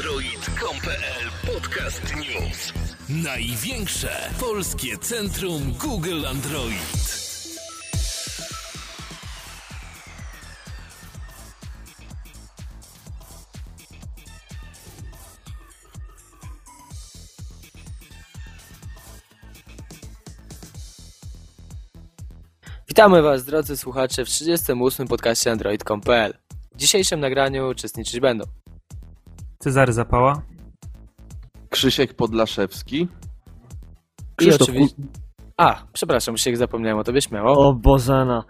Android.com.pl 0.00 1.52
Podcast 1.52 2.02
News. 2.16 2.72
Największe 3.08 4.30
polskie 4.40 4.98
centrum 4.98 5.72
Google 5.72 6.26
Android. 6.26 7.20
Witamy 22.88 23.22
Was, 23.22 23.44
drodzy 23.44 23.76
słuchacze, 23.76 24.24
w 24.24 24.28
38. 24.28 25.08
podcaście 25.08 25.52
Android.com.pl. 25.52 26.34
W 26.74 26.76
dzisiejszym 26.76 27.20
nagraniu 27.20 27.68
uczestniczyć 27.68 28.20
będą 28.20 28.44
Cezary 29.62 29.92
Zapała. 29.92 30.42
Krzysiek 31.70 32.14
Podlaszewski. 32.14 32.96
i 32.96 33.08
Krzysztof 34.36 34.68
oczywiście... 34.68 35.02
A, 35.56 35.82
przepraszam, 35.92 36.36
się 36.36 36.56
zapomniałem 36.56 36.98
o 36.98 37.04
tobie, 37.04 37.22
śmiało. 37.22 37.68
O 37.68 37.74
Bożena. 37.74 38.44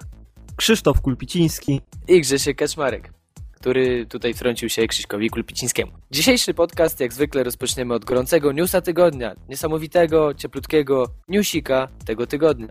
Krzysztof 0.56 1.00
Kulpiciński. 1.00 1.80
I 2.08 2.20
Grzesiek 2.20 2.58
Kaczmarek, 2.58 3.12
który 3.52 4.06
tutaj 4.06 4.34
wtrącił 4.34 4.68
się 4.68 4.86
Krzyśkowi 4.86 5.30
Kulpicińskiemu. 5.30 5.92
Dzisiejszy 6.10 6.54
podcast, 6.54 7.00
jak 7.00 7.12
zwykle, 7.12 7.42
rozpoczniemy 7.44 7.94
od 7.94 8.04
gorącego 8.04 8.52
newsa 8.52 8.80
tygodnia. 8.80 9.34
Niesamowitego, 9.48 10.34
cieplutkiego 10.34 11.04
newsika 11.28 11.88
tego 12.04 12.26
tygodnia. 12.26 12.68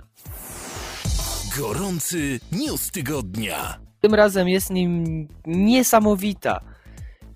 Gorący 1.60 2.40
news 2.52 2.92
tygodnia. 2.92 3.80
Tym 4.02 4.14
razem 4.14 4.48
jest 4.48 4.70
nim 4.70 5.28
niesamowita, 5.46 6.60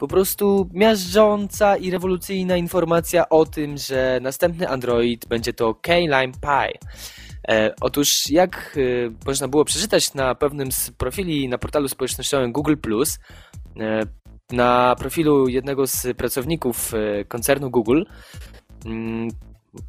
po 0.03 0.07
prostu 0.07 0.69
miażdżąca 0.73 1.77
i 1.77 1.91
rewolucyjna 1.91 2.57
informacja 2.57 3.29
o 3.29 3.45
tym, 3.45 3.77
że 3.77 4.19
następny 4.21 4.69
Android 4.69 5.27
będzie 5.27 5.53
to 5.53 5.75
K-Lime 5.75 6.33
Pie. 6.41 6.79
Otóż, 7.81 8.29
jak 8.29 8.77
e, 8.77 9.25
można 9.25 9.47
było 9.47 9.65
przeczytać 9.65 10.13
na 10.13 10.35
pewnym 10.35 10.71
z 10.71 10.91
profili 10.91 11.49
na 11.49 11.57
portalu 11.57 11.87
społecznościowym 11.87 12.51
Google, 12.51 12.75
e, 13.79 14.01
na 14.51 14.95
profilu 14.99 15.47
jednego 15.47 15.87
z 15.87 16.07
pracowników 16.17 16.93
e, 16.93 17.25
koncernu 17.25 17.69
Google, 17.71 18.03
mm, 18.85 19.29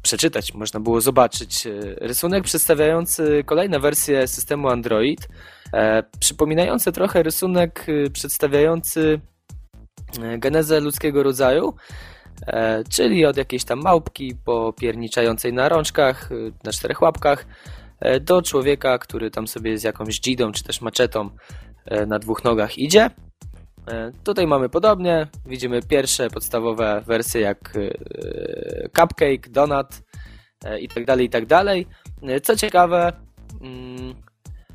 przeczytać, 0.01 0.53
można 0.53 0.79
było 0.79 1.01
zobaczyć 1.01 1.67
rysunek 2.01 2.43
przedstawiający 2.43 3.43
kolejne 3.45 3.79
wersje 3.79 4.27
systemu 4.27 4.69
Android, 4.69 5.27
przypominający 6.19 6.91
trochę 6.91 7.23
rysunek 7.23 7.85
przedstawiający 8.13 9.19
genezę 10.37 10.79
ludzkiego 10.79 11.23
rodzaju, 11.23 11.73
e, 12.47 12.83
czyli 12.83 13.25
od 13.25 13.37
jakiejś 13.37 13.63
tam 13.63 13.81
małpki 13.81 14.35
popierniczającej 14.45 15.53
na 15.53 15.69
rączkach, 15.69 16.31
e, 16.31 16.35
na 16.63 16.71
czterech 16.71 17.01
łapkach, 17.01 17.45
e, 17.99 18.19
do 18.19 18.41
człowieka, 18.41 18.97
który 18.97 19.31
tam 19.31 19.47
sobie 19.47 19.77
z 19.77 19.83
jakąś 19.83 20.19
dzidą 20.19 20.51
czy 20.51 20.63
też 20.63 20.81
maczetą 20.81 21.29
e, 21.85 22.05
na 22.05 22.19
dwóch 22.19 22.43
nogach 22.43 22.77
idzie. 22.77 23.09
E, 23.87 24.11
Tutaj 24.23 24.47
mamy 24.47 24.69
podobnie, 24.69 25.27
widzimy 25.45 25.81
pierwsze 25.81 26.29
podstawowe 26.29 27.03
wersje 27.07 27.41
jak 27.41 27.73
e, 27.75 28.89
Cupcake, 28.89 29.49
Donut 29.49 29.87
e, 30.65 30.79
i 30.79 30.87
tak 30.87 31.05
tak. 31.05 31.45
E, 32.23 32.39
Co 32.41 32.55
ciekawe, 32.55 33.13
mm, 33.61 34.15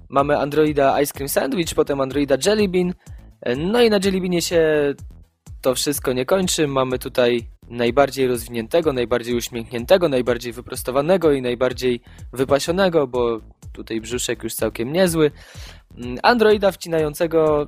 mamy 0.08 0.38
Androida 0.38 1.00
Ice 1.00 1.12
Cream 1.12 1.28
Sandwich, 1.28 1.74
potem 1.74 2.00
Androida 2.00 2.36
Jelly 2.46 2.68
Bean, 2.68 2.94
e, 3.42 3.56
no 3.56 3.82
i 3.82 3.90
na 3.90 3.98
Jelly 4.04 4.20
Beanie 4.20 4.42
się 4.42 4.94
to 5.60 5.74
wszystko 5.74 6.12
nie 6.12 6.24
kończy. 6.24 6.68
Mamy 6.68 6.98
tutaj 6.98 7.46
najbardziej 7.68 8.26
rozwiniętego, 8.26 8.92
najbardziej 8.92 9.34
uśmiechniętego, 9.34 10.08
najbardziej 10.08 10.52
wyprostowanego 10.52 11.32
i 11.32 11.42
najbardziej 11.42 12.00
wypasionego, 12.32 13.06
bo 13.06 13.40
tutaj 13.72 14.00
brzuszek 14.00 14.42
już 14.42 14.54
całkiem 14.54 14.92
niezły. 14.92 15.30
Mm, 15.96 16.18
Androida 16.22 16.72
wcinającego 16.72 17.66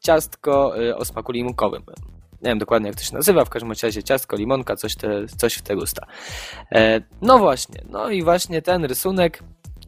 ciastko 0.00 0.80
y, 0.82 0.96
o 0.96 1.04
smaku 1.04 1.32
limonkowym. 1.32 1.82
Nie 2.42 2.48
wiem 2.48 2.58
dokładnie 2.58 2.88
jak 2.88 2.96
to 2.96 3.02
się 3.02 3.14
nazywa, 3.14 3.44
w 3.44 3.50
każdym 3.50 3.72
razie 3.82 4.02
ciastko, 4.02 4.36
limonka, 4.36 4.76
coś, 4.76 4.96
te, 4.96 5.26
coś 5.26 5.54
w 5.54 5.62
te 5.62 5.76
gusta. 5.76 6.06
E, 6.72 7.00
no 7.22 7.38
właśnie, 7.38 7.82
no 7.90 8.10
i 8.10 8.22
właśnie 8.22 8.62
ten 8.62 8.84
rysunek 8.84 9.42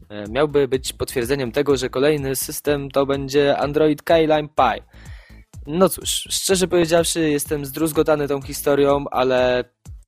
e, 0.09 0.29
miałby 0.29 0.67
być 0.67 0.93
potwierdzeniem 0.93 1.51
tego, 1.51 1.77
że 1.77 1.89
kolejny 1.89 2.35
system 2.35 2.91
to 2.91 3.05
będzie 3.05 3.57
Android 3.57 4.03
K-Lime 4.03 4.49
Pie. 4.55 4.83
No 5.67 5.89
cóż, 5.89 6.27
szczerze 6.29 6.67
powiedziawszy, 6.67 7.29
jestem 7.29 7.65
zdruzgotany 7.65 8.27
tą 8.27 8.41
historią, 8.41 9.05
ale 9.11 9.63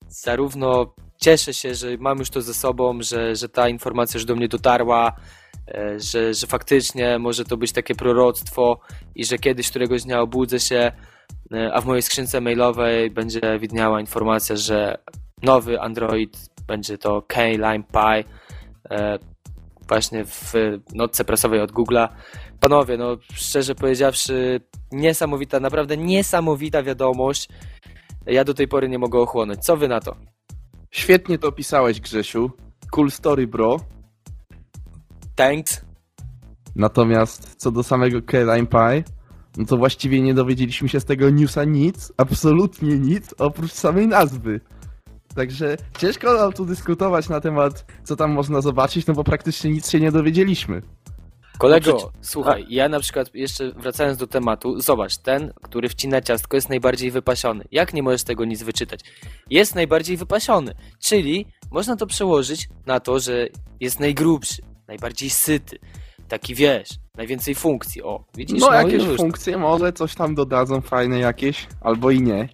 zarówno 0.07 0.93
cieszę 1.17 1.53
się, 1.53 1.75
że 1.75 1.87
mam 1.99 2.19
już 2.19 2.29
to 2.29 2.41
ze 2.41 2.53
sobą, 2.53 3.01
że, 3.01 3.35
że 3.35 3.49
ta 3.49 3.69
informacja 3.69 4.17
już 4.17 4.25
do 4.25 4.35
mnie 4.35 4.47
dotarła, 4.47 5.11
e, 5.67 5.99
że, 5.99 6.33
że 6.33 6.47
faktycznie 6.47 7.19
może 7.19 7.45
to 7.45 7.57
być 7.57 7.71
takie 7.71 7.95
proroctwo 7.95 8.79
i 9.15 9.25
że 9.25 9.37
kiedyś 9.37 9.69
któregoś 9.69 10.03
dnia 10.03 10.21
obudzę 10.21 10.59
się, 10.59 10.91
e, 11.53 11.73
a 11.73 11.81
w 11.81 11.85
mojej 11.85 12.01
skrzynce 12.01 12.41
mailowej 12.41 13.11
będzie 13.11 13.59
widniała 13.59 13.99
informacja, 13.99 14.55
że 14.55 14.97
nowy 15.43 15.81
Android 15.81 16.37
będzie 16.67 16.97
to 16.97 17.21
K-Lime 17.21 17.83
Pie. 17.83 18.23
E, 18.89 19.19
właśnie 19.87 20.25
w 20.25 20.53
notce 20.93 21.25
prasowej 21.25 21.61
od 21.61 21.71
Google'a. 21.71 22.07
Panowie, 22.59 22.97
no 22.97 23.17
szczerze 23.33 23.75
powiedziawszy, 23.75 24.61
niesamowita, 24.91 25.59
naprawdę 25.59 25.97
niesamowita 25.97 26.83
wiadomość. 26.83 27.49
Ja 28.25 28.43
do 28.43 28.53
tej 28.53 28.67
pory 28.67 28.89
nie 28.89 28.99
mogę 28.99 29.19
ochłonąć. 29.19 29.59
Co 29.59 29.77
wy 29.77 29.87
na 29.87 29.99
to? 29.99 30.15
Świetnie 30.91 31.37
to 31.37 31.47
opisałeś, 31.47 32.01
Grzesiu. 32.01 32.51
Cool 32.91 33.11
story, 33.11 33.47
bro. 33.47 33.77
Thanks. 35.35 35.85
Natomiast 36.75 37.55
co 37.55 37.71
do 37.71 37.83
samego 37.83 38.21
K-Lime 38.21 38.67
Pie, 38.67 39.03
no 39.57 39.65
to 39.65 39.77
właściwie 39.77 40.21
nie 40.21 40.33
dowiedzieliśmy 40.33 40.89
się 40.89 40.99
z 40.99 41.05
tego 41.05 41.29
newsa 41.29 41.63
nic, 41.63 42.13
absolutnie 42.17 42.99
nic, 42.99 43.35
oprócz 43.37 43.71
samej 43.71 44.07
nazwy. 44.07 44.61
Także 45.37 45.77
ciężko 45.97 46.33
nam 46.33 46.53
tu 46.53 46.65
dyskutować 46.65 47.29
na 47.29 47.41
temat, 47.41 47.85
co 48.03 48.15
tam 48.15 48.31
można 48.31 48.61
zobaczyć, 48.61 49.07
no 49.07 49.13
bo 49.13 49.23
praktycznie 49.23 49.69
nic 49.71 49.89
się 49.89 49.99
nie 49.99 50.11
dowiedzieliśmy. 50.11 50.81
Kolego, 51.57 51.91
No 51.91 51.97
przecież- 51.97 52.13
słuchaj, 52.21 52.65
ja 52.69 52.89
na 52.89 52.99
przykład 52.99 53.29
jeszcze 53.33 53.71
wracając 53.71 54.17
do 54.17 54.27
tematu, 54.27 54.79
zobacz, 54.79 55.17
ten, 55.17 55.53
który 55.63 55.89
wcina 55.89 56.21
ciastko 56.21 56.57
jest 56.57 56.69
najbardziej 56.69 57.11
wypasiony. 57.11 57.65
Jak 57.71 57.93
nie 57.93 58.03
możesz 58.03 58.23
tego 58.23 58.45
nic 58.45 58.63
wyczytać? 58.63 58.99
Jest 59.49 59.75
najbardziej 59.75 60.17
wypasiony, 60.17 60.73
czyli 60.99 61.45
można 61.71 61.95
to 61.95 62.07
przełożyć 62.07 62.69
na 62.85 62.99
to, 62.99 63.19
że 63.19 63.47
jest 63.79 63.99
najgrubszy, 63.99 64.61
najbardziej 64.87 65.29
syty, 65.29 65.79
taki 66.27 66.55
wiesz, 66.55 66.89
najwięcej 67.15 67.55
funkcji. 67.55 68.03
O, 68.03 68.25
widzisz? 68.35 68.59
No 68.59 68.73
jakieś 68.73 69.03
już. 69.03 69.17
funkcje 69.17 69.57
może 69.57 69.93
coś 69.93 70.15
tam 70.15 70.35
dodadzą 70.35 70.81
fajne 70.81 71.19
jakieś, 71.19 71.67
albo 71.81 72.11
i 72.11 72.21
nie. 72.21 72.49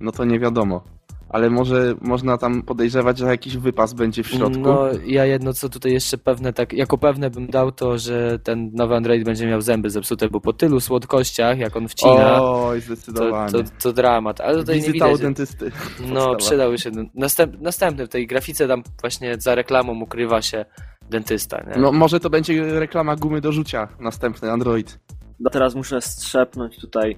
No 0.00 0.12
to 0.12 0.24
nie 0.24 0.38
wiadomo. 0.38 0.95
Ale 1.36 1.50
może 1.50 1.94
można 2.00 2.38
tam 2.38 2.62
podejrzewać, 2.62 3.18
że 3.18 3.26
jakiś 3.26 3.56
wypas 3.56 3.92
będzie 3.92 4.22
w 4.22 4.26
środku. 4.28 4.60
No, 4.60 4.88
ja 5.06 5.24
jedno 5.24 5.52
co 5.52 5.68
tutaj 5.68 5.92
jeszcze 5.92 6.18
pewne, 6.18 6.52
tak, 6.52 6.72
jako 6.72 6.98
pewne 6.98 7.30
bym 7.30 7.46
dał 7.46 7.72
to, 7.72 7.98
że 7.98 8.38
ten 8.38 8.70
nowy 8.74 8.94
Android 8.94 9.24
będzie 9.24 9.46
miał 9.46 9.60
zęby 9.60 9.90
zepsute, 9.90 10.28
bo 10.28 10.40
po 10.40 10.52
tylu 10.52 10.80
słodkościach, 10.80 11.58
jak 11.58 11.76
on 11.76 11.88
wcina, 11.88 12.42
Oj, 12.42 12.80
to, 12.80 12.86
zdecydowanie. 12.86 13.52
to, 13.52 13.58
to 13.82 13.92
dramat. 13.92 14.40
Ale 14.40 14.56
tutaj 14.58 14.76
nie 14.76 14.82
Wizyta 14.82 15.06
u 15.06 15.08
widać. 15.08 15.22
dentysty. 15.22 15.70
No, 16.00 16.06
Podstawa. 16.06 16.36
przydałby 16.36 16.78
się. 16.78 16.90
Następ, 17.14 17.60
następny 17.60 18.06
w 18.06 18.08
tej 18.08 18.26
grafice 18.26 18.68
tam 18.68 18.82
właśnie 19.00 19.34
za 19.38 19.54
reklamą 19.54 20.00
ukrywa 20.02 20.42
się 20.42 20.64
dentysta, 21.10 21.62
nie? 21.66 21.82
No 21.82 21.92
może 21.92 22.20
to 22.20 22.30
będzie 22.30 22.80
reklama 22.80 23.16
gumy 23.16 23.40
do 23.40 23.52
rzucia, 23.52 23.88
następny 24.00 24.50
Android. 24.52 24.98
No 25.40 25.50
teraz 25.50 25.74
muszę 25.74 26.00
strzepnąć 26.00 26.78
tutaj 26.80 27.16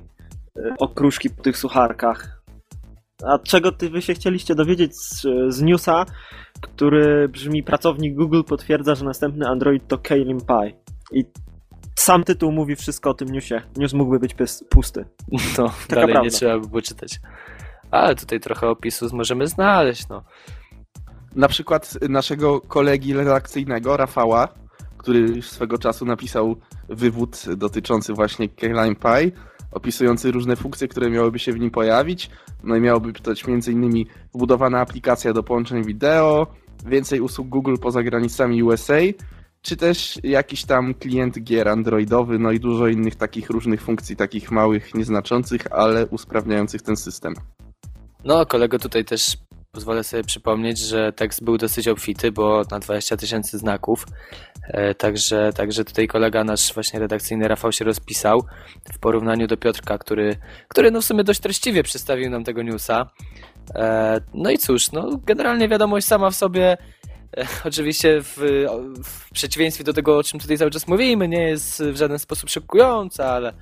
y, 0.58 0.60
okruszki 0.78 1.30
po 1.30 1.42
tych 1.42 1.56
sucharkach. 1.58 2.37
A 3.24 3.38
czego 3.38 3.72
ty 3.72 3.90
wy 3.90 4.02
się 4.02 4.14
chcieliście 4.14 4.54
dowiedzieć 4.54 4.96
z, 4.96 5.26
z 5.48 5.62
newsa, 5.62 6.04
który 6.60 7.28
brzmi 7.28 7.62
pracownik 7.62 8.14
Google 8.14 8.42
potwierdza, 8.42 8.94
że 8.94 9.04
następny 9.04 9.46
Android 9.46 9.88
to 9.88 9.98
Kylin 9.98 10.38
Pie. 10.40 10.72
I 11.12 11.24
sam 11.94 12.24
tytuł 12.24 12.52
mówi 12.52 12.76
wszystko 12.76 13.10
o 13.10 13.14
tym 13.14 13.28
newsie. 13.28 13.62
News 13.76 13.92
mógłby 13.92 14.18
być 14.18 14.34
pusty. 14.70 15.04
No, 15.58 15.70
dalej 15.88 16.06
nie 16.06 16.12
prawda. 16.12 16.30
trzeba 16.30 16.58
by 16.58 16.68
było 16.68 16.82
czytać. 16.82 17.20
Ale 17.90 18.14
tutaj 18.14 18.40
trochę 18.40 18.68
opisu 18.68 19.06
możemy 19.12 19.46
znaleźć, 19.46 20.08
no. 20.08 20.24
Na 21.34 21.48
przykład 21.48 21.98
naszego 22.08 22.60
kolegi 22.60 23.14
redakcyjnego, 23.14 23.96
Rafała, 23.96 24.48
który 24.98 25.18
już 25.18 25.50
swego 25.50 25.78
czasu 25.78 26.04
napisał 26.04 26.56
wywód 26.88 27.44
dotyczący 27.56 28.12
właśnie 28.12 28.48
Keyline 28.48 28.96
Pie, 28.96 29.30
opisujący 29.72 30.30
różne 30.30 30.56
funkcje, 30.56 30.88
które 30.88 31.10
miałyby 31.10 31.38
się 31.38 31.52
w 31.52 31.58
nim 31.58 31.70
pojawić. 31.70 32.30
No 32.64 32.76
i 32.76 32.80
miałoby 32.80 33.12
być 33.12 33.44
m.in. 33.48 34.04
wbudowana 34.34 34.80
aplikacja 34.80 35.32
do 35.32 35.42
połączeń 35.42 35.84
wideo, 35.84 36.46
więcej 36.86 37.20
usług 37.20 37.48
Google 37.48 37.76
poza 37.80 38.02
granicami 38.02 38.62
USA, 38.62 38.98
czy 39.62 39.76
też 39.76 40.18
jakiś 40.22 40.64
tam 40.64 40.94
klient 40.94 41.42
gier 41.42 41.68
androidowy, 41.68 42.38
no 42.38 42.52
i 42.52 42.60
dużo 42.60 42.88
innych 42.88 43.14
takich 43.14 43.50
różnych 43.50 43.82
funkcji, 43.82 44.16
takich 44.16 44.50
małych, 44.50 44.94
nieznaczących, 44.94 45.72
ale 45.72 46.06
usprawniających 46.06 46.82
ten 46.82 46.96
system. 46.96 47.34
No, 48.24 48.46
kolego 48.46 48.78
tutaj 48.78 49.04
też 49.04 49.36
pozwolę 49.72 50.04
sobie 50.04 50.24
przypomnieć, 50.24 50.78
że 50.78 51.12
tekst 51.12 51.44
był 51.44 51.58
dosyć 51.58 51.88
obfity, 51.88 52.32
bo 52.32 52.62
na 52.70 52.78
20 52.78 53.16
tysięcy 53.16 53.58
znaków. 53.58 54.06
E, 54.68 54.94
Także, 54.94 55.52
także 55.52 55.84
tutaj 55.84 56.06
kolega 56.08 56.44
nasz 56.44 56.74
właśnie 56.74 57.00
redakcyjny 57.00 57.48
Rafał 57.48 57.72
się 57.72 57.84
rozpisał 57.84 58.44
w 58.92 58.98
porównaniu 58.98 59.46
do 59.46 59.56
Piotrka, 59.56 59.98
który, 59.98 60.36
który 60.68 60.90
no 60.90 61.00
w 61.00 61.04
sumie 61.04 61.24
dość 61.24 61.40
treściwie 61.40 61.82
przedstawił 61.82 62.30
nam 62.30 62.44
tego 62.44 62.62
newsa. 62.62 63.10
E, 63.74 64.20
No 64.34 64.50
i 64.50 64.58
cóż, 64.58 64.92
no 64.92 65.20
generalnie 65.26 65.68
wiadomość 65.68 66.06
sama 66.06 66.30
w 66.30 66.36
sobie 66.36 66.76
e, 67.36 67.46
oczywiście 67.64 68.22
w, 68.22 68.36
w 69.04 69.30
przeciwieństwie 69.30 69.84
do 69.84 69.92
tego, 69.92 70.18
o 70.18 70.22
czym 70.22 70.40
tutaj 70.40 70.58
cały 70.58 70.70
czas 70.70 70.88
mówimy, 70.88 71.28
nie 71.28 71.42
jest 71.42 71.82
w 71.82 71.96
żaden 71.96 72.18
sposób 72.18 72.50
szokująca, 72.50 73.32
ale, 73.32 73.52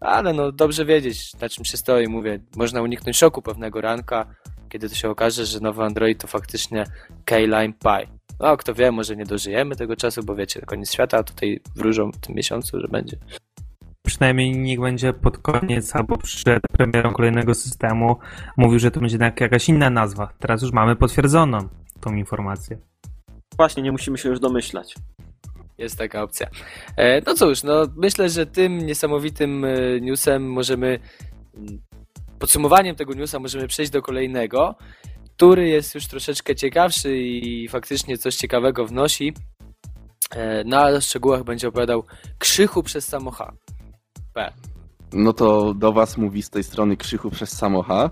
ale 0.00 0.32
no 0.32 0.52
dobrze 0.52 0.84
wiedzieć, 0.84 1.34
na 1.34 1.48
czym 1.48 1.64
się 1.64 1.76
stoi. 1.76 2.08
Mówię, 2.08 2.40
można 2.56 2.82
uniknąć 2.82 3.16
szoku 3.16 3.42
pewnego 3.42 3.80
ranka, 3.80 4.26
kiedy 4.68 4.88
to 4.88 4.94
się 4.94 5.10
okaże, 5.10 5.46
że 5.46 5.60
nowy 5.60 5.82
Android 5.82 6.20
to 6.20 6.26
faktycznie 6.26 6.84
K-Line 7.24 7.72
Pie. 7.72 8.17
No, 8.40 8.56
kto 8.56 8.74
wie, 8.74 8.92
może 8.92 9.16
nie 9.16 9.24
dożyjemy 9.24 9.76
tego 9.76 9.96
czasu, 9.96 10.22
bo 10.24 10.34
wiecie, 10.34 10.60
koniec 10.60 10.92
świata, 10.92 11.18
a 11.18 11.22
tutaj 11.22 11.60
wróżą 11.76 12.12
w 12.12 12.16
tym 12.18 12.34
miesiącu, 12.34 12.80
że 12.80 12.88
będzie. 12.88 13.16
Przynajmniej 14.06 14.50
niech 14.58 14.80
będzie 14.80 15.12
pod 15.12 15.38
koniec 15.38 15.96
albo 15.96 16.18
przed 16.18 16.62
premierą 16.72 17.12
kolejnego 17.12 17.54
systemu 17.54 18.16
mówił, 18.56 18.78
że 18.78 18.90
to 18.90 19.00
będzie 19.00 19.18
jak- 19.20 19.40
jakaś 19.40 19.68
inna 19.68 19.90
nazwa. 19.90 20.32
Teraz 20.38 20.62
już 20.62 20.72
mamy 20.72 20.96
potwierdzoną 20.96 21.58
tą 22.00 22.14
informację. 22.14 22.78
Właśnie, 23.56 23.82
nie 23.82 23.92
musimy 23.92 24.18
się 24.18 24.28
już 24.28 24.40
domyślać. 24.40 24.94
Jest 25.78 25.98
taka 25.98 26.22
opcja. 26.22 26.46
E, 26.96 27.20
No 27.26 27.34
cóż, 27.34 27.62
no 27.62 27.86
myślę, 27.96 28.28
że 28.30 28.46
tym 28.46 28.78
niesamowitym 28.78 29.64
e, 29.64 30.00
newsem 30.00 30.50
możemy, 30.52 30.98
podsumowaniem 32.38 32.96
tego 32.96 33.14
newsa 33.14 33.38
możemy 33.38 33.68
przejść 33.68 33.92
do 33.92 34.02
kolejnego, 34.02 34.74
który 35.38 35.68
jest 35.68 35.94
już 35.94 36.06
troszeczkę 36.06 36.56
ciekawszy 36.56 37.18
i 37.18 37.68
faktycznie 37.68 38.18
coś 38.18 38.36
ciekawego 38.36 38.86
wnosi. 38.86 39.32
E, 40.30 40.64
Na 40.64 41.00
szczegółach 41.00 41.44
będzie 41.44 41.68
opowiadał 41.68 42.04
Krzychu 42.38 42.82
przez 42.82 43.06
samocha. 43.06 43.52
P. 44.34 44.52
No 45.12 45.32
to 45.32 45.74
do 45.74 45.92
was 45.92 46.16
mówi 46.16 46.42
z 46.42 46.50
tej 46.50 46.64
strony 46.64 46.96
Krzychu 46.96 47.30
przez 47.30 47.50
Samocha. 47.50 48.10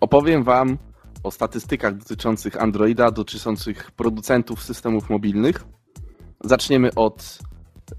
Opowiem 0.00 0.44
wam 0.44 0.78
o 1.22 1.30
statystykach 1.30 1.98
dotyczących 1.98 2.62
Androida, 2.62 3.10
dotyczących 3.10 3.90
producentów 3.90 4.62
systemów 4.62 5.10
mobilnych. 5.10 5.64
Zaczniemy 6.44 6.90
od 6.94 7.38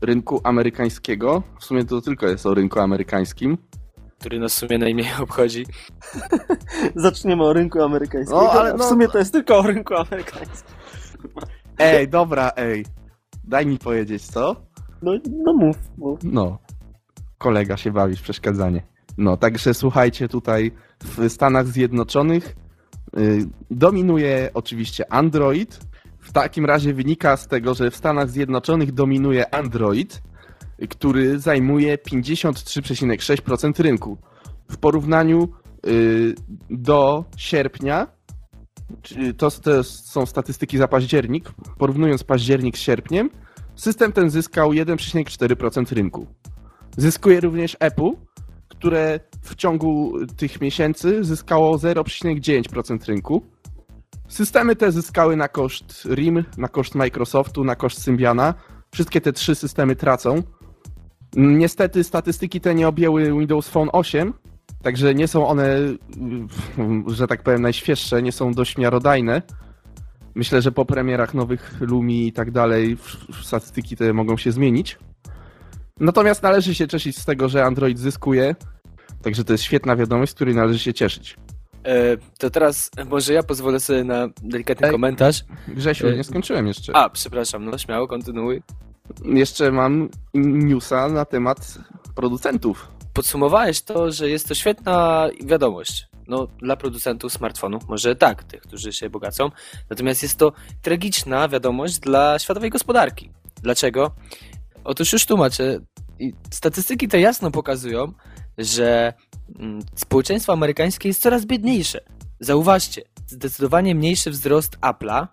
rynku 0.02 0.42
amerykańskiego. 0.44 1.44
W 1.60 1.66
sumie 1.66 1.86
to 1.86 2.02
tylko 2.02 2.28
jest 2.28 2.46
o 2.46 2.54
rynku 2.54 2.80
amerykańskim. 2.80 3.58
Który 4.20 4.40
nas 4.40 4.54
w 4.54 4.58
sumie 4.58 4.78
najmniej 4.78 5.08
obchodzi. 5.22 5.66
Zaczniemy 6.96 7.44
o 7.44 7.54
rynku 7.54 7.82
amerykańskim. 7.82 8.38
No, 8.38 8.52
ale 8.52 8.74
w 8.74 8.78
no- 8.78 8.90
sumie 8.90 9.08
to 9.08 9.18
jest 9.18 9.34
tylko 9.34 9.58
o 9.58 9.62
rynku 9.62 9.96
amerykańskim. 9.96 10.76
Ej, 11.78 12.08
dobra, 12.08 12.52
ej. 12.56 12.86
Daj 13.44 13.66
mi 13.66 13.78
powiedzieć, 13.78 14.24
co? 14.24 14.56
No, 15.02 15.12
no 15.46 15.54
mów, 15.54 15.78
mów. 15.98 16.20
No. 16.24 16.60
Kolega 17.38 17.78
się 17.78 17.92
bawi 17.92 18.16
w 18.16 18.22
przeszkadzanie. 18.22 18.84
No, 19.18 19.38
także 19.38 19.74
słuchajcie, 19.74 20.28
tutaj 20.28 20.72
w 21.04 21.30
Stanach 21.30 21.68
Zjednoczonych 21.68 22.56
y, 23.18 23.46
dominuje 23.72 24.50
oczywiście 24.54 25.14
Android. 25.14 25.80
W 26.20 26.32
takim 26.32 26.66
razie 26.66 26.94
wynika 26.94 27.38
z 27.38 27.48
tego, 27.48 27.74
że 27.74 27.92
w 27.92 27.96
Stanach 27.96 28.30
Zjednoczonych 28.30 28.92
dominuje 28.92 29.56
Android, 29.56 30.22
który 30.90 31.40
zajmuje 31.40 31.98
53,6% 31.98 33.82
rynku. 33.82 34.18
W 34.72 34.78
porównaniu 34.78 35.50
y, 35.88 36.36
do 36.70 37.26
sierpnia, 37.38 38.08
to, 39.38 39.52
to 39.52 39.84
są 39.84 40.26
statystyki 40.26 40.78
za 40.78 40.88
październik, 40.88 41.52
porównując 41.78 42.24
październik 42.24 42.78
z 42.78 42.82
sierpniem, 42.82 43.30
system 43.76 44.12
ten 44.12 44.30
zyskał 44.30 44.70
1,4% 44.70 45.96
rynku. 45.96 46.28
Zyskuje 46.98 47.40
również 47.40 47.78
Apple, 47.80 48.12
które 48.68 49.20
w 49.42 49.56
ciągu 49.56 50.14
tych 50.38 50.62
miesięcy 50.62 51.24
zyskało 51.24 51.78
0,9% 51.78 53.08
rynku. 53.08 53.42
Systemy 54.28 54.76
te 54.76 54.92
zyskały 54.92 55.36
na 55.36 55.48
koszt 55.48 56.06
RIM, 56.06 56.44
na 56.58 56.68
koszt 56.68 56.96
Microsoftu, 56.96 57.64
na 57.64 57.76
koszt 57.76 58.02
Symbiana. 58.02 58.54
Wszystkie 58.92 59.22
te 59.22 59.34
trzy 59.34 59.56
systemy 59.56 59.96
tracą. 59.96 60.44
Niestety 61.38 62.04
statystyki 62.04 62.62
te 62.62 62.76
nie 62.76 62.88
objęły 62.88 63.24
Windows 63.40 63.70
Phone 63.70 63.90
8, 63.94 64.34
także 64.84 65.16
nie 65.16 65.28
są 65.28 65.48
one, 65.48 65.78
że 67.08 67.28
tak 67.28 67.44
powiem, 67.44 67.62
najświeższe, 67.62 68.22
nie 68.22 68.32
są 68.32 68.54
dość 68.54 68.78
miarodajne. 68.78 69.42
Myślę, 70.36 70.62
że 70.62 70.72
po 70.72 70.86
premierach 70.86 71.34
nowych 71.34 71.82
Lumi 71.82 72.28
i 72.28 72.34
tak 72.34 72.52
dalej 72.52 72.98
statystyki 73.44 73.96
te 73.98 74.14
mogą 74.14 74.38
się 74.38 74.52
zmienić. 74.52 74.98
Natomiast 76.00 76.44
należy 76.44 76.76
się 76.76 76.88
cieszyć 76.88 77.18
z 77.18 77.26
tego, 77.26 77.50
że 77.50 77.64
Android 77.66 78.00
zyskuje. 78.00 78.56
Także 79.22 79.44
to 79.44 79.54
jest 79.54 79.64
świetna 79.64 79.96
wiadomość, 79.96 80.32
z 80.32 80.36
której 80.36 80.56
należy 80.56 80.80
się 80.80 80.94
cieszyć. 80.94 81.38
E, 81.84 82.18
To 82.40 82.50
teraz 82.50 82.92
może 83.10 83.34
ja 83.34 83.44
pozwolę 83.44 83.80
sobie 83.80 84.04
na 84.04 84.28
delikatny 84.44 84.88
Ej. 84.88 84.94
komentarz. 84.94 85.44
Grzesiu, 85.68 86.08
E, 86.08 86.16
nie 86.18 86.24
skończyłem 86.24 86.68
jeszcze. 86.68 86.96
A, 86.96 87.10
przepraszam, 87.10 87.66
no 87.66 87.78
śmiało, 87.78 88.08
kontynuuj. 88.08 88.62
Jeszcze 89.26 89.72
mam 89.72 90.10
newsa 90.34 91.08
na 91.08 91.26
temat 91.26 91.78
producentów. 92.16 92.92
Podsumowałeś 93.14 93.82
to, 93.82 94.12
że 94.12 94.30
jest 94.30 94.48
to 94.48 94.56
świetna 94.56 95.28
wiadomość. 95.46 96.08
No, 96.28 96.48
dla 96.62 96.76
producentów 96.76 97.34
smartfonów, 97.34 97.88
może 97.88 98.16
tak, 98.16 98.44
tych, 98.44 98.62
którzy 98.62 98.94
się 98.94 99.10
bogacą. 99.10 99.50
Natomiast 99.90 100.24
jest 100.24 100.38
to 100.38 100.54
tragiczna 100.82 101.48
wiadomość 101.48 102.00
dla 102.00 102.40
światowej 102.40 102.70
gospodarki. 102.70 103.32
Dlaczego? 103.62 104.12
Otóż 104.84 105.14
już 105.14 105.26
tłumaczę. 105.26 105.80
Statystyki 106.52 107.08
te 107.08 107.20
jasno 107.20 107.52
pokazują, 107.52 108.14
że 108.58 109.14
mm, 109.60 109.80
społeczeństwo 109.96 110.54
amerykańskie 110.54 111.10
jest 111.10 111.22
coraz 111.22 111.46
biedniejsze. 111.46 112.00
Zauważcie, 112.40 113.02
zdecydowanie 113.28 113.96
mniejszy 113.96 114.32
wzrost 114.32 114.78
Apple'a, 114.78 115.28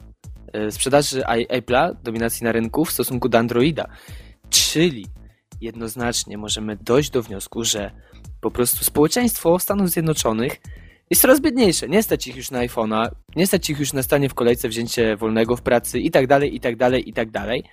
sprzedaży 0.71 1.23
i- 1.39 1.47
Apple'a, 1.61 1.95
dominacji 2.03 2.45
na 2.45 2.53
rynku 2.53 2.85
w 2.85 2.93
stosunku 2.93 3.29
do 3.29 3.39
Androida. 3.39 3.89
Czyli 4.51 5.07
jednoznacznie 5.61 6.39
możemy 6.39 6.77
dojść 6.77 7.11
do 7.11 7.23
wniosku, 7.23 7.65
że 7.65 7.91
po 8.41 8.51
prostu 8.51 8.85
społeczeństwo 8.85 9.59
Stanów 9.59 9.91
Zjednoczonych 9.91 10.57
jest 11.11 11.23
coraz 11.23 11.41
biedniejsze. 11.41 11.89
Nie 11.89 12.03
stać 12.03 12.27
ich 12.27 12.37
już 12.37 12.51
na 12.51 12.59
iPhone'a, 12.59 13.09
nie 13.37 13.47
stać 13.47 13.71
ich 13.71 13.81
już 13.81 13.93
na 13.93 14.03
stanie 14.03 14.29
w 14.29 14.35
kolejce, 14.35 14.69
wzięcie 14.69 15.17
wolnego 15.17 15.57
w 15.57 15.63
pracy 15.63 16.01
i 16.01 16.11
tak 16.11 16.27
dalej, 16.27 16.57
i 16.57 16.61
tak 16.61 16.77
dalej, 16.77 17.09
i 17.09 17.13
tak 17.13 17.31
dalej. 17.31 17.65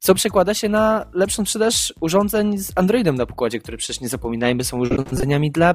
Co 0.00 0.14
przekłada 0.14 0.54
się 0.54 0.68
na 0.68 1.06
lepszą 1.12 1.44
sprzedaż 1.44 1.94
urządzeń 2.00 2.58
z 2.58 2.72
Androidem 2.76 3.16
na 3.16 3.26
pokładzie, 3.26 3.60
które 3.60 3.76
przecież 3.76 4.00
nie 4.00 4.08
zapominajmy 4.08 4.64
są 4.64 4.78
urządzeniami 4.78 5.50
dla 5.50 5.74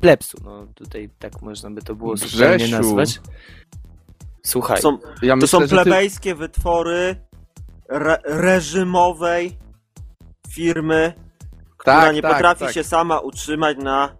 plebsu. 0.00 0.38
No 0.44 0.66
tutaj 0.74 1.10
tak 1.18 1.42
można 1.42 1.70
by 1.70 1.82
to 1.82 1.94
było 1.94 2.16
zupełnie 2.16 2.68
nazwać. 2.68 3.20
Słuchaj, 4.46 4.80
Są, 4.82 4.98
Ja 5.22 5.32
to 5.32 5.36
myślę, 5.36 5.48
są 5.48 5.60
że 5.60 5.68
ty... 5.68 5.74
plebejskie 5.74 6.34
wytwory 6.34 7.16
re, 7.88 8.18
reżimowej 8.24 9.56
firmy, 10.54 11.12
która 11.76 12.00
Tak, 12.00 12.14
nie 12.14 12.22
tak, 12.22 12.32
potrafi 12.32 12.64
tak. 12.64 12.74
się 12.74 12.84
sama 12.84 13.18
utrzymać 13.20 13.76
na 13.78 14.16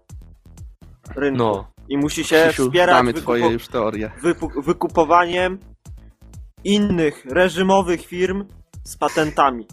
rynku. 1.15 1.37
no, 1.37 1.67
I 1.89 1.97
musi 1.97 2.23
się 2.23 2.43
Krzysiu, 2.47 2.65
wspierać 2.65 3.05
wykupo- 3.05 3.21
twoje 3.21 3.47
już 3.47 3.67
teorie. 3.67 4.11
wypu- 4.23 4.63
wykupowaniem 4.65 5.59
innych 6.63 7.25
reżimowych 7.25 8.05
firm 8.05 8.45
z 8.83 8.97
patentami. 8.97 9.67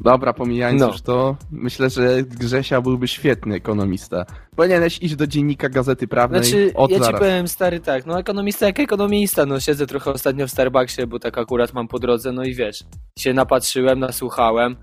Dobra, 0.00 0.32
pomijając 0.32 0.80
No. 0.80 0.86
już 0.86 1.02
to, 1.02 1.36
myślę, 1.50 1.90
że 1.90 2.22
Grzesia 2.22 2.80
byłby 2.80 3.08
świetny 3.08 3.54
ekonomista. 3.54 4.26
Powinieneś 4.56 5.02
iść 5.02 5.16
do 5.16 5.26
dziennika 5.26 5.68
Gazety 5.68 6.08
Prawnej 6.08 6.44
Znaczy, 6.44 6.72
od 6.74 6.90
ja 6.90 6.98
ci 6.98 7.04
zaraz. 7.04 7.20
powiem 7.20 7.48
stary 7.48 7.80
tak, 7.80 8.06
no 8.06 8.18
ekonomista 8.18 8.66
jak 8.66 8.80
ekonomista, 8.80 9.46
no 9.46 9.60
siedzę 9.60 9.86
trochę 9.86 10.10
ostatnio 10.12 10.46
w 10.46 10.50
Starbucksie, 10.50 11.06
bo 11.06 11.18
tak 11.18 11.38
akurat 11.38 11.74
mam 11.74 11.88
po 11.88 11.98
drodze, 11.98 12.32
no 12.32 12.44
i 12.44 12.54
wiesz, 12.54 12.84
się 13.18 13.32
napatrzyłem, 13.34 13.98
nasłuchałem, 13.98 14.76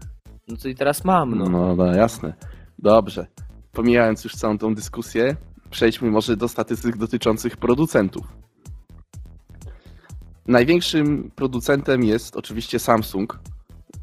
no 0.48 0.58
to 0.58 0.68
i 0.68 0.76
teraz 0.76 1.06
mam, 1.06 1.38
no. 1.38 1.50
No, 1.50 1.76
no 1.76 1.86
jasne. 1.86 2.34
Dobrze. 2.80 3.28
Pomijając 3.72 4.24
już 4.24 4.36
całą 4.36 4.58
tą 4.58 4.76
dyskusję, 4.76 5.36
przejdźmy 5.70 6.12
może 6.12 6.38
do 6.38 6.48
statystyk 6.48 6.98
dotyczących 6.98 7.58
producentów. 7.58 8.26
Największym 10.48 11.32
producentem 11.36 12.04
jest 12.04 12.36
oczywiście 12.38 12.80
Samsung, 12.80 13.40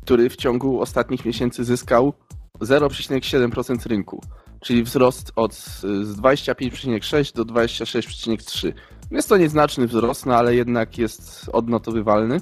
który 0.08 0.30
w 0.30 0.36
ciągu 0.36 0.80
ostatnich 0.80 1.24
miesięcy 1.24 1.64
zyskał 1.64 2.12
0,7% 2.60 3.86
rynku, 3.86 4.22
czyli 4.60 4.82
wzrost 4.82 5.32
od 5.36 5.52
y, 5.52 5.56
z 6.04 6.16
25,6 6.16 7.34
do 7.34 7.44
26,3. 7.44 8.72
Jest 9.10 9.28
to 9.28 9.36
nieznaczny 9.36 9.86
wzrost, 9.86 10.26
no 10.26 10.36
ale 10.36 10.54
jednak 10.54 10.98
jest 10.98 11.50
odnotowywalny. 11.52 12.40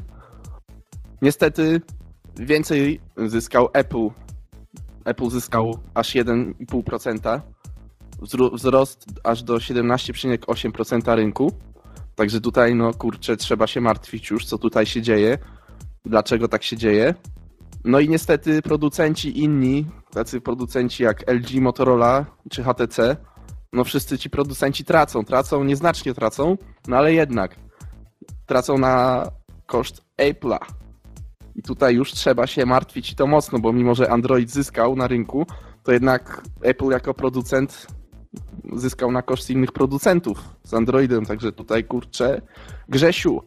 Niestety 1.23 1.81
więcej 2.37 3.01
zyskał 3.27 3.69
Apple 3.73 4.09
Apple 5.05 5.31
zyskał 5.31 5.79
aż 5.95 6.15
1,5%. 6.15 7.41
wzro- 8.21 8.55
wzrost 8.55 9.07
aż 9.25 9.43
do 9.43 9.55
17,8% 9.57 11.15
rynku. 11.15 11.53
Także 12.15 12.41
tutaj, 12.41 12.75
no 12.75 12.95
kurczę, 12.95 13.37
trzeba 13.37 13.67
się 13.67 13.81
martwić 13.81 14.31
już, 14.31 14.45
co 14.45 14.59
tutaj 14.59 14.87
się 14.87 15.03
dzieje, 15.03 15.39
dlaczego 16.05 16.49
tak 16.49 16.63
się 16.63 16.77
dzieje. 16.77 17.15
No 17.87 18.01
i 18.01 18.09
niestety 18.09 18.63
producenci 18.63 19.43
inni, 19.43 19.87
tacy 20.11 20.41
producenci 20.41 21.03
jak 21.03 21.31
LG, 21.31 21.61
Motorola 21.61 22.27
czy 22.51 22.65
HTC, 22.65 23.17
no 23.73 23.85
wszyscy 23.85 24.19
ci 24.19 24.31
producenci 24.31 24.85
tracą, 24.85 25.25
tracą, 25.25 25.65
nieznacznie 25.65 26.15
tracą, 26.15 26.57
no 26.89 26.97
ale 26.97 27.15
jednak 27.15 27.57
tracą 28.47 28.79
na 28.79 29.27
koszt 29.67 30.03
Apple'a. 30.19 30.59
I 31.55 31.63
tutaj 31.63 31.95
już 31.95 32.13
trzeba 32.13 32.47
się 32.47 32.67
martwić 32.67 33.13
i 33.13 33.15
to 33.15 33.27
mocno, 33.27 33.59
bo 33.59 33.73
mimo, 33.73 33.95
że 33.95 34.11
Android 34.11 34.51
zyskał 34.51 34.97
na 34.97 35.07
rynku, 35.07 35.47
to 35.83 35.93
jednak 35.93 36.43
Apple 36.63 36.91
jako 36.91 37.15
producent 37.15 37.87
zyskał 38.75 39.13
na 39.13 39.23
koszt 39.23 39.51
innych 39.51 39.73
producentów 39.73 40.39
z 40.63 40.75
Androidem, 40.75 41.27
także 41.27 41.53
tutaj 41.53 41.85
kurczę, 41.85 42.43
Grzesiu, 42.89 43.43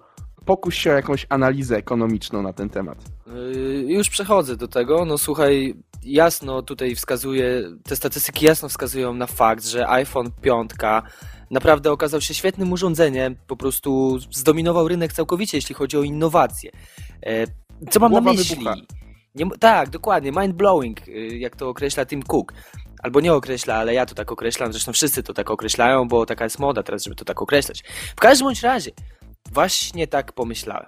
pokuś 0.49 0.77
się 0.77 0.91
o 0.91 0.93
jakąś 0.93 1.25
analizę 1.29 1.77
ekonomiczną 1.77 2.41
na 2.41 2.53
ten 2.53 2.69
temat. 2.69 2.97
Yy, 3.27 3.93
Już 3.93 4.09
przechodzę 4.09 4.57
do 4.57 4.67
tego. 4.67 5.05
No 5.05 5.17
słuchaj, 5.17 5.75
jasno 6.03 6.61
tutaj 6.61 6.95
wskazuje, 6.95 7.61
te 7.83 7.95
statystyki 7.95 8.45
jasno 8.45 8.69
wskazują 8.69 9.13
na 9.13 9.27
fakt, 9.27 9.65
że 9.67 9.89
iPhone 9.89 10.31
5 10.41 10.71
naprawdę 11.51 11.91
okazał 11.91 12.21
się 12.21 12.33
świetnym 12.33 12.71
urządzeniem, 12.71 13.35
po 13.47 13.57
prostu 13.57 14.17
zdominował 14.31 14.87
rynek 14.87 15.13
całkowicie, 15.13 15.57
jeśli 15.57 15.75
chodzi 15.75 15.97
o 15.97 16.03
innowacje. 16.03 16.71
E, 17.25 17.45
Co 17.89 17.99
mam 17.99 18.11
na 18.11 18.21
Głowa 18.21 18.37
myśli? 18.37 18.55
wybucha. 18.55 18.75
Nie, 19.35 19.45
tak, 19.59 19.89
dokładnie, 19.89 20.31
mind 20.31 20.55
blowing, 20.55 21.07
y, 21.07 21.11
jak 21.37 21.55
to 21.55 21.69
określa 21.69 22.05
Tim 22.05 22.23
Cook. 22.23 22.53
Albo 23.03 23.21
nie 23.21 23.33
określa, 23.33 23.75
ale 23.75 23.93
ja 23.93 24.05
to 24.05 24.15
tak 24.15 24.31
określam, 24.31 24.73
zresztą 24.73 24.93
wszyscy 24.93 25.23
to 25.23 25.33
tak 25.33 25.49
określają, 25.49 26.07
bo 26.07 26.25
taka 26.25 26.43
jest 26.43 26.59
moda 26.59 26.83
teraz, 26.83 27.03
żeby 27.03 27.15
to 27.15 27.25
tak 27.25 27.41
określać. 27.41 27.83
W 28.17 28.19
każdym 28.19 28.47
bądź 28.47 28.61
razie, 28.61 28.91
właśnie 29.53 30.07
tak 30.07 30.31
pomyślałem. 30.33 30.87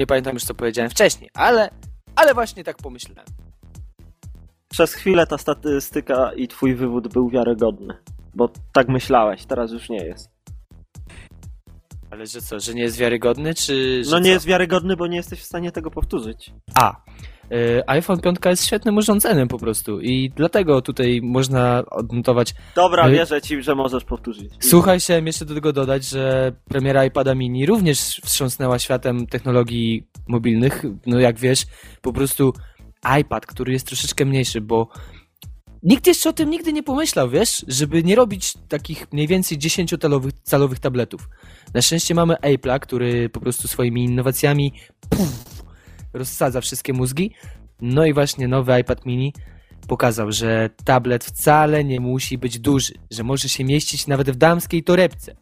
Nie 0.00 0.06
pamiętam 0.06 0.34
już, 0.34 0.44
co 0.44 0.54
powiedziałem 0.54 0.90
wcześniej, 0.90 1.30
ale, 1.34 1.70
ale 2.16 2.34
właśnie 2.34 2.64
tak 2.64 2.76
pomyślałem. 2.76 3.24
Przez 4.68 4.94
chwilę 4.94 5.26
ta 5.26 5.38
statystyka 5.38 6.32
i 6.32 6.48
twój 6.48 6.74
wywód 6.74 7.08
był 7.08 7.28
wiarygodny. 7.28 7.94
Bo 8.34 8.48
tak 8.72 8.88
myślałeś, 8.88 9.46
teraz 9.46 9.72
już 9.72 9.88
nie 9.88 10.04
jest. 10.04 10.30
Ale 12.10 12.26
że 12.26 12.40
co, 12.40 12.60
że 12.60 12.74
nie 12.74 12.82
jest 12.82 12.96
wiarygodny, 12.96 13.54
czy... 13.54 14.02
No 14.10 14.18
nie 14.18 14.24
co? 14.24 14.30
jest 14.30 14.46
wiarygodny, 14.46 14.96
bo 14.96 15.06
nie 15.06 15.16
jesteś 15.16 15.40
w 15.40 15.44
stanie 15.44 15.72
tego 15.72 15.90
powtórzyć. 15.90 16.52
A, 16.74 17.02
iPhone 17.86 18.20
5 18.20 18.36
jest 18.46 18.66
świetnym 18.66 18.96
urządzeniem 18.96 19.48
po 19.48 19.58
prostu 19.58 20.00
i 20.00 20.30
dlatego 20.36 20.82
tutaj 20.82 21.20
można 21.22 21.84
odnotować 21.90 22.54
Dobra, 22.76 23.04
No 23.06 23.10
wierzę 23.10 23.42
ci, 23.42 23.62
że 23.62 23.74
możesz 23.74 24.04
powtórzyć. 24.04 24.50
Słuchaj, 24.60 25.00
chciałem 25.00 25.26
jeszcze 25.26 25.44
do 25.44 25.54
tego 25.54 25.72
dodać, 25.72 26.04
że 26.04 26.52
premiera 26.64 27.04
iPada 27.04 27.34
mini 27.34 27.66
również 27.66 27.98
wstrząsnęła 28.24 28.78
światem 28.78 29.26
technologii 29.26 30.08
mobilnych. 30.28 30.84
No 31.06 31.20
jak 31.20 31.38
wiesz, 31.38 31.66
po 32.02 32.12
prostu 32.12 32.52
iPad, 33.20 33.46
który 33.46 33.72
jest 33.72 33.86
troszeczkę 33.86 34.24
mniejszy, 34.24 34.60
bo 34.60 34.88
nikt 35.82 36.06
jeszcze 36.06 36.30
o 36.30 36.32
tym 36.32 36.50
nigdy 36.50 36.72
nie 36.72 36.82
pomyślał, 36.82 37.30
wiesz, 37.30 37.64
żeby 37.68 38.02
nie 38.02 38.14
robić 38.14 38.54
takich 38.68 39.12
mniej 39.12 39.26
więcej 39.26 39.58
10-calowych 39.58 40.32
calowych 40.42 40.78
tabletów. 40.78 41.28
Na 41.74 41.82
szczęście 41.82 42.14
mamy 42.14 42.34
Apple'a, 42.34 42.80
który 42.80 43.28
po 43.28 43.40
prostu 43.40 43.68
swoimi 43.68 44.04
innowacjami 44.04 44.72
puf, 45.10 45.57
rozsadza 46.12 46.60
wszystkie 46.60 46.92
mózgi. 46.92 47.30
No 47.80 48.04
i 48.06 48.12
właśnie 48.14 48.48
nowy 48.48 48.80
iPad 48.80 49.06
mini 49.06 49.32
pokazał, 49.88 50.32
że 50.32 50.70
tablet 50.84 51.24
wcale 51.24 51.84
nie 51.84 52.00
musi 52.00 52.38
być 52.38 52.58
duży, 52.58 52.94
że 53.10 53.22
może 53.22 53.48
się 53.48 53.64
mieścić 53.64 54.06
nawet 54.06 54.30
w 54.30 54.36
damskiej 54.36 54.82
torebce. 54.84 55.36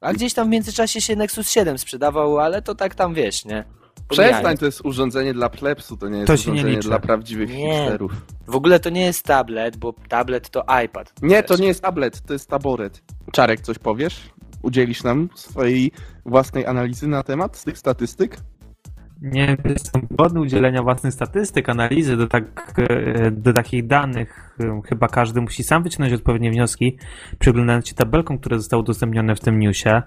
A 0.00 0.12
gdzieś 0.12 0.34
tam 0.34 0.46
w 0.48 0.50
międzyczasie 0.50 1.00
się 1.00 1.16
Nexus 1.16 1.50
7 1.50 1.78
sprzedawał, 1.78 2.38
ale 2.38 2.62
to 2.62 2.74
tak 2.74 2.94
tam 2.94 3.14
wiesz, 3.14 3.44
nie? 3.44 3.64
Przestań, 4.08 4.56
to 4.56 4.66
jest 4.66 4.80
urządzenie 4.84 5.34
dla 5.34 5.48
plebsu, 5.48 5.96
to 5.96 6.08
nie 6.08 6.18
jest 6.18 6.26
To 6.26 6.32
nie 6.32 6.38
urządzenie 6.38 6.76
liczy. 6.76 6.88
dla 6.88 6.98
prawdziwych 6.98 7.50
Nie. 7.50 7.74
hipsterów. 7.78 8.12
W 8.46 8.56
ogóle 8.56 8.80
to 8.80 8.90
nie 8.90 9.04
jest 9.04 9.22
tablet, 9.24 9.76
bo 9.76 9.92
tablet 10.08 10.50
to 10.50 10.64
iPad. 10.84 11.12
Nie, 11.22 11.42
to 11.42 11.56
nie 11.56 11.66
jest 11.66 11.82
tablet, 11.82 12.22
to 12.26 12.32
jest 12.32 12.48
taboret. 12.48 13.02
Czarek, 13.32 13.60
coś 13.60 13.78
powiesz? 13.78 14.20
Udzielisz 14.62 15.02
nam 15.02 15.28
swojej 15.34 15.92
własnej 16.26 16.66
analizy 16.66 17.08
na 17.08 17.22
temat 17.22 17.56
z 17.56 17.64
tych 17.64 17.78
statystyk? 17.78 18.36
Nie 19.22 19.56
jestem 19.64 20.02
godny 20.10 20.40
udzielenia 20.40 20.82
własnych 20.82 21.12
statystyk, 21.12 21.68
analizy 21.68 22.16
do, 22.16 22.26
tak, 22.26 22.74
e, 22.78 23.30
do 23.30 23.52
takich 23.52 23.86
danych. 23.86 24.56
E, 24.60 24.80
Chyba 24.88 25.08
każdy 25.08 25.40
musi 25.40 25.62
sam 25.64 25.82
wyciągnąć 25.82 26.12
odpowiednie 26.12 26.50
wnioski, 26.50 26.98
przyglądając 27.38 27.88
się 27.88 27.94
tabelkom, 27.94 28.38
które 28.38 28.58
zostały 28.58 28.82
udostępnione 28.82 29.34
w 29.34 29.40
tym 29.40 29.60
newsie. 29.60 30.02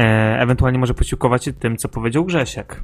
E, 0.00 0.38
Ewentualnie 0.40 0.78
może 0.78 0.94
posiłkować 0.94 1.44
się 1.44 1.52
tym, 1.52 1.76
co 1.76 1.88
powiedział 1.88 2.24
Grzesiek. 2.24 2.82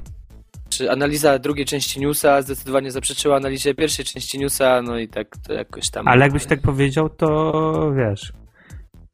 Czy 0.69 0.91
analiza 0.91 1.39
drugiej 1.39 1.65
części 1.65 1.99
newsa 1.99 2.41
zdecydowanie 2.41 2.91
zaprzeczyła 2.91 3.35
analizie 3.35 3.75
pierwszej 3.75 4.05
części 4.05 4.39
newsa, 4.39 4.81
no 4.81 4.99
i 4.99 5.07
tak 5.07 5.37
to 5.47 5.53
jakoś 5.53 5.89
tam... 5.89 6.07
Ale 6.07 6.25
jakbyś 6.25 6.45
tak 6.45 6.61
powiedział, 6.61 7.09
to 7.09 7.93
wiesz, 7.97 8.33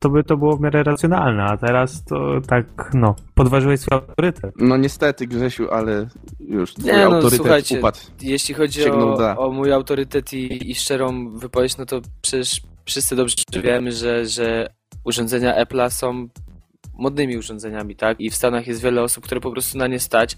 to 0.05 0.09
by 0.09 0.23
to 0.23 0.37
było 0.37 0.57
w 0.57 0.61
miarę 0.61 0.83
racjonalne, 0.83 1.43
a 1.43 1.57
teraz 1.57 2.03
to 2.03 2.41
tak, 2.47 2.65
no, 2.93 3.15
podważyłeś 3.35 3.79
swój 3.79 3.97
autorytet. 3.97 4.53
No 4.59 4.77
niestety, 4.77 5.27
Grzesiu, 5.27 5.71
ale 5.71 6.07
już 6.39 6.73
twój 6.73 6.85
Nie, 6.85 6.97
no, 6.97 7.03
autorytet 7.03 7.37
słuchajcie, 7.37 7.79
upadł. 7.79 7.97
Jeśli 8.21 8.53
chodzi 8.53 8.91
o, 8.91 9.37
o 9.37 9.51
mój 9.51 9.73
autorytet 9.73 10.33
i, 10.33 10.71
i 10.71 10.75
szczerą 10.75 11.29
wypowiedź, 11.37 11.77
no 11.77 11.85
to 11.85 12.01
przecież 12.21 12.61
wszyscy 12.85 13.15
dobrze 13.15 13.35
wiemy, 13.63 13.91
że, 13.91 14.25
że 14.25 14.69
urządzenia 15.03 15.63
Apple'a 15.65 15.89
są 15.89 16.27
modnymi 16.93 17.37
urządzeniami, 17.37 17.95
tak? 17.95 18.19
I 18.19 18.29
w 18.29 18.35
Stanach 18.35 18.67
jest 18.67 18.81
wiele 18.81 19.01
osób, 19.03 19.23
które 19.23 19.41
po 19.41 19.51
prostu 19.51 19.77
na 19.77 19.87
nie 19.87 19.99
stać 19.99 20.37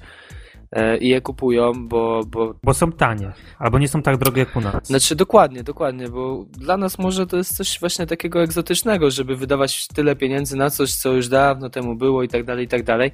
i 1.00 1.10
je 1.10 1.22
kupują, 1.22 1.88
bo, 1.88 2.22
bo 2.28 2.54
Bo 2.64 2.74
są 2.74 2.92
tanie, 2.92 3.32
albo 3.60 3.80
nie 3.80 3.88
są 3.88 4.02
tak 4.02 4.18
drogie 4.18 4.40
jak 4.40 4.56
u 4.56 4.62
nas. 4.62 4.88
znaczy 4.88 5.16
dokładnie, 5.16 5.64
dokładnie, 5.64 6.10
bo 6.10 6.46
dla 6.52 6.78
nas 6.78 7.00
może 7.00 7.28
to 7.28 7.38
jest 7.38 7.58
coś 7.58 7.80
właśnie 7.80 8.06
takiego 8.08 8.42
egzotycznego, 8.42 9.12
żeby 9.12 9.36
wydawać 9.36 9.88
tyle 9.88 10.16
pieniędzy 10.16 10.58
na 10.58 10.70
coś, 10.70 10.94
co 10.94 11.14
już 11.14 11.28
dawno 11.28 11.70
temu 11.70 11.96
było 11.96 12.24
i 12.24 12.28
tak 12.28 12.44
dalej, 12.44 12.66
i 12.66 12.68
tak 12.68 12.84
dalej, 12.84 13.12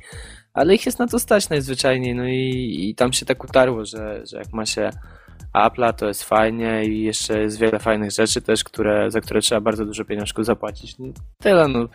ale 0.53 0.75
ich 0.75 0.85
jest 0.85 0.99
na 0.99 1.07
to 1.07 1.19
stać 1.19 1.49
najzwyczajniej, 1.49 2.15
no 2.15 2.27
i, 2.27 2.77
i 2.89 2.95
tam 2.95 3.13
się 3.13 3.25
tak 3.25 3.43
utarło, 3.43 3.85
że, 3.85 4.23
że 4.31 4.37
jak 4.37 4.53
ma 4.53 4.65
się 4.65 4.89
Apple'a, 5.53 5.93
to 5.93 6.07
jest 6.07 6.23
fajnie 6.23 6.85
i 6.85 7.03
jeszcze 7.03 7.39
jest 7.41 7.59
wiele 7.59 7.79
fajnych 7.79 8.11
rzeczy 8.11 8.41
też, 8.41 8.63
które, 8.63 9.11
za 9.11 9.21
które 9.21 9.41
trzeba 9.41 9.61
bardzo 9.61 9.85
dużo 9.85 10.05
pieniążków 10.05 10.45
zapłacić. 10.45 10.99
No, 10.99 11.07
tyle, 11.39 11.67
no. 11.67 11.87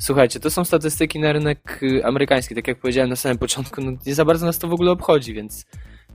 Słuchajcie, 0.00 0.40
to 0.40 0.50
są 0.50 0.64
statystyki 0.64 1.20
na 1.20 1.32
rynek 1.32 1.82
y, 1.82 2.04
amerykański, 2.04 2.54
tak 2.54 2.68
jak 2.68 2.80
powiedziałem 2.80 3.10
na 3.10 3.16
samym 3.16 3.38
początku, 3.38 3.80
no 3.80 3.92
nie 4.06 4.14
za 4.14 4.24
bardzo 4.24 4.46
nas 4.46 4.58
to 4.58 4.68
w 4.68 4.72
ogóle 4.72 4.90
obchodzi, 4.90 5.34
więc, 5.34 5.66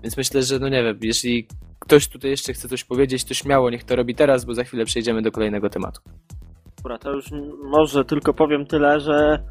więc 0.03 0.17
myślę, 0.17 0.43
że 0.43 0.59
no 0.59 0.69
nie 0.69 0.83
wiem, 0.83 0.99
jeśli 1.01 1.47
ktoś 1.79 2.07
tutaj 2.07 2.31
jeszcze 2.31 2.53
chce 2.53 2.67
coś 2.67 2.83
powiedzieć, 2.83 3.23
to 3.23 3.33
śmiało 3.33 3.69
niech 3.69 3.83
to 3.83 3.95
robi 3.95 4.15
teraz, 4.15 4.45
bo 4.45 4.53
za 4.53 4.63
chwilę 4.63 4.85
przejdziemy 4.85 5.21
do 5.21 5.31
kolejnego 5.31 5.69
tematu. 5.69 6.01
Dobra, 6.77 6.97
to 6.97 7.11
już 7.11 7.25
może 7.63 8.05
tylko 8.05 8.33
powiem 8.33 8.65
tyle, 8.65 8.99
że 8.99 9.43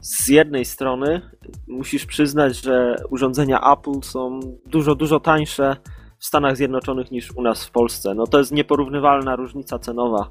z 0.00 0.28
jednej 0.28 0.64
strony 0.64 1.30
musisz 1.68 2.06
przyznać, 2.06 2.62
że 2.62 2.96
urządzenia 3.10 3.60
Apple 3.72 4.02
są 4.02 4.40
dużo, 4.66 4.94
dużo 4.94 5.20
tańsze 5.20 5.76
w 6.18 6.26
Stanach 6.26 6.56
Zjednoczonych 6.56 7.10
niż 7.10 7.30
u 7.36 7.42
nas 7.42 7.66
w 7.66 7.70
Polsce. 7.70 8.14
No 8.14 8.26
to 8.26 8.38
jest 8.38 8.52
nieporównywalna 8.52 9.36
różnica 9.36 9.78
cenowa. 9.78 10.30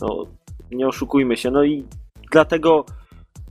No, 0.00 0.24
nie 0.70 0.86
oszukujmy 0.86 1.36
się. 1.36 1.50
No 1.50 1.64
i 1.64 1.84
dlatego 2.32 2.84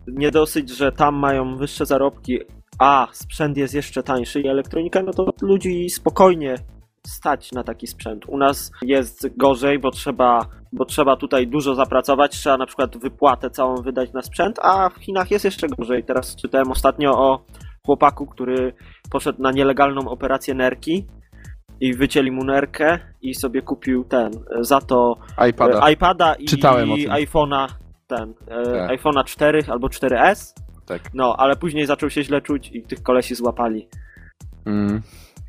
nie 0.07 0.31
dosyć, 0.31 0.69
że 0.69 0.91
tam 0.91 1.15
mają 1.15 1.57
wyższe 1.57 1.85
zarobki, 1.85 2.39
a 2.79 3.07
sprzęt 3.11 3.57
jest 3.57 3.73
jeszcze 3.73 4.03
tańszy 4.03 4.41
i 4.41 4.47
elektronika, 4.47 5.03
no 5.03 5.13
to 5.13 5.29
ludzi 5.41 5.89
spokojnie 5.89 6.55
stać 7.07 7.51
na 7.51 7.63
taki 7.63 7.87
sprzęt. 7.87 8.25
U 8.27 8.37
nas 8.37 8.71
jest 8.81 9.37
gorzej, 9.37 9.79
bo 9.79 9.91
trzeba, 9.91 10.39
bo 10.73 10.85
trzeba 10.85 11.15
tutaj 11.15 11.47
dużo 11.47 11.75
zapracować, 11.75 12.31
trzeba 12.31 12.57
na 12.57 12.65
przykład 12.65 12.97
wypłatę 12.97 13.49
całą 13.49 13.75
wydać 13.75 14.13
na 14.13 14.21
sprzęt, 14.21 14.59
a 14.61 14.89
w 14.89 14.95
Chinach 14.95 15.31
jest 15.31 15.45
jeszcze 15.45 15.67
gorzej. 15.67 16.03
Teraz 16.03 16.35
czytałem 16.35 16.71
ostatnio 16.71 17.11
o 17.11 17.45
chłopaku, 17.85 18.25
który 18.25 18.73
poszedł 19.11 19.41
na 19.41 19.51
nielegalną 19.51 20.09
operację 20.09 20.53
nerki 20.53 21.05
i 21.79 21.93
wycięli 21.93 22.31
mu 22.31 22.43
nerkę 22.43 22.99
i 23.21 23.35
sobie 23.35 23.61
kupił 23.61 24.03
ten, 24.03 24.31
za 24.59 24.81
to 24.81 25.17
iPada. 25.49 25.87
e, 25.87 25.91
iPada 25.93 26.35
i 26.35 26.45
tym. 27.03 27.11
iPhone'a 27.11 27.67
ten, 28.07 28.33
e, 28.47 28.63
Tak. 28.63 28.99
iPhone'a 28.99 29.23
4 29.23 29.59
albo 29.67 29.87
4S. 29.87 30.53
Tak. 30.85 31.01
No, 31.13 31.35
ale 31.37 31.55
później 31.55 31.85
zaczął 31.85 32.09
się 32.09 32.23
źle 32.23 32.41
czuć 32.41 32.69
i 32.73 32.81
tych 32.83 33.03
kolesi 33.03 33.35
złapali. 33.35 33.87
Mm, 34.65 35.01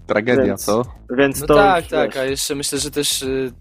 tragedia, 0.07 0.45
Więc- 0.45 0.65
co? 0.65 0.83
Więc 1.19 1.41
No 1.41 1.47
to 1.47 1.55
tak, 1.55 1.85
już, 1.85 1.91
tak, 1.91 2.07
wiesz, 2.11 2.17
a 2.17 2.25
jeszcze 2.25 2.55
myślę, 2.55 2.79
że 2.79 2.91
też 2.91 3.23
y, 3.23 3.53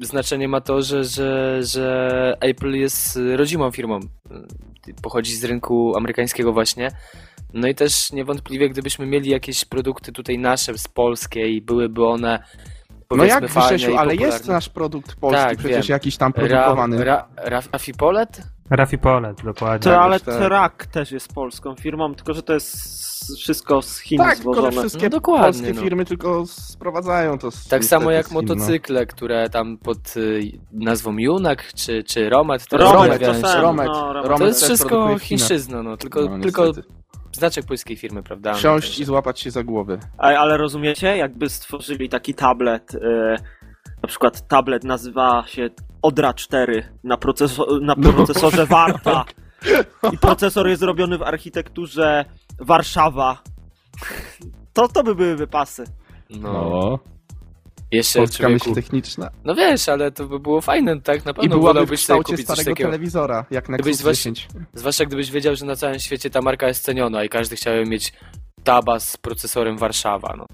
znaczenie 0.00 0.48
ma 0.48 0.60
to, 0.60 0.82
że, 0.82 1.04
że, 1.04 1.60
że 1.62 2.36
Apple 2.40 2.70
jest 2.70 3.16
y, 3.16 3.36
rodzimą 3.36 3.70
firmą. 3.70 3.96
Y, 3.98 4.94
Pochodzi 5.02 5.36
z 5.36 5.44
rynku 5.44 5.96
amerykańskiego 5.96 6.52
właśnie. 6.52 6.90
No 7.54 7.68
i 7.68 7.74
też 7.74 8.12
niewątpliwie, 8.12 8.68
gdybyśmy 8.70 9.06
mieli 9.06 9.30
jakieś 9.30 9.64
produkty 9.64 10.12
tutaj 10.12 10.38
nasze, 10.38 10.78
z 10.78 10.88
polskie 10.88 11.48
i 11.48 11.62
byłyby 11.62 12.04
one 12.06 12.44
No 13.16 13.24
jak 13.24 13.44
Grzesiu, 13.46 13.96
ale 13.96 14.14
jest 14.16 14.48
nasz 14.48 14.68
produkt 14.68 15.14
polski 15.16 15.42
Tak, 15.42 15.58
przecież 15.58 15.88
wiem. 15.88 15.94
jakiś 15.94 16.16
tam 16.16 16.32
Ra, 16.36 16.40
produkowany. 16.48 17.04
ra, 17.04 17.28
Rafi 17.72 17.94
Polet? 17.94 18.42
Rafi 18.70 18.98
Polet, 18.98 19.42
dokładnie. 19.44 19.92
To, 19.92 20.00
ale 20.00 20.20
tak. 20.20 20.34
Trak 20.34 20.86
też 20.86 21.12
jest 21.12 21.32
polską 21.34 21.74
firmą, 21.74 22.14
tylko 22.14 22.34
że 22.34 22.42
to 22.42 22.52
jest 22.54 23.04
wszystko 23.38 23.82
z 23.82 23.98
Chin 23.98 24.18
tak, 24.18 24.34
tylko 24.36 24.54
że 24.54 24.60
zwożone. 24.60 24.80
wszystkie 24.82 25.04
No 25.06 25.10
dokładnie, 25.10 25.44
polskie 25.44 25.72
no. 25.72 25.82
firmy 25.82 26.04
tylko 26.04 26.46
sprowadzają 26.46 27.38
to 27.38 27.50
z, 27.50 27.68
Tak 27.68 27.84
samo 27.84 28.10
jak 28.10 28.30
no. 28.30 28.42
motocykle, 28.42 29.06
które 29.06 29.50
tam 29.50 29.78
pod 29.78 30.16
y, 30.16 30.42
nazwą 30.72 31.16
Junak 31.18 31.72
czy, 31.74 32.04
czy 32.04 32.28
Romet. 32.30 32.66
to 32.68 32.76
Romet, 32.76 32.94
rozmawiałem 33.22 33.42
to 33.42 33.60
Romet, 33.62 33.86
no, 33.86 34.12
Romet. 34.12 34.24
Romet 34.30 34.38
To 34.40 34.46
jest 34.46 34.64
wszystko 34.64 35.18
chińszczyzna, 35.18 35.82
no, 35.82 35.96
tylko, 35.96 36.20
No, 36.20 36.38
tylko 36.38 36.66
niestety. 36.66 36.88
Znaczek 37.34 37.66
polskiej 37.66 37.96
firmy, 37.96 38.22
prawda? 38.22 38.54
Wsiąść 38.54 38.86
Także- 38.88 39.02
i 39.02 39.06
złapać 39.06 39.40
się 39.40 39.50
za 39.50 39.64
głowę. 39.64 39.98
Ale, 40.18 40.38
ale 40.38 40.56
rozumiecie, 40.56 41.16
jakby 41.16 41.48
stworzyli 41.48 42.08
taki 42.08 42.34
tablet, 42.34 42.94
e, 42.94 43.36
na 44.02 44.08
przykład 44.08 44.48
tablet 44.48 44.84
nazywa 44.84 45.44
się 45.46 45.70
Odra 46.02 46.34
4 46.34 46.88
na, 47.04 47.16
proceso- 47.16 47.80
na 47.82 47.94
No. 47.98 48.12
procesorze 48.12 48.66
Warta 48.76 49.24
i 50.12 50.18
procesor 50.18 50.68
jest 50.68 50.80
zrobiony 50.80 51.18
w 51.18 51.22
architekturze 51.22 52.24
Warszawa. 52.60 53.42
To, 54.72 54.88
to 54.88 55.02
by 55.02 55.14
były 55.14 55.36
wypasy. 55.36 55.84
No. 56.30 56.98
Jeszcze 57.96 58.18
Polska 58.18 58.36
człowieku. 58.44 58.68
myśl 58.70 58.80
techniczna. 58.82 59.30
No 59.44 59.54
wiesz, 59.54 59.88
ale 59.88 60.10
to 60.12 60.26
by 60.28 60.38
było 60.40 60.60
fajne, 60.60 61.00
tak? 61.00 61.24
Na 61.24 61.30
I 61.30 61.34
pewno 61.34 61.58
w 61.58 61.60
wolałbyś 61.62 61.88
sobie 61.88 61.96
kształcie 62.22 62.32
kupić 62.32 62.46
starego 62.46 62.70
takiego. 62.70 62.88
telewizora, 62.88 63.44
jak 63.50 63.68
na 63.68 63.76
Gdybyś 63.76 63.96
10. 63.98 64.48
Zwłaszcza 64.74 65.04
gdybyś 65.04 65.30
wiedział, 65.30 65.56
że 65.56 65.66
na 65.66 65.76
całym 65.76 65.98
świecie 65.98 66.30
ta 66.30 66.40
marka 66.42 66.68
jest 66.68 66.84
ceniona 66.84 67.24
i 67.24 67.28
każdy 67.28 67.56
chciałby 67.56 67.84
mieć 67.90 68.12
taba 68.64 69.00
z 69.00 69.16
procesorem 69.16 69.76
Warszawa, 69.78 70.34
no. 70.38 70.46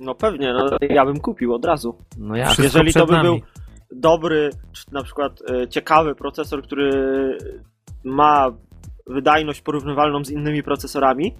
No 0.00 0.14
pewnie, 0.14 0.52
no, 0.52 0.76
ja 0.90 1.04
bym 1.06 1.20
kupił 1.20 1.54
od 1.54 1.64
razu. 1.64 1.98
No 2.18 2.36
ja. 2.36 2.44
Wszystko 2.44 2.62
Jeżeli 2.62 2.92
to 2.92 3.06
by 3.06 3.12
nami. 3.12 3.28
był 3.28 3.40
dobry, 4.00 4.50
czy 4.72 4.84
na 4.92 5.02
przykład 5.02 5.32
e, 5.50 5.68
ciekawy 5.68 6.14
procesor, 6.14 6.62
który 6.62 6.90
ma 8.04 8.50
wydajność 9.06 9.60
porównywalną 9.60 10.24
z 10.24 10.30
innymi 10.30 10.62
procesorami, 10.62 11.34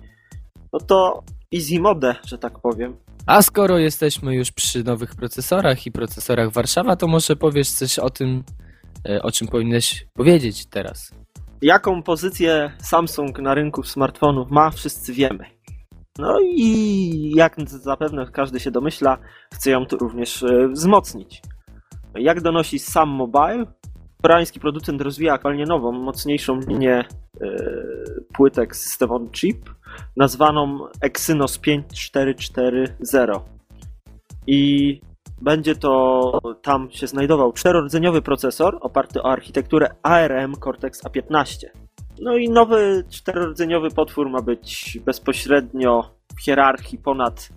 no 0.73 0.78
to 0.80 1.23
easy 1.54 1.80
mode, 1.80 2.14
że 2.26 2.38
tak 2.38 2.59
powiem. 2.59 2.97
A 3.26 3.43
skoro 3.43 3.79
jesteśmy 3.79 4.35
już 4.35 4.52
przy 4.52 4.85
nowych 4.85 5.14
procesorach 5.14 5.87
i 5.87 5.93
procesorach 5.93 6.52
Warszawa, 6.52 6.97
to 6.97 7.07
może 7.07 7.37
powiesz 7.37 7.71
coś 7.71 7.99
o 7.99 8.11
tym, 8.11 8.45
e, 9.09 9.23
o 9.23 9.33
czym 9.33 9.49
powinieneś 9.49 10.07
powiedzieć 10.14 10.67
teraz. 10.67 11.14
Jaką 11.62 12.02
pozycję 12.02 12.73
Samsung 12.79 13.38
na 13.38 13.55
rynku 13.55 13.83
smartfonów 13.83 14.50
ma, 14.50 14.71
wszyscy 14.71 15.12
wiemy. 15.12 15.45
No 16.19 16.38
i 16.41 17.33
jak 17.37 17.57
zapewne 17.67 18.26
każdy 18.33 18.61
się 18.61 18.71
domyśla, 18.71 19.19
chce 19.55 19.71
ją 19.71 19.87
to 19.87 19.97
również 19.97 20.43
e, 20.43 20.69
wzmocnić. 20.69 21.43
Jak 22.14 22.41
donosi 22.41 22.79
Sam 22.79 23.09
Mobile, 23.09 23.67
koreański 24.23 24.61
producent 24.61 25.00
rozwija 25.00 25.35
aktualnie 25.35 25.64
nową, 25.64 25.93
mocniejszą 25.93 26.61
linię 26.61 27.05
e, 27.41 27.47
płytek 28.35 28.76
System 28.76 29.31
Chip, 29.31 29.71
nazwaną 30.16 30.87
Exynos 31.00 31.58
5440. 31.58 33.32
I 34.46 35.00
będzie 35.40 35.75
to 35.75 36.40
tam 36.62 36.90
się 36.90 37.06
znajdował 37.06 37.52
czterordzeniowy 37.52 38.22
procesor 38.22 38.78
oparty 38.80 39.22
o 39.22 39.32
architekturę 39.32 39.88
ARM 40.02 40.54
Cortex 40.54 41.04
A15. 41.04 41.66
No 42.20 42.37
i 42.37 42.49
nowy 42.49 43.04
czterordzeniowy 43.11 43.90
potwór 43.90 44.30
ma 44.30 44.42
być 44.42 44.99
bezpośrednio 45.04 46.14
w 46.37 46.44
hierarchii 46.44 46.99
ponad 46.99 47.49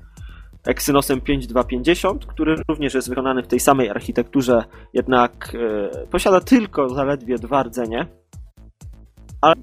Exynosem 0.65 1.21
5250, 1.21 2.25
który 2.25 2.55
również 2.67 2.93
jest 2.93 3.09
wykonany 3.09 3.43
w 3.43 3.47
tej 3.47 3.59
samej 3.59 3.89
architekturze, 3.89 4.63
jednak 4.93 5.55
e, 6.03 6.07
posiada 6.07 6.41
tylko 6.41 6.89
zaledwie 6.89 7.37
dwa 7.37 7.63
rdzenie. 7.63 8.07
Ale 9.41 9.55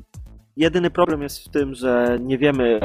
jedyny 0.56 0.90
problem 0.90 1.22
jest 1.22 1.44
w 1.44 1.48
tym, 1.48 1.74
że 1.74 2.18
nie 2.20 2.38
wiemy 2.38 2.80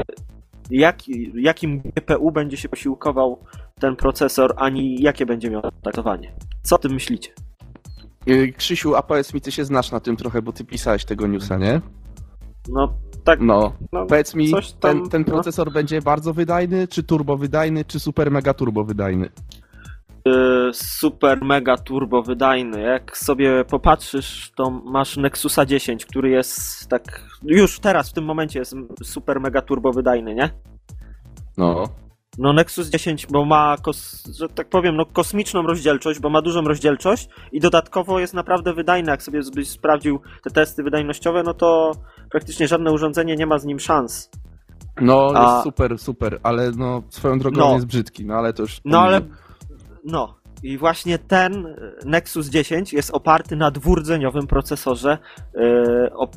jaki, 0.69 1.31
jakim 1.35 1.79
GPU 1.79 2.31
będzie 2.31 2.57
się 2.57 2.69
posiłkował 2.69 3.39
ten 3.79 3.95
procesor, 3.95 4.53
ani 4.57 5.01
jakie 5.01 5.25
będzie 5.25 5.49
miał 5.49 5.61
traktowanie. 5.81 6.31
Co 6.63 6.75
o 6.75 6.79
tym 6.79 6.93
myślicie? 6.93 7.31
Y, 8.29 8.53
Krzysiu, 8.57 8.95
a 8.95 9.01
powiedz 9.01 9.33
mi, 9.33 9.41
ty 9.41 9.51
się 9.51 9.65
znasz 9.65 9.91
na 9.91 9.99
tym 9.99 10.15
trochę, 10.17 10.41
bo 10.41 10.53
ty 10.53 10.65
pisałeś 10.65 11.05
tego 11.05 11.27
newsa, 11.27 11.57
nie? 11.57 11.81
No 12.69 12.93
tak, 13.23 13.39
No. 13.41 13.73
no, 13.93 14.05
Powiedz 14.05 14.35
mi, 14.35 14.51
tam, 14.51 14.61
ten, 14.79 15.09
ten 15.09 15.23
no. 15.27 15.33
procesor 15.33 15.71
będzie 15.71 16.01
bardzo 16.01 16.33
wydajny, 16.33 16.87
czy 16.87 17.03
turbo 17.03 17.37
wydajny, 17.37 17.85
czy 17.85 17.99
super 17.99 18.31
mega 18.31 18.53
turbo 18.53 18.83
wydajny? 18.83 19.29
Y, 20.27 20.73
super 20.73 21.41
mega 21.41 21.77
turbo 21.77 22.21
wydajny. 22.23 22.81
Jak 22.81 23.17
sobie 23.17 23.65
popatrzysz, 23.65 24.51
to 24.55 24.69
masz 24.69 25.17
Nexusa 25.17 25.65
10, 25.65 26.05
który 26.05 26.29
jest 26.29 26.87
tak 26.89 27.21
już 27.43 27.79
teraz 27.79 28.09
w 28.09 28.13
tym 28.13 28.25
momencie 28.25 28.59
jest 28.59 28.75
super 29.03 29.39
mega 29.39 29.61
turbo 29.61 29.91
wydajny, 29.91 30.35
nie? 30.35 30.49
No. 31.57 31.83
No 32.37 32.53
Nexus 32.53 32.89
10, 32.89 33.27
bo 33.27 33.45
ma, 33.45 33.75
kos, 33.81 34.23
że 34.37 34.49
tak 34.49 34.69
powiem, 34.69 34.95
no 34.95 35.05
kosmiczną 35.05 35.61
rozdzielczość, 35.61 36.19
bo 36.19 36.29
ma 36.29 36.41
dużą 36.41 36.61
rozdzielczość 36.61 37.29
i 37.51 37.59
dodatkowo 37.59 38.19
jest 38.19 38.33
naprawdę 38.33 38.73
wydajny. 38.73 39.11
Jak 39.11 39.23
sobie 39.23 39.41
byś 39.55 39.69
sprawdził 39.69 40.19
te 40.43 40.49
testy 40.51 40.83
wydajnościowe, 40.83 41.43
no 41.43 41.53
to 41.53 41.91
praktycznie 42.31 42.67
żadne 42.67 42.91
urządzenie 42.91 43.35
nie 43.35 43.45
ma 43.45 43.59
z 43.59 43.65
nim 43.65 43.79
szans. 43.79 44.29
No, 45.01 45.31
A- 45.35 45.51
jest 45.53 45.63
super, 45.63 45.99
super, 45.99 46.39
ale 46.43 46.71
no, 46.71 47.01
swoją 47.09 47.39
drogą 47.39 47.59
No. 47.59 47.73
jest 47.73 47.85
brzydki, 47.85 48.25
no 48.25 48.33
ale 48.35 48.53
to 48.53 48.61
już... 48.61 48.81
No 48.85 48.99
ale. 49.01 49.21
No. 50.07 50.37
I 50.63 50.77
właśnie 50.77 51.19
ten 51.19 51.65
e, 51.65 51.75
Nexus 52.05 52.47
10 52.49 52.93
jest 52.93 53.11
oparty 53.11 53.55
na 53.55 53.71
dwurdzeniowym 53.71 54.47
procesorze 54.47 55.17
op, 56.13 56.35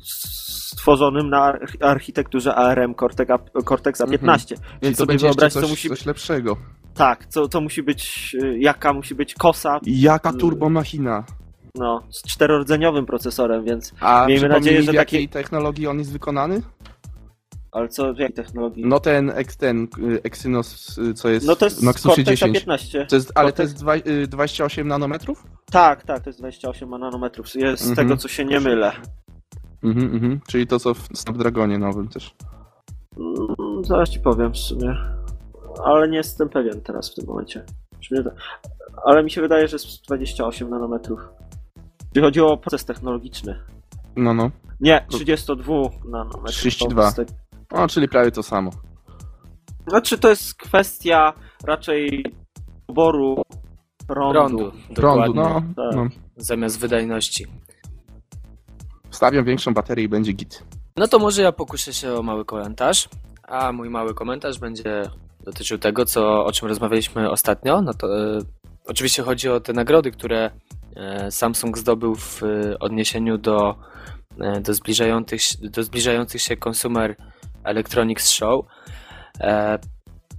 stworzonym 0.00 1.30
na 1.30 1.52
arch- 1.52 1.84
architekturze 1.84 2.54
ARM 2.54 2.94
Cortex, 2.94 3.32
Cortex 3.64 4.00
A15. 4.00 4.12
Mhm. 4.12 4.40
Więc 4.82 4.96
sobie 4.98 5.06
będzie 5.08 5.26
wyobraź, 5.26 5.44
jeszcze 5.44 5.60
co 5.60 5.66
coś, 5.66 5.70
musi 5.70 5.88
coś 5.88 6.06
lepszego. 6.06 6.56
Tak, 6.94 7.26
co, 7.26 7.48
co 7.48 7.60
musi 7.60 7.82
być, 7.82 8.36
e, 8.42 8.58
jaka 8.58 8.92
musi 8.92 9.14
być 9.14 9.34
kosa, 9.34 9.80
Jaka 9.86 10.32
turbo 10.32 10.70
machina? 10.70 11.24
no, 11.74 12.02
z 12.10 12.22
czterordzeniowym 12.22 13.06
procesorem, 13.06 13.64
więc. 13.64 13.92
A 14.00 14.26
Miejmy 14.28 14.48
nadzieję, 14.48 14.82
że 14.82 14.92
w 14.92 14.94
jakiej 14.94 15.28
technologii 15.28 15.86
on 15.86 15.98
jest 15.98 16.12
wykonany? 16.12 16.62
Ale 17.72 17.88
co, 17.88 18.14
w 18.14 18.18
jakiej 18.18 18.36
technologii? 18.36 18.86
No 18.86 19.00
ten, 19.00 19.30
ex- 19.30 19.56
ten 19.56 19.88
y, 19.98 20.20
Exynos, 20.22 20.98
y, 20.98 21.14
co 21.14 21.28
jest, 21.28 21.46
No 21.46 21.56
to 21.56 21.64
jest 21.66 21.80
Cortex 22.02 22.26
10. 22.40 22.64
A15. 22.66 23.06
To 23.06 23.16
jest, 23.16 23.32
ale 23.34 23.50
Cortex- 23.50 23.56
to 23.56 23.62
jest 23.62 23.76
dwa, 23.76 23.96
y, 23.96 24.26
28 24.28 24.88
nanometrów? 24.88 25.46
Tak, 25.70 26.02
tak, 26.04 26.22
to 26.22 26.30
jest 26.30 26.38
28 26.38 26.90
nanometrów. 26.98 27.54
Jest 27.54 27.82
z 27.82 27.88
Mhm. 27.90 28.08
tego, 28.08 28.16
co 28.20 28.28
się 28.28 28.44
nie 28.44 28.60
mylę. 28.60 28.92
Mhm, 29.82 30.14
mhm. 30.14 30.40
Czyli 30.48 30.66
to 30.66 30.78
co 30.80 30.94
w 30.94 31.08
Snapdragonie 31.14 31.78
nowym 31.78 32.08
też. 32.08 32.34
Mm, 33.18 33.84
Zaraz 33.84 34.10
ci 34.10 34.20
powiem 34.20 34.52
w 34.52 34.58
sumie. 34.58 34.96
Ale 35.84 36.08
nie 36.08 36.16
jestem 36.16 36.48
pewien 36.48 36.80
teraz 36.80 37.12
w 37.12 37.14
tym 37.14 37.26
momencie. 37.26 37.64
Ale 39.04 39.24
mi 39.24 39.30
się 39.30 39.40
wydaje, 39.40 39.68
że 39.68 39.74
jest 39.76 40.04
28 40.06 40.70
nanometrów. 40.70 41.20
Jeśli 42.04 42.22
chodzi 42.22 42.40
o 42.40 42.56
proces 42.56 42.84
technologiczny. 42.84 43.60
No, 44.16 44.34
no. 44.34 44.50
Nie, 44.80 45.06
32 45.08 45.74
nanometrów. 46.04 46.50
32. 46.50 47.12
To 47.72 47.76
jest- 47.78 47.84
O, 47.84 47.94
czyli 47.94 48.08
prawie 48.08 48.30
to 48.30 48.42
samo. 48.42 48.70
Znaczy 49.88 50.18
to 50.18 50.28
jest 50.30 50.54
kwestia 50.54 51.32
raczej 51.64 52.24
poboru 52.86 53.42
prądu. 54.06 54.32
Prądu, 54.38 54.72
Prądu, 54.94 55.32
dokładnie, 55.34 55.34
no, 55.76 55.84
tak. 55.84 55.96
no. 55.96 56.08
zamiast 56.36 56.78
wydajności. 56.80 57.46
Wstawiam 59.10 59.44
większą 59.44 59.74
baterię 59.74 60.04
i 60.04 60.08
będzie 60.08 60.32
git. 60.32 60.64
No 60.96 61.08
to 61.08 61.18
może 61.18 61.42
ja 61.42 61.52
pokuszę 61.52 61.92
się 61.92 62.14
o 62.14 62.22
mały 62.22 62.44
komentarz, 62.44 63.08
a 63.42 63.72
mój 63.72 63.90
mały 63.90 64.14
komentarz 64.14 64.58
będzie 64.58 65.02
dotyczył 65.44 65.78
tego, 65.78 66.04
co, 66.04 66.44
o 66.44 66.52
czym 66.52 66.68
rozmawialiśmy 66.68 67.30
ostatnio. 67.30 67.82
No 67.82 67.94
to 67.94 68.06
e, 68.06 68.38
oczywiście 68.86 69.22
chodzi 69.22 69.48
o 69.48 69.60
te 69.60 69.72
nagrody, 69.72 70.10
które 70.10 70.50
e, 70.96 71.30
Samsung 71.30 71.78
zdobył 71.78 72.14
w 72.14 72.42
e, 72.42 72.78
odniesieniu 72.78 73.38
do, 73.38 73.74
do, 74.62 74.74
zbliżających, 74.74 75.42
się- 75.42 75.58
do 75.68 75.82
zbliżających 75.82 76.42
się 76.42 76.56
Consumer 76.68 77.16
Electronics 77.64 78.30
Show. 78.30 78.66
E, 79.40 79.78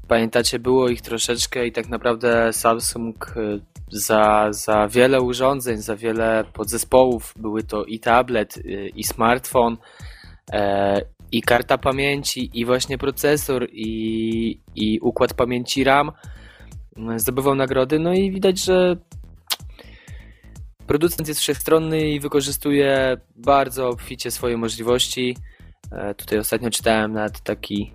pamiętacie, 0.08 0.60
było 0.60 0.90
ich 0.90 1.02
troszeczkę 1.02 1.68
i 1.68 1.72
tak 1.72 1.90
naprawdę 1.90 2.54
Samsung 2.54 3.34
e, 3.38 3.60
za, 3.90 4.48
za 4.52 4.88
wiele 4.88 5.22
urządzeń, 5.22 5.78
za 5.78 5.96
wiele 5.96 6.44
podzespołów, 6.54 7.34
były 7.40 7.64
to 7.64 7.86
i 7.86 8.00
tablet, 8.00 8.58
e, 8.58 8.88
i 8.88 9.04
smartfon, 9.04 9.78
i 11.32 11.42
karta 11.42 11.78
pamięci, 11.78 12.50
i 12.54 12.66
właśnie 12.66 12.98
procesor, 12.98 13.68
i, 13.72 14.60
i 14.76 15.00
układ 15.00 15.34
pamięci 15.34 15.84
RAM 15.84 16.12
m, 16.98 17.20
zdobywał 17.20 17.56
nagrody. 17.56 18.00
No 18.00 18.14
i 18.14 18.32
widać, 18.32 18.60
że 18.60 18.96
producent 20.88 21.28
jest 21.28 21.40
wszechstronny 21.40 22.10
i 22.10 22.20
wykorzystuje 22.20 23.18
bardzo 23.36 23.90
obficie 23.90 24.32
swoje 24.32 24.58
możliwości. 24.58 25.38
E, 25.94 26.16
tutaj 26.16 26.40
ostatnio 26.40 26.70
czytałem 26.70 27.14
nawet 27.14 27.42
taki, 27.42 27.94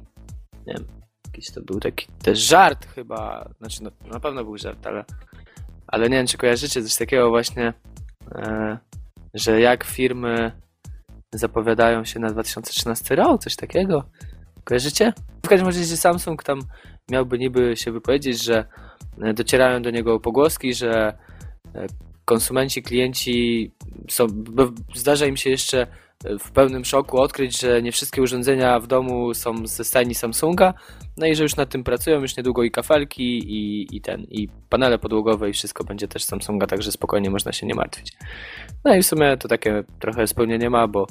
nie 0.66 0.74
wiem, 0.74 0.84
jakiś 1.26 1.50
to 1.50 1.62
był 1.62 1.80
taki 1.80 2.06
też 2.22 2.38
żart 2.38 2.86
chyba, 2.94 3.48
znaczy 3.58 3.82
no, 3.82 3.90
na 4.12 4.20
pewno 4.20 4.44
był 4.44 4.58
żart, 4.58 4.86
ale, 4.86 5.04
ale 5.86 6.08
nie 6.08 6.16
wiem, 6.16 6.26
czy 6.26 6.38
kojarzycie 6.38 6.82
coś 6.82 6.96
takiego 6.96 7.28
właśnie, 7.28 7.72
e, 8.34 8.78
że 9.34 9.60
jak 9.60 9.84
firmy 9.84 10.52
zapowiadają 11.32 12.04
się 12.04 12.20
na 12.20 12.30
2013 12.30 13.16
rok, 13.16 13.42
coś 13.42 13.56
takiego. 13.56 14.04
Kojarzycie? 14.64 15.12
W 15.44 15.48
każdym 15.48 15.66
razie 15.66 15.96
Samsung 15.96 16.42
tam 16.42 16.60
miałby 17.10 17.38
niby 17.38 17.76
się 17.76 17.92
wypowiedzieć, 17.92 18.44
że 18.44 18.64
e, 19.22 19.34
docierają 19.34 19.82
do 19.82 19.90
niego 19.90 20.20
pogłoski, 20.20 20.74
że 20.74 21.18
e, 21.74 21.86
konsumenci, 22.24 22.82
klienci 22.82 23.72
są, 24.10 24.26
zdarza 24.94 25.26
im 25.26 25.36
się 25.36 25.50
jeszcze 25.50 25.86
w 26.24 26.50
pełnym 26.50 26.84
szoku 26.84 27.20
odkryć, 27.20 27.60
że 27.60 27.82
nie 27.82 27.92
wszystkie 27.92 28.22
urządzenia 28.22 28.80
w 28.80 28.86
domu 28.86 29.34
są 29.34 29.66
ze 29.66 29.84
stajni 29.84 30.14
Samsunga, 30.14 30.74
no 31.16 31.26
i 31.26 31.34
że 31.34 31.42
już 31.42 31.56
nad 31.56 31.70
tym 31.70 31.84
pracują, 31.84 32.20
już 32.20 32.36
niedługo 32.36 32.62
i 32.62 32.70
kafelki, 32.70 33.38
i, 33.38 33.96
i 33.96 34.00
ten, 34.00 34.22
i 34.22 34.48
panele 34.68 34.98
podłogowe, 34.98 35.50
i 35.50 35.52
wszystko 35.52 35.84
będzie 35.84 36.08
też 36.08 36.24
Samsunga, 36.24 36.66
także 36.66 36.92
spokojnie 36.92 37.30
można 37.30 37.52
się 37.52 37.66
nie 37.66 37.74
martwić. 37.74 38.12
No 38.84 38.94
i 38.94 39.02
w 39.02 39.06
sumie 39.06 39.36
to 39.36 39.48
takie 39.48 39.84
trochę 40.00 40.26
spełnienie 40.26 40.70
ma, 40.70 40.88
bo, 40.88 41.06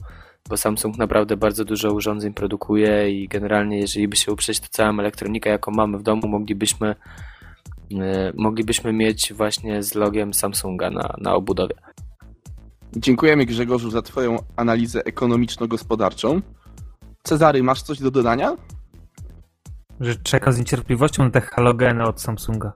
bo 0.49 0.57
Samsung 0.57 0.97
naprawdę 0.97 1.37
bardzo 1.37 1.65
dużo 1.65 1.93
urządzeń 1.93 2.33
produkuje 2.33 3.11
i 3.11 3.27
generalnie 3.27 3.79
jeżeli 3.79 4.07
by 4.07 4.15
się 4.15 4.31
uprzeć, 4.31 4.59
to 4.59 4.67
całą 4.69 4.99
elektronikę, 4.99 5.49
jaką 5.49 5.71
mamy 5.71 5.97
w 5.97 6.03
domu, 6.03 6.27
moglibyśmy 6.27 6.95
e, 8.01 8.33
moglibyśmy 8.35 8.93
mieć 8.93 9.33
właśnie 9.33 9.83
z 9.83 9.95
logiem 9.95 10.33
Samsunga 10.33 10.89
na, 10.89 11.15
na 11.17 11.33
obudowie. 11.35 11.75
Dziękujemy 12.99 13.45
Grzegorzu 13.45 13.89
za 13.89 14.01
Twoją 14.01 14.37
analizę 14.55 15.05
ekonomiczno-gospodarczą. 15.05 16.41
Cezary, 17.23 17.63
masz 17.63 17.81
coś 17.81 17.99
do 17.99 18.11
dodania? 18.11 18.55
Że 19.99 20.15
czeka 20.15 20.51
z 20.51 20.59
niecierpliwością 20.59 21.23
na 21.23 21.29
te 21.29 21.41
halogeny 21.41 22.03
od 22.03 22.21
Samsunga. 22.21 22.73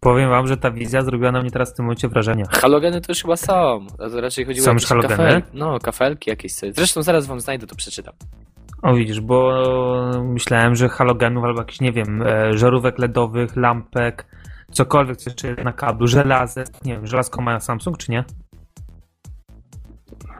Powiem 0.00 0.30
wam, 0.30 0.46
że 0.46 0.56
ta 0.56 0.70
wizja 0.70 1.02
zrobiła 1.02 1.32
na 1.32 1.40
mnie 1.40 1.50
teraz 1.50 1.72
w 1.72 1.76
tym 1.76 1.84
momencie 1.84 2.08
wrażenie. 2.08 2.44
Halogeny 2.50 3.00
to 3.00 3.12
już 3.12 3.22
chyba 3.22 3.36
są. 3.36 3.86
A 3.98 4.20
raczej 4.20 4.44
chodziło 4.44 4.64
Są 4.64 4.72
o 4.72 4.88
halogeny? 4.88 5.16
Kafel... 5.16 5.42
No, 5.54 5.78
kafelki 5.78 6.30
jakieś 6.30 6.54
sobie. 6.54 6.72
Zresztą 6.72 7.02
zaraz 7.02 7.26
wam 7.26 7.40
znajdę, 7.40 7.66
to 7.66 7.76
przeczytam. 7.76 8.14
O 8.82 8.94
widzisz, 8.94 9.20
bo 9.20 9.52
myślałem, 10.24 10.74
że 10.74 10.88
halogenów 10.88 11.44
albo 11.44 11.60
jakichś, 11.60 11.80
nie 11.80 11.92
wiem, 11.92 12.22
e, 12.22 12.58
żarówek 12.58 12.98
LEDowych, 12.98 13.56
lampek, 13.56 14.26
cokolwiek, 14.72 15.16
co 15.16 15.30
jeszcze 15.30 15.64
na 15.64 15.72
kablu, 15.72 16.06
żelazę, 16.06 16.64
nie 16.84 16.92
wiem, 16.92 17.06
żelazko 17.06 17.42
mają 17.42 17.60
Samsung, 17.60 17.98
czy 17.98 18.10
nie? 18.10 18.24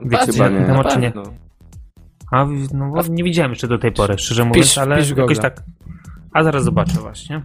Wiecie, 0.01 0.33
Chyba 0.33 0.49
nie. 0.49 0.67
temat, 0.67 0.93
czy 0.93 0.99
nie? 0.99 1.13
A, 2.31 2.47
no, 2.75 3.03
nie 3.11 3.25
widziałem 3.25 3.51
jeszcze 3.53 3.69
do 3.69 3.79
tej 3.79 3.93
pory, 3.93 4.19
szczerze 4.19 4.45
mówiąc, 4.45 4.79
ale 4.79 4.97
wpisz 4.97 5.15
w 5.15 5.17
jakoś 5.17 5.39
tak... 5.39 5.63
A 6.33 6.43
zaraz 6.45 6.65
zobaczę 6.65 7.01
właśnie. 7.01 7.43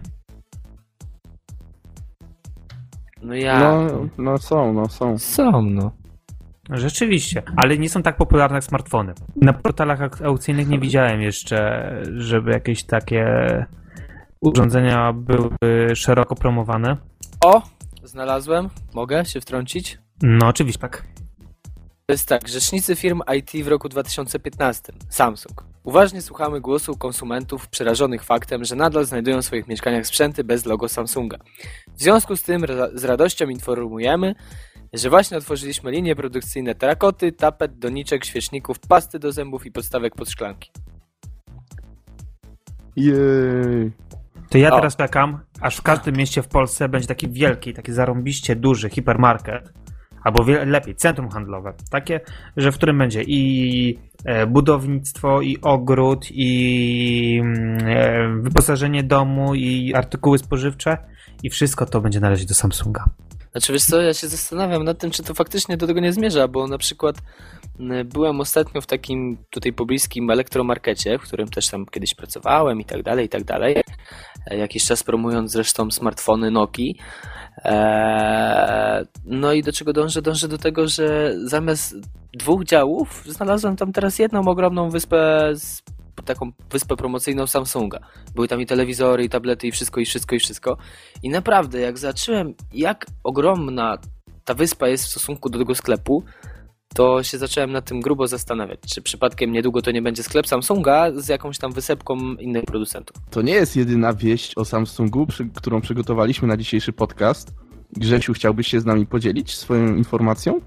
No 3.22 3.34
ja. 3.34 3.58
No, 3.60 3.86
no 4.18 4.38
są, 4.38 4.72
no 4.72 4.88
są. 4.88 5.18
Są, 5.18 5.62
no. 5.62 5.90
Rzeczywiście, 6.70 7.42
ale 7.56 7.78
nie 7.78 7.88
są 7.88 8.02
tak 8.02 8.16
popularne 8.16 8.54
jak 8.56 8.64
smartfony. 8.64 9.14
Na 9.36 9.52
portalach 9.52 10.00
auk- 10.00 10.24
aukcyjnych 10.26 10.68
nie 10.68 10.78
widziałem 10.78 11.20
jeszcze, 11.22 11.90
żeby 12.16 12.50
jakieś 12.50 12.84
takie 12.84 13.24
urządzenia 14.40 15.12
były 15.12 15.50
szeroko 15.94 16.34
promowane. 16.34 16.96
O! 17.44 17.62
Znalazłem. 18.04 18.68
Mogę 18.94 19.24
się 19.24 19.40
wtrącić? 19.40 19.98
No 20.22 20.46
oczywiście 20.46 20.80
tak. 20.80 21.04
To 22.08 22.12
jest 22.12 22.28
tak, 22.28 22.48
rzecznicy 22.48 22.96
firm 22.96 23.20
IT 23.36 23.64
w 23.64 23.68
roku 23.68 23.88
2015. 23.88 24.92
Samsung. 25.08 25.64
Uważnie 25.84 26.22
słuchamy 26.22 26.60
głosu 26.60 26.96
konsumentów 26.96 27.68
przerażonych 27.68 28.24
faktem, 28.24 28.64
że 28.64 28.76
nadal 28.76 29.04
znajdują 29.04 29.42
w 29.42 29.44
swoich 29.44 29.68
mieszkaniach 29.68 30.06
sprzęty 30.06 30.44
bez 30.44 30.66
logo 30.66 30.88
Samsunga. 30.88 31.38
W 31.96 32.02
związku 32.02 32.36
z 32.36 32.42
tym 32.42 32.64
ra- 32.64 32.88
z 32.94 33.04
radością 33.04 33.48
informujemy, 33.48 34.34
że 34.92 35.10
właśnie 35.10 35.36
otworzyliśmy 35.36 35.90
linie 35.90 36.16
produkcyjne 36.16 36.74
terakoty, 36.74 37.32
tapet, 37.32 37.78
doniczek, 37.78 38.24
świeczników, 38.24 38.78
pasty 38.80 39.18
do 39.18 39.32
zębów 39.32 39.66
i 39.66 39.72
podstawek 39.72 40.14
pod 40.14 40.30
szklanki. 40.30 40.70
Jej. 42.96 43.92
To 44.50 44.58
ja 44.58 44.72
O. 44.72 44.76
teraz 44.76 44.96
czekam, 44.96 45.40
aż 45.60 45.76
w 45.76 45.82
każdym 45.82 46.16
mieście 46.16 46.42
w 46.42 46.48
Polsce 46.48 46.88
będzie 46.88 47.08
taki 47.08 47.28
wielki, 47.30 47.74
taki 47.74 47.92
zarąbiście 47.92 48.56
duży 48.56 48.90
hipermarket, 48.90 49.72
albo 50.24 50.44
lepiej, 50.66 50.94
centrum 50.94 51.28
handlowe. 51.28 51.74
Takie, 51.90 52.20
że 52.56 52.72
w 52.72 52.74
którym 52.74 52.98
będzie 52.98 53.22
i 53.22 53.98
e, 54.24 54.46
budownictwo, 54.46 55.42
i 55.42 55.58
ogród, 55.62 56.26
i 56.30 57.40
mm, 57.40 57.78
e, 57.86 58.42
wyposażenie 58.42 59.02
domu, 59.02 59.54
i 59.54 59.94
artykuły 59.94 60.38
spożywcze, 60.38 60.98
i 61.42 61.50
wszystko 61.50 61.86
to 61.86 62.00
będzie 62.00 62.20
należeć 62.20 62.46
do 62.46 62.54
Samsunga. 62.54 63.04
Znaczy 63.52 63.72
wiesz 63.72 63.84
co, 63.84 64.00
ja 64.00 64.14
się 64.14 64.28
zastanawiam 64.28 64.84
nad 64.84 64.98
tym, 64.98 65.10
czy 65.10 65.22
to 65.22 65.34
faktycznie 65.34 65.76
do 65.76 65.86
tego 65.86 66.00
nie 66.00 66.12
zmierza, 66.12 66.48
bo 66.48 66.66
na 66.66 66.78
przykład 66.78 67.16
byłem 68.04 68.40
ostatnio 68.40 68.80
w 68.80 68.86
takim 68.86 69.38
tutaj 69.50 69.72
pobliskim 69.72 70.30
elektromarkecie, 70.30 71.18
w 71.18 71.22
którym 71.22 71.48
też 71.48 71.68
tam 71.68 71.86
kiedyś 71.86 72.14
pracowałem 72.14 72.80
i 72.80 72.84
tak 72.84 73.02
dalej, 73.02 73.26
i 73.26 73.28
tak 73.28 73.44
dalej. 73.44 73.76
E, 74.46 74.56
Jakiś 74.56 74.84
czas 74.84 75.02
promując 75.02 75.52
zresztą 75.52 75.90
smartfony 75.90 76.50
Nokii. 76.50 76.98
Eee, 77.64 79.04
no 79.24 79.52
i 79.52 79.62
do 79.62 79.72
czego 79.72 79.92
dążę? 79.92 80.22
Dążę 80.22 80.48
do 80.48 80.58
tego, 80.58 80.88
że 80.88 81.34
zamiast 81.44 81.94
dwóch 82.32 82.64
działów 82.64 83.22
znalazłem 83.26 83.76
tam 83.76 83.92
teraz 83.92 84.18
jedną 84.18 84.40
ogromną 84.40 84.90
wyspę 84.90 85.50
z 85.54 85.82
taką 86.24 86.52
wyspę 86.70 86.96
promocyjną 86.96 87.46
Samsunga. 87.46 87.98
Były 88.34 88.48
tam 88.48 88.60
i 88.60 88.66
telewizory, 88.66 89.24
i 89.24 89.28
tablety, 89.28 89.66
i 89.66 89.72
wszystko, 89.72 90.00
i 90.00 90.04
wszystko, 90.04 90.34
i 90.34 90.38
wszystko. 90.38 90.76
I 91.22 91.30
naprawdę, 91.30 91.80
jak 91.80 91.98
zacząłem, 91.98 92.54
jak 92.72 93.06
ogromna 93.24 93.98
ta 94.44 94.54
wyspa 94.54 94.88
jest 94.88 95.04
w 95.04 95.08
stosunku 95.08 95.50
do 95.50 95.58
tego 95.58 95.74
sklepu, 95.74 96.24
to 96.98 97.22
się 97.22 97.38
zacząłem 97.38 97.72
nad 97.72 97.84
tym 97.84 98.00
grubo 98.00 98.26
zastanawiać, 98.28 98.80
czy 98.94 99.02
przypadkiem 99.02 99.52
niedługo 99.52 99.82
to 99.82 99.90
nie 99.90 100.02
będzie 100.02 100.22
sklep 100.22 100.46
Samsunga 100.46 101.12
z 101.16 101.28
jakąś 101.28 101.58
tam 101.58 101.72
wysepką 101.72 102.34
innych 102.34 102.64
producentów. 102.64 103.16
To 103.30 103.42
nie 103.42 103.52
jest 103.52 103.76
jedyna 103.76 104.12
wieść 104.12 104.52
o 104.56 104.64
Samsungu, 104.64 105.26
przy, 105.26 105.48
którą 105.54 105.80
przygotowaliśmy 105.80 106.48
na 106.48 106.56
dzisiejszy 106.56 106.92
podcast. 106.92 107.54
Grzesiu, 107.92 108.32
chciałbyś 108.32 108.68
się 108.68 108.80
z 108.80 108.84
nami 108.84 109.06
podzielić 109.06 109.54
swoją 109.54 109.96
informacją? 109.96 110.60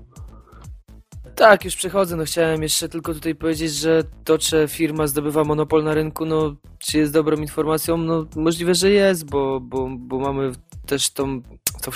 Tak, 1.35 1.65
już 1.65 1.75
przechodzę. 1.75 2.15
No 2.15 2.23
chciałem 2.23 2.63
jeszcze 2.63 2.89
tylko 2.89 3.13
tutaj 3.13 3.35
powiedzieć, 3.35 3.73
że 3.73 4.03
to, 4.23 4.37
czy 4.37 4.65
firma 4.67 5.07
zdobywa 5.07 5.43
monopol 5.43 5.83
na 5.83 5.93
rynku, 5.93 6.25
no 6.25 6.55
czy 6.79 6.97
jest 6.97 7.13
dobrą 7.13 7.37
informacją? 7.37 7.97
No 7.97 8.25
możliwe, 8.35 8.75
że 8.75 8.89
jest, 8.89 9.29
bo, 9.29 9.59
bo, 9.59 9.89
bo 9.99 10.19
mamy 10.19 10.51
też 10.91 11.09
tą, 11.09 11.41
tą, 11.81 11.91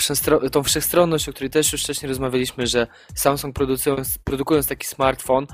tą 0.52 0.62
wszechstronność, 0.62 1.28
o 1.28 1.32
której 1.32 1.50
też 1.50 1.72
już 1.72 1.82
wcześniej 1.82 2.08
rozmawialiśmy, 2.08 2.66
że 2.66 2.86
Samsung 3.14 3.54
produkując, 3.54 4.18
produkując 4.18 4.66
taki 4.66 4.86
smartfon, 4.86 5.46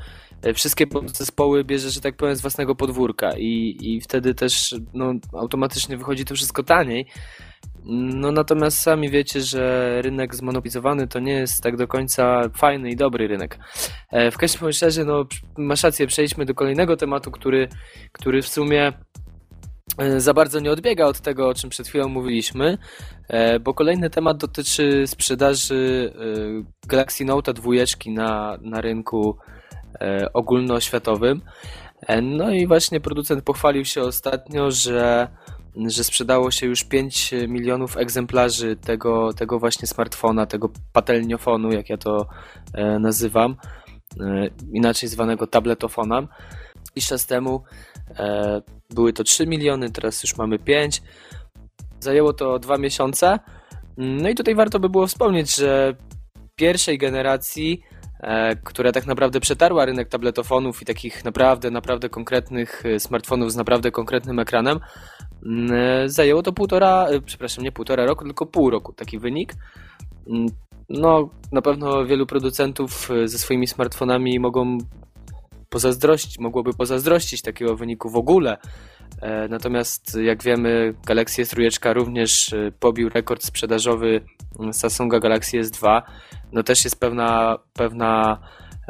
e, 0.43 0.55
wszystkie 0.55 0.87
zespoły 1.07 1.65
bierze, 1.65 1.91
że 1.91 2.01
tak 2.01 2.17
powiem, 2.17 2.37
z 2.37 2.41
własnego 2.41 2.75
podwórka 2.75 3.31
i, 3.39 3.77
i 3.81 4.01
wtedy 4.01 4.35
też 4.35 4.75
no, 4.95 5.15
automatycznie 5.33 5.97
wychodzi 5.97 6.25
to 6.25 6.35
wszystko 6.35 6.63
taniej. 6.63 7.07
No 7.85 8.33
natomiast 8.33 8.79
sami 8.79 9.11
wiecie, 9.11 9.41
że 9.41 9.63
rynek 10.03 10.35
zmonopolizowany 10.35 11.09
to 11.09 11.21
nie 11.21 11.33
jest 11.33 11.63
tak 11.63 11.77
do 11.77 11.89
końca 11.89 12.43
fajny 12.57 12.91
i 12.91 12.97
dobry 12.97 13.29
rynek. 13.29 13.59
E, 14.11 14.31
W 14.31 14.39
każdym 14.39 14.69
razie, 14.83 15.05
no 15.05 15.27
masz 15.59 15.83
rację, 15.83 16.07
przejdźmy 16.07 16.45
do 16.45 16.55
kolejnego 16.55 16.97
tematu, 16.97 17.31
który, 17.31 17.69
który 18.13 18.43
w 18.43 18.49
sumie 18.49 18.93
za 20.17 20.35
bardzo 20.35 20.61
nie 20.61 20.71
odbiega 20.71 21.07
od 21.07 21.21
tego, 21.21 21.49
o 21.49 21.55
czym 21.55 21.71
przed 21.71 21.89
chwilą 21.89 22.09
mówiliśmy, 22.09 22.79
e, 23.29 23.61
bo 23.61 23.75
kolejny 23.75 24.11
temat 24.11 24.37
dotyczy 24.37 25.07
sprzedaży 25.07 26.13
e, 26.15 26.89
Galaxy 26.89 27.25
Note 27.25 27.53
2 27.53 27.71
na, 28.07 28.59
na 28.61 28.81
rynku 28.81 29.37
e, 30.01 30.33
ogólnoświatowym. 30.33 31.41
E, 32.07 32.23
No 32.23 32.51
i 32.51 32.67
właśnie 32.67 33.01
producent 33.01 33.45
pochwalił 33.45 33.85
się 33.85 34.03
ostatnio, 34.03 34.71
że 34.71 35.29
że 35.77 36.05
sprzedało 36.05 36.51
się 36.51 36.67
już 36.67 36.85
5 36.85 37.35
milionów 37.49 37.97
egzemplarzy 37.97 38.77
tego, 38.77 39.33
tego 39.33 39.59
właśnie 39.59 39.89
smartfona, 39.89 40.47
tego 40.47 40.71
patelniofonu, 40.93 41.73
jak 41.73 41.91
ja 41.91 41.97
to 41.97 42.27
e, 42.75 42.99
nazywam, 42.99 43.57
e, 44.21 44.49
inaczej 44.73 45.09
zwanego 45.09 45.47
tabletofonem. 45.47 46.29
Jakiś 46.97 47.07
czas 47.07 47.27
temu 47.27 47.63
e, 48.19 48.63
były 48.91 49.13
to 49.13 49.25
3 49.25 49.47
miliony, 49.47 49.91
teraz 49.91 50.23
już 50.23 50.37
mamy 50.37 50.59
5. 50.59 51.03
Zajęło 52.01 52.33
to 52.33 52.59
2 52.59 52.79
miesiące. 52.79 53.39
No 53.97 54.29
i 54.29 54.35
tutaj 54.35 54.55
warto 54.55 54.81
by 54.81 54.89
było 54.89 55.07
wspomnieć, 55.07 55.57
że 55.57 55.95
pierwszej 56.57 56.99
generacji, 56.99 57.83
e, 58.21 58.57
która 58.57 58.93
tak 58.93 59.07
naprawdę 59.07 59.41
przetarła 59.41 59.85
rynek 59.85 60.09
tabletofonów 60.09 60.83
i 60.83 60.85
takich 60.85 61.25
naprawdę, 61.25 61.71
naprawdę 61.71 62.09
konkretnych 62.09 62.87
e, 62.87 63.01
smartfonów 63.01 63.53
z 63.53 63.57
naprawdę 63.57 63.91
konkretnym 63.91 64.39
ekranem, 64.39 64.81
Mm, 65.47 66.09
Zajęło 66.09 66.43
to 66.43 66.53
półtora, 66.53 67.07
przepraszam, 67.27 67.65
nie 67.65 67.73
półtora 67.73 68.07
roku, 68.07 68.25
tylko 68.25 68.47
pół 68.47 68.71
roku 68.71 68.93
taki 68.93 69.19
wynik. 69.19 69.55
Mm, 70.29 70.47
No, 70.89 71.31
na 71.53 71.63
pewno 71.63 72.07
wielu 72.07 72.27
producentów 72.27 73.09
ze 73.25 73.39
swoimi 73.39 73.67
smartfonami 73.67 74.39
mogą 74.39 74.79
pozazdrościć, 75.73 76.39
mogłoby 76.39 76.73
pozazdrościć 76.73 77.43
takiego 77.43 77.77
wyniku 77.77 78.11
w 78.11 78.17
ogóle, 78.17 78.57
E, 79.21 79.49
natomiast 79.49 80.19
jak 80.23 80.43
wiemy, 80.43 80.95
Galaxy 81.07 81.43
S3 81.43 81.95
również 81.95 82.53
e, 82.53 82.73
pobił 82.81 83.09
rekord 83.09 83.45
sprzedażowy 83.45 84.21
Samsunga 84.73 85.21
Galaxy 85.21 85.61
S2. 85.61 86.03
No 86.53 86.63
też 86.63 86.85
jest 86.85 87.01
pewna, 87.01 87.59
pewna 87.73 88.39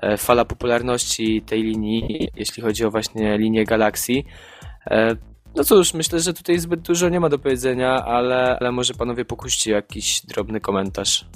e, 0.03 0.17
fala 0.17 0.45
popularności 0.45 1.43
tej 1.43 1.63
linii, 1.63 2.29
jeśli 2.37 2.63
chodzi 2.63 2.85
o 2.85 2.91
właśnie 2.91 3.39
linię 3.39 3.65
Galaxy. 3.65 4.13
No 5.57 5.65
cóż, 5.65 5.95
myślę, 5.95 6.21
że 6.21 6.33
tutaj 6.33 6.59
zbyt 6.59 6.81
dużo 6.81 7.09
nie 7.09 7.21
ma 7.21 7.29
do 7.29 7.39
powiedzenia, 7.39 8.05
ale, 8.05 8.59
ale 8.61 8.73
może 8.73 8.95
panowie 8.95 9.25
pokuście 9.25 9.71
jakiś 9.71 10.27
drobny 10.27 10.61
komentarz. 10.61 11.27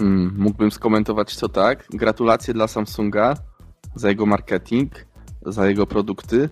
Mm, 0.00 0.34
mógłbym 0.38 0.70
skomentować 0.70 1.36
to 1.36 1.48
tak. 1.48 1.86
Gratulacje 1.90 2.54
dla 2.54 2.68
Samsunga 2.68 3.34
za 3.94 4.08
jego 4.08 4.26
marketing, 4.26 4.92
za 5.46 5.66
jego 5.66 5.86
produkty. 5.86 6.48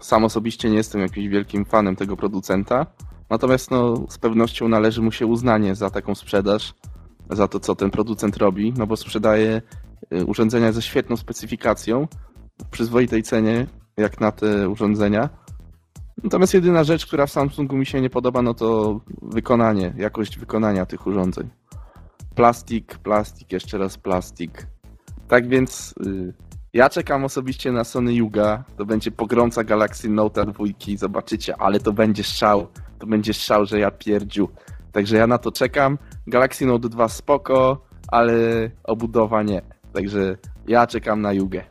Sam 0.00 0.24
osobiście 0.24 0.70
nie 0.70 0.76
jestem 0.76 1.00
jakimś 1.00 1.28
wielkim 1.28 1.64
fanem 1.64 1.96
tego 1.96 2.16
producenta, 2.16 2.86
natomiast 3.30 3.70
no, 3.70 4.06
z 4.08 4.18
pewnością 4.18 4.68
należy 4.68 5.02
mu 5.02 5.12
się 5.12 5.26
uznanie 5.26 5.74
za 5.74 5.90
taką 5.90 6.14
sprzedaż, 6.14 6.74
za 7.30 7.48
to, 7.48 7.60
co 7.60 7.74
ten 7.74 7.90
producent 7.90 8.36
robi, 8.36 8.72
no 8.76 8.86
bo 8.86 8.96
sprzedaje 8.96 9.62
y, 10.12 10.24
urządzenia 10.24 10.72
ze 10.72 10.82
świetną 10.82 11.16
specyfikacją, 11.16 12.08
w 12.62 12.68
przyzwoitej 12.68 13.22
cenie, 13.22 13.66
jak 13.96 14.20
na 14.20 14.32
te 14.32 14.68
urządzenia. 14.68 15.28
Natomiast 16.24 16.54
jedyna 16.54 16.84
rzecz, 16.84 17.06
która 17.06 17.26
w 17.26 17.30
Samsungu 17.30 17.76
mi 17.76 17.86
się 17.86 18.00
nie 18.00 18.10
podoba, 18.10 18.42
no 18.42 18.54
to 18.54 19.00
wykonanie, 19.22 19.94
jakość 19.96 20.38
wykonania 20.38 20.86
tych 20.86 21.06
urządzeń. 21.06 21.50
Plastik, 22.34 22.98
plastik, 22.98 23.52
jeszcze 23.52 23.78
raz 23.78 23.98
plastik. 23.98 24.66
Tak 25.34 25.48
więc 25.48 25.94
y, 26.06 26.34
ja 26.72 26.88
czekam 26.88 27.24
osobiście 27.24 27.72
na 27.72 27.84
Sony 27.84 28.14
Yuga. 28.14 28.64
To 28.76 28.86
będzie 28.86 29.10
pogromca 29.10 29.64
Galaxy 29.64 30.08
Note 30.08 30.46
2. 30.46 30.64
Zobaczycie, 30.96 31.56
ale 31.56 31.80
to 31.80 31.92
będzie 31.92 32.24
szał. 32.24 32.66
To 32.98 33.06
będzie 33.06 33.34
szał, 33.34 33.66
że 33.66 33.78
ja 33.78 33.90
pierdziu. 33.90 34.48
Także 34.92 35.16
ja 35.16 35.26
na 35.26 35.38
to 35.38 35.52
czekam. 35.52 35.98
Galaxy 36.26 36.66
Note 36.66 36.88
2 36.88 37.08
spoko, 37.08 37.86
ale 38.08 38.34
obudowa 38.84 39.42
nie. 39.42 39.62
Także 39.92 40.36
ja 40.66 40.86
czekam 40.86 41.20
na 41.20 41.32
Jugę. 41.32 41.64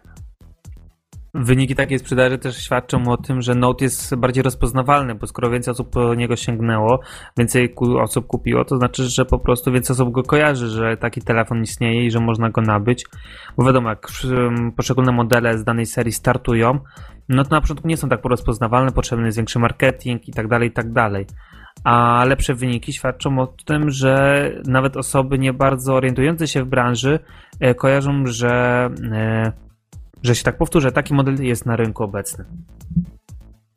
Wyniki 1.35 1.75
takiej 1.75 1.99
sprzedaży 1.99 2.37
też 2.37 2.57
świadczą 2.57 3.07
o 3.07 3.17
tym, 3.17 3.41
że 3.41 3.55
Note 3.55 3.85
jest 3.85 4.15
bardziej 4.15 4.43
rozpoznawalny, 4.43 5.15
bo 5.15 5.27
skoro 5.27 5.49
więcej 5.49 5.71
osób 5.71 5.89
po 5.89 6.15
niego 6.15 6.35
sięgnęło, 6.35 6.99
więcej 7.37 7.75
osób 8.01 8.27
kupiło, 8.27 8.65
to 8.65 8.77
znaczy, 8.77 9.03
że 9.03 9.25
po 9.25 9.39
prostu 9.39 9.71
więcej 9.71 9.93
osób 9.93 10.11
go 10.11 10.23
kojarzy, 10.23 10.67
że 10.67 10.97
taki 10.97 11.21
telefon 11.21 11.61
istnieje 11.61 12.05
i 12.05 12.11
że 12.11 12.19
można 12.19 12.49
go 12.49 12.61
nabyć. 12.61 13.05
Bo 13.57 13.65
wiadomo, 13.65 13.89
jak 13.89 14.07
poszczególne 14.77 15.11
modele 15.11 15.57
z 15.57 15.63
danej 15.63 15.85
serii 15.85 16.11
startują, 16.11 16.79
no 17.29 17.43
to 17.43 17.49
na 17.49 17.61
początku 17.61 17.87
nie 17.87 17.97
są 17.97 18.09
tak 18.09 18.25
rozpoznawalne, 18.25 18.91
potrzebny 18.91 19.25
jest 19.25 19.37
większy 19.37 19.59
marketing 19.59 20.27
i 20.27 20.33
tak 20.33 20.47
dalej, 20.47 20.69
i 20.69 20.71
tak 20.71 20.91
dalej. 20.91 21.25
A 21.83 22.25
lepsze 22.27 22.53
wyniki 22.53 22.93
świadczą 22.93 23.39
o 23.39 23.47
tym, 23.47 23.89
że 23.89 24.51
nawet 24.67 24.97
osoby 24.97 25.39
nie 25.39 25.53
bardzo 25.53 25.93
orientujące 25.93 26.47
się 26.47 26.63
w 26.63 26.67
branży 26.67 27.19
e, 27.59 27.75
kojarzą, 27.75 28.25
że 28.25 28.89
e, 29.11 29.51
że 30.23 30.35
się 30.35 30.43
tak 30.43 30.57
powtórzę, 30.57 30.91
taki 30.91 31.13
model 31.13 31.35
jest 31.43 31.65
na 31.65 31.75
rynku 31.75 32.03
obecny. 32.03 32.45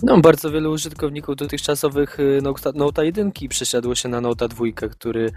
No, 0.03 0.21
bardzo 0.21 0.51
wielu 0.51 0.73
użytkowników 0.73 1.37
dotychczasowych 1.37 2.21
y, 2.21 2.41
Note, 2.43 2.73
Note 2.75 3.07
1 3.07 3.33
przesiadło 3.49 3.95
się 3.95 4.09
na 4.09 4.21
Note 4.21 4.49
2, 4.49 4.65
który, 4.91 5.33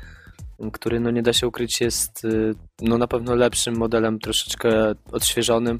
który 0.73 0.99
no 0.99 1.11
nie 1.11 1.21
da 1.21 1.33
się 1.33 1.47
ukryć 1.47 1.81
jest 1.81 2.25
y, 2.25 2.53
no 2.81 2.97
na 2.97 3.07
pewno 3.07 3.35
lepszym 3.35 3.77
modelem, 3.77 4.19
troszeczkę 4.19 4.93
odświeżonym, 5.11 5.79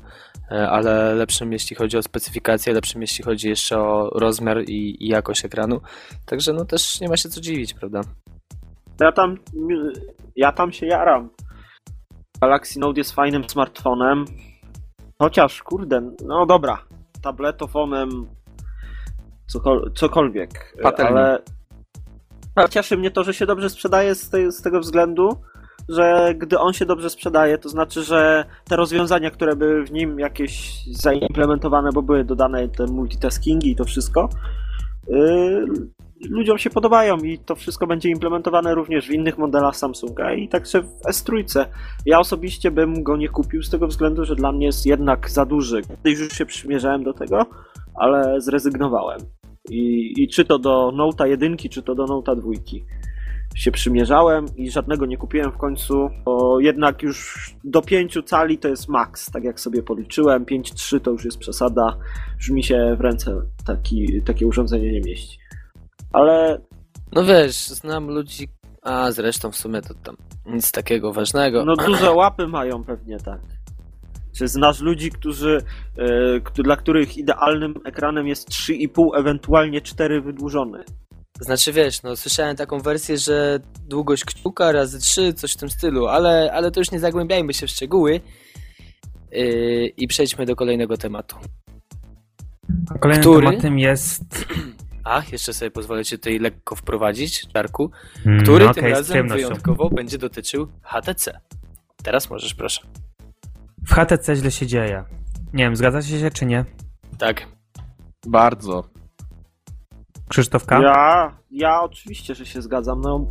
e, 0.52 0.70
ale 0.70 1.16
lepszym 1.16 1.52
jeśli 1.54 1.76
chodzi 1.76 1.98
o 1.98 2.04
specyfikację, 2.04 2.74
lepszym 2.74 3.02
jeśli 3.02 3.24
chodzi 3.24 3.50
jeszcze 3.50 3.80
o 3.80 4.10
rozmiar 4.10 4.64
i, 4.68 5.06
i 5.06 5.08
jakość 5.08 5.46
ekranu. 5.46 5.82
Także 6.26 6.54
no 6.54 6.66
też 6.66 7.02
nie 7.02 7.10
ma 7.10 7.18
się 7.18 7.30
co 7.30 7.42
dziwić, 7.42 7.74
prawda? 7.74 8.02
Ja 9.00 9.12
tam, 9.12 9.38
ja 10.36 10.52
tam 10.52 10.72
się 10.72 10.86
jaram. 10.86 11.30
Galaxy 12.42 12.80
Note 12.80 13.00
jest 13.00 13.12
fajnym 13.12 13.50
smartfonem, 13.50 14.26
Chociaż, 15.22 15.64
kurde, 15.64 16.02
no 16.26 16.46
dobra, 16.46 16.84
tabletofonem, 17.22 18.10
cokol 19.48 19.92
cokolwiek, 19.96 20.78
Patelni. 20.84 21.12
ale 21.12 21.40
cieszy 22.70 22.98
mnie 22.98 23.12
to, 23.12 23.24
że 23.24 23.34
się 23.34 23.46
dobrze 23.46 23.70
sprzedaje 23.70 24.16
z, 24.16 24.32
z 24.50 24.62
tego 24.62 24.80
względu, 24.80 25.30
że 25.90 26.34
gdy 26.38 26.60
on 26.60 26.74
się 26.74 26.86
dobrze 26.86 27.10
sprzedaje, 27.10 27.58
to 27.58 27.70
znaczy, 27.70 28.04
że 28.04 28.46
te 28.70 28.76
rozwiązania, 28.76 29.32
które 29.32 29.56
były 29.56 29.86
w 29.86 29.92
nim 29.92 30.20
jakieś 30.20 30.84
zaimplementowane, 30.92 31.90
bo 31.94 32.02
były 32.02 32.24
dodane 32.24 32.70
te 32.70 32.86
multitaskingi 32.86 33.72
i 33.72 33.76
to 33.76 33.86
wszystko, 33.86 34.30
yy, 35.08 35.66
ludziom 36.30 36.58
się 36.58 36.70
podobają 36.70 37.18
i 37.18 37.38
to 37.38 37.56
wszystko 37.56 37.88
będzie 37.88 38.10
implementowane 38.10 38.76
również 38.76 39.08
w 39.08 39.12
innych 39.12 39.38
modelach 39.38 39.76
Samsunga 39.76 40.34
i 40.34 40.48
także 40.48 40.82
w 40.82 41.02
S3. 41.10 41.66
Ja 42.06 42.20
osobiście 42.20 42.72
bym 42.72 43.04
go 43.04 43.18
nie 43.18 43.30
kupił 43.30 43.64
z 43.64 43.70
tego 43.70 43.88
względu, 43.88 44.26
że 44.26 44.36
dla 44.36 44.52
mnie 44.52 44.66
jest 44.66 44.86
jednak 44.86 45.30
za 45.30 45.46
duży. 45.46 45.82
Kiedyś 45.82 46.20
już 46.20 46.34
się 46.34 46.46
przymierzałem 46.46 47.04
do 47.04 47.14
tego, 47.14 47.46
ale 47.96 48.42
zrezygnowałem. 48.42 49.20
I, 49.70 50.14
i 50.18 50.28
czy 50.28 50.46
to 50.46 50.60
do 50.60 50.92
Note'a 50.96 51.26
1, 51.26 51.58
czy 51.58 51.82
to 51.82 51.96
do 51.96 52.06
Note'a 52.06 52.36
2 52.36 52.52
się 53.56 53.72
przymierzałem 53.72 54.46
i 54.56 54.72
żadnego 54.72 55.06
nie 55.06 55.18
kupiłem 55.18 55.52
w 55.52 55.58
końcu, 55.58 56.10
bo 56.26 56.60
jednak 56.60 57.04
już 57.04 57.50
do 57.64 57.82
5 57.82 58.18
cali 58.26 58.58
to 58.58 58.68
jest 58.68 58.90
maks, 58.90 59.32
tak 59.32 59.44
jak 59.44 59.60
sobie 59.60 59.84
policzyłem, 59.84 60.46
5.3 60.46 61.00
to 61.00 61.12
już 61.12 61.26
jest 61.26 61.38
przesada, 61.38 61.98
już 62.38 62.50
mi 62.50 62.64
się 62.64 62.96
w 62.98 63.02
ręce 63.02 63.42
taki, 63.66 64.22
takie 64.26 64.48
urządzenie 64.48 64.92
nie 64.92 65.02
mieści 65.02 65.39
ale... 66.14 66.62
No 67.12 67.24
wiesz, 67.24 67.56
znam 67.56 68.08
ludzi, 68.08 68.48
a 68.82 69.12
zresztą 69.12 69.52
w 69.52 69.56
sumie 69.56 69.82
to 69.82 69.94
tam 69.94 70.16
nic 70.46 70.72
takiego 70.72 71.14
ważnego. 71.14 71.66
No 71.66 71.76
duże 71.88 72.12
łapy 72.12 72.48
mają 72.48 72.84
pewnie, 72.84 73.18
tak. 73.18 73.42
Czy 74.38 74.48
znasz 74.48 74.82
ludzi, 74.82 75.12
którzy, 75.12 75.62
yy, 76.58 76.64
dla 76.64 76.76
których 76.76 77.18
idealnym 77.18 77.74
ekranem 77.86 78.28
jest 78.28 78.50
3,5, 78.50 79.10
ewentualnie 79.20 79.82
4 79.82 80.22
wydłużony? 80.22 80.84
Znaczy 81.40 81.74
wiesz, 81.74 82.04
no 82.04 82.16
słyszałem 82.16 82.56
taką 82.56 82.80
wersję, 82.80 83.18
że 83.18 83.60
długość 83.88 84.26
kciuka 84.26 84.72
razy 84.72 85.00
3, 85.00 85.34
coś 85.34 85.54
w 85.54 85.58
tym 85.58 85.70
stylu, 85.70 86.08
ale, 86.08 86.52
ale 86.54 86.72
to 86.72 86.80
już 86.80 86.92
nie 86.92 87.00
zagłębiajmy 87.00 87.54
się 87.54 87.68
w 87.68 87.70
szczegóły 87.70 88.22
yy, 89.32 89.88
i 89.88 90.08
przejdźmy 90.08 90.46
do 90.46 90.56
kolejnego 90.56 90.98
tematu. 90.98 91.36
Kolejnym 93.00 93.22
Który... 93.22 93.48
tematem 93.48 93.80
jest 93.80 94.46
a, 95.04 95.22
jeszcze 95.32 95.54
sobie 95.54 95.72
pozwolę 95.72 96.06
cię 96.06 96.18
tutaj 96.18 96.40
lekko 96.40 96.76
wprowadzić, 96.76 97.48
Czarku, 97.54 97.92
mm, 98.26 98.42
który 98.42 98.66
mm, 98.66 98.72
okay, 98.72 98.84
tym 98.84 98.94
razem 98.94 99.28
wyjątkowo 99.28 99.90
będzie 99.90 100.18
dotyczył 100.18 100.68
HTC. 100.84 101.40
Teraz 102.04 102.30
możesz, 102.30 102.54
proszę. 102.54 102.82
W 103.88 103.94
HTC 103.94 104.36
źle 104.36 104.52
się 104.52 104.68
dzieje. 104.68 105.04
Nie 105.54 105.64
wiem, 105.64 105.76
zgadzacie 105.76 106.20
się 106.20 106.32
czy 106.32 106.46
nie? 106.46 106.66
Tak. 107.18 107.48
Bardzo. 108.28 108.84
Krzysztofka? 110.30 110.82
Ja, 110.82 111.38
ja 111.52 111.82
oczywiście, 111.82 112.36
że 112.36 112.46
się 112.46 112.62
zgadzam. 112.62 113.02
No, 113.02 113.26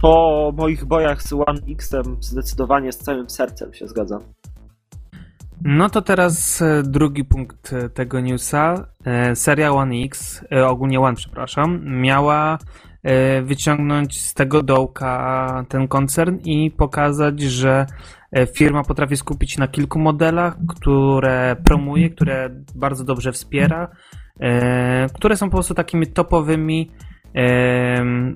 po 0.00 0.52
moich 0.56 0.84
bojach 0.84 1.22
z 1.22 1.32
One 1.32 1.60
X 1.68 1.90
zdecydowanie 2.20 2.92
z 2.92 2.98
całym 2.98 3.30
sercem 3.30 3.74
się 3.74 3.88
zgadzam. 3.88 4.33
No 5.62 5.90
to 5.90 6.02
teraz 6.02 6.62
e, 6.62 6.82
drugi 6.82 7.24
punkt 7.24 7.72
e, 7.72 7.88
tego 7.88 8.20
newsa. 8.20 8.86
E, 9.04 9.36
seria 9.36 9.72
One 9.72 9.94
X, 10.04 10.44
ogólnie 10.66 11.00
One, 11.00 11.16
przepraszam, 11.16 11.80
miała 12.00 12.58
wyciągnąć 13.42 14.22
z 14.22 14.34
tego 14.34 14.62
dołka 14.62 15.64
ten 15.68 15.88
koncern 15.88 16.38
i 16.44 16.70
pokazać, 16.70 17.40
że 17.40 17.86
firma 18.54 18.82
potrafi 18.82 19.16
skupić 19.16 19.58
na 19.58 19.68
kilku 19.68 19.98
modelach, 19.98 20.56
które 20.68 21.56
promuje, 21.64 22.10
które 22.10 22.50
bardzo 22.74 23.04
dobrze 23.04 23.32
wspiera, 23.32 23.88
które 25.14 25.36
są 25.36 25.46
po 25.46 25.56
prostu 25.56 25.74
takimi 25.74 26.06
topowymi 26.06 26.90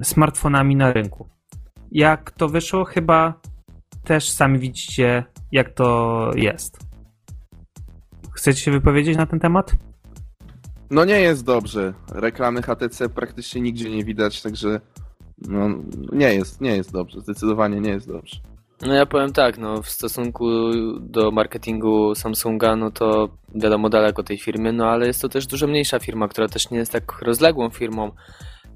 smartfonami 0.02 0.76
na 0.76 0.92
rynku. 0.92 1.28
Jak 1.92 2.30
to 2.30 2.48
wyszło? 2.48 2.84
Chyba 2.84 3.34
też 4.04 4.30
sami 4.30 4.58
widzicie, 4.58 5.24
jak 5.52 5.74
to 5.74 6.30
jest. 6.34 6.87
Chcecie 8.38 8.60
się 8.60 8.70
wypowiedzieć 8.70 9.16
na 9.16 9.26
ten 9.26 9.40
temat? 9.40 9.72
No 10.90 11.04
nie 11.04 11.20
jest 11.20 11.44
dobrze. 11.44 11.94
Reklamy 12.12 12.62
HTC 12.62 13.08
praktycznie 13.08 13.60
nigdzie 13.60 13.90
nie 13.90 14.04
widać, 14.04 14.42
także 14.42 14.80
no, 15.38 15.68
nie 16.12 16.34
jest, 16.34 16.60
nie 16.60 16.76
jest 16.76 16.92
dobrze. 16.92 17.20
Zdecydowanie 17.20 17.80
nie 17.80 17.90
jest 17.90 18.08
dobrze. 18.08 18.36
No 18.82 18.94
ja 18.94 19.06
powiem 19.06 19.32
tak, 19.32 19.58
no 19.58 19.82
w 19.82 19.88
stosunku 19.88 20.46
do 21.00 21.30
marketingu 21.30 22.14
Samsunga, 22.14 22.76
no 22.76 22.90
to 22.90 23.28
wiadomo 23.54 23.88
daleko 23.88 24.22
tej 24.22 24.38
firmy, 24.38 24.72
no 24.72 24.86
ale 24.86 25.06
jest 25.06 25.22
to 25.22 25.28
też 25.28 25.46
dużo 25.46 25.66
mniejsza 25.66 25.98
firma, 25.98 26.28
która 26.28 26.48
też 26.48 26.70
nie 26.70 26.78
jest 26.78 26.92
tak 26.92 27.22
rozległą 27.22 27.70
firmą 27.70 28.10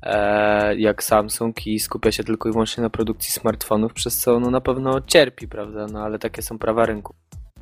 e, 0.03 0.77
jak 0.77 1.03
Samsung 1.03 1.67
i 1.67 1.79
skupia 1.79 2.13
się 2.13 2.25
tylko 2.25 2.49
i 2.49 2.53
wyłącznie 2.53 2.83
na 2.83 2.91
produkcji 2.91 3.33
smartfonów, 3.33 3.93
przez 3.93 4.19
co 4.19 4.41
no 4.41 4.51
na 4.51 4.61
pewno 4.61 5.01
cierpi, 5.01 5.49
prawda, 5.49 5.87
no 5.93 6.03
ale 6.03 6.19
takie 6.19 6.43
są 6.43 6.59
prawa 6.59 6.87
rynku. 6.87 7.15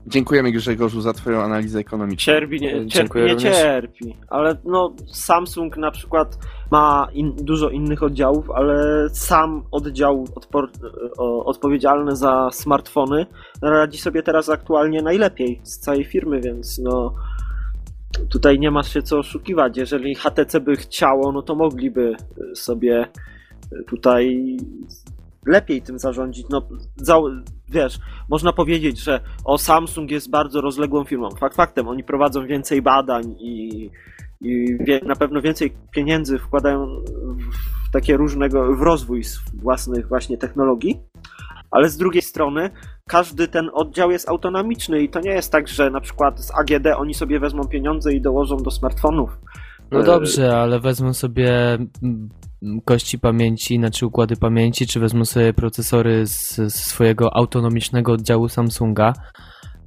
Dziękujemy 0.07 0.53
Grzegorzu 0.53 1.01
za 1.01 1.13
twoją 1.13 1.41
analizę 1.41 1.79
ekonomiczną. 1.79 2.33
Cierpi, 2.33 2.61
nie, 2.61 2.71
cierpi, 2.71 2.89
Dziękuję 2.89 3.25
nie 3.25 3.33
również. 3.33 3.57
cierpi. 3.57 4.17
Ale 4.29 4.57
no, 4.65 4.95
Samsung 5.13 5.77
na 5.77 5.91
przykład 5.91 6.39
ma 6.71 7.09
in, 7.13 7.33
dużo 7.37 7.71
innych 7.71 8.03
oddziałów, 8.03 8.51
ale 8.51 9.07
sam 9.13 9.63
oddział 9.71 10.25
odpor, 10.35 10.71
o, 11.19 11.45
odpowiedzialny 11.45 12.17
za 12.17 12.49
smartfony 12.53 13.27
radzi 13.63 13.99
sobie 13.99 14.23
teraz 14.23 14.49
aktualnie 14.49 15.03
najlepiej 15.03 15.61
z 15.63 15.79
całej 15.79 16.05
firmy, 16.05 16.41
więc 16.41 16.79
no 16.79 17.15
tutaj 18.31 18.59
nie 18.59 18.71
ma 18.71 18.83
się 18.83 19.03
co 19.03 19.19
oszukiwać. 19.19 19.77
Jeżeli 19.77 20.15
HTC 20.15 20.61
by 20.61 20.77
chciało, 20.77 21.33
no 21.33 21.43
to 21.43 21.55
mogliby 21.55 22.17
sobie 22.55 23.07
tutaj 23.89 24.57
lepiej 25.46 25.83
tym 25.83 25.98
zarządzić. 25.98 26.46
No, 26.50 26.68
za, 26.96 27.18
wiesz, 27.68 27.98
można 28.29 28.53
powiedzieć, 28.53 28.98
że 29.03 29.20
o 29.44 29.59
Samsung 29.59 30.11
jest 30.11 30.31
bardzo 30.31 30.61
rozległą 30.61 31.05
firmą. 31.05 31.31
Fakt 31.31 31.57
faktem, 31.57 31.88
oni 31.88 32.05
prowadzą 32.05 32.46
więcej 32.46 32.83
badań 32.83 33.35
i, 33.38 33.90
i 34.40 34.79
wie, 34.81 35.00
na 35.07 35.16
pewno 35.16 35.40
więcej 35.40 35.72
pieniędzy 35.90 36.38
wkładają 36.38 36.87
w 37.88 37.92
takie 37.92 38.16
różnego, 38.16 38.76
w 38.76 38.83
rozwój 38.83 39.22
własnych 39.55 40.09
właśnie 40.09 40.38
technologii. 40.38 41.00
Ale 41.70 41.88
z 41.88 41.96
drugiej 41.96 42.22
strony 42.22 42.70
każdy 43.09 43.48
ten 43.48 43.70
oddział 43.74 44.11
jest 44.11 44.29
autonomiczny 44.29 45.03
i 45.03 45.09
to 45.09 45.20
nie 45.20 45.31
jest 45.31 45.53
tak, 45.53 45.68
że 45.68 45.90
na 45.90 46.00
przykład 46.00 46.40
z 46.40 46.50
AGD 46.55 46.87
oni 46.96 47.14
sobie 47.14 47.40
wezmą 47.40 47.64
pieniądze 47.64 48.12
i 48.12 48.20
dołożą 48.20 48.57
do 48.57 48.70
smartfonów. 48.70 49.31
No 49.90 50.00
E, 50.00 50.05
dobrze, 50.05 50.57
ale 50.57 50.81
wezmą 50.81 51.14
sobie 51.14 51.79
kości 52.85 53.18
pamięci, 53.18 53.77
znaczy 53.77 54.07
układy 54.07 54.37
pamięci, 54.37 54.87
czy 54.87 55.01
wezmą 55.01 55.25
sobie 55.25 55.53
procesory 55.53 56.27
z, 56.27 56.57
z 56.57 56.75
swojego 56.75 57.37
autonomicznego 57.37 58.12
oddziału 58.12 58.49
Samsunga. 58.49 59.12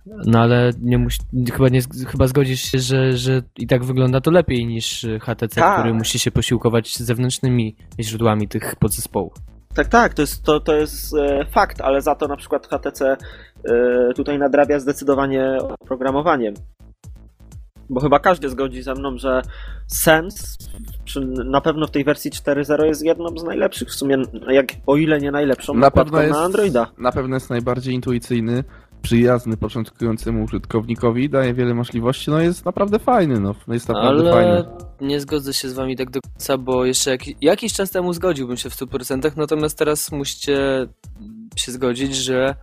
No 0.06 0.40
ale 0.40 0.72
nie 0.82 0.98
musi, 0.98 1.20
chyba, 1.54 1.70
nie, 1.70 1.82
chyba 2.08 2.28
zgodzisz 2.28 2.62
się, 2.62 2.80
że, 2.80 3.18
że 3.18 3.42
i 3.58 3.68
tak 3.68 3.84
wygląda 3.84 4.22
to 4.22 4.32
lepiej 4.32 4.66
niż 4.66 5.06
HTC, 5.22 5.62
Tak. 5.62 5.80
który 5.80 5.94
musi 5.94 6.20
się 6.20 6.32
posiłkować 6.32 6.98
zewnętrznymi 6.98 7.76
źródłami 8.00 8.48
tych 8.48 8.76
podzespołów. 8.76 9.34
Tak, 9.76 9.88
tak, 9.88 10.14
to 10.14 10.22
jest, 10.22 10.44
to, 10.44 10.60
to 10.60 10.76
jest 10.76 11.16
e, 11.16 11.46
fakt, 11.46 11.82
ale 11.82 12.02
za 12.02 12.16
to 12.16 12.28
na 12.28 12.36
przykład 12.36 12.68
HTC 12.68 13.18
e, 13.64 14.14
tutaj 14.16 14.40
nadrabia 14.40 14.80
zdecydowanie 14.80 15.58
oprogramowaniem. 15.82 16.54
Bo 17.94 18.02
chyba 18.02 18.20
każdy 18.20 18.50
zgodzi 18.50 18.82
ze 18.84 18.94
mną, 18.94 19.18
że 19.18 19.42
Sense 19.88 20.58
przy, 21.06 21.20
na 21.26 21.62
pewno 21.62 21.88
w 21.88 21.92
tej 21.92 22.04
wersji 22.04 22.32
4.0 22.32 22.84
jest 22.86 23.06
jedną 23.06 23.38
z 23.38 23.44
najlepszych, 23.44 23.90
w 23.90 23.94
sumie, 23.94 24.18
jak, 24.52 24.66
o 24.88 24.96
ile 24.98 25.20
nie 25.20 25.32
najlepszą, 25.32 25.74
Na 25.74 25.92
pewno 25.92 26.22
jest, 26.22 26.34
na 26.34 26.40
Androida. 26.44 26.92
na 26.98 27.12
pewno 27.12 27.36
jest 27.36 27.50
najbardziej 27.50 27.94
intuicyjny, 27.96 28.64
przyjazny 29.02 29.58
początkującemu 29.58 30.44
użytkownikowi, 30.44 31.30
daje 31.30 31.54
wiele 31.54 31.74
możliwości, 31.74 32.32
no 32.32 32.40
jest 32.40 32.66
naprawdę 32.66 33.00
fajny, 33.00 33.40
no 33.40 33.56
jest 33.68 33.88
naprawdę 33.90 34.22
Ale 34.22 34.32
fajny. 34.32 34.64
nie 35.02 35.20
zgodzę 35.20 35.54
się 35.54 35.70
z 35.70 35.74
wami 35.74 35.98
tak 35.98 36.10
do 36.10 36.20
końca, 36.22 36.58
bo 36.58 36.86
jeszcze 36.86 37.12
jakiś, 37.12 37.36
jakiś 37.42 37.74
czas 37.74 37.92
temu 37.92 38.14
zgodziłbym 38.14 38.58
się 38.58 38.70
w 38.70 38.74
100%, 38.76 39.32
natomiast 39.38 39.78
teraz 39.78 40.12
musicie 40.12 40.88
się 41.56 41.72
zgodzić, 41.72 42.16
że 42.16 42.56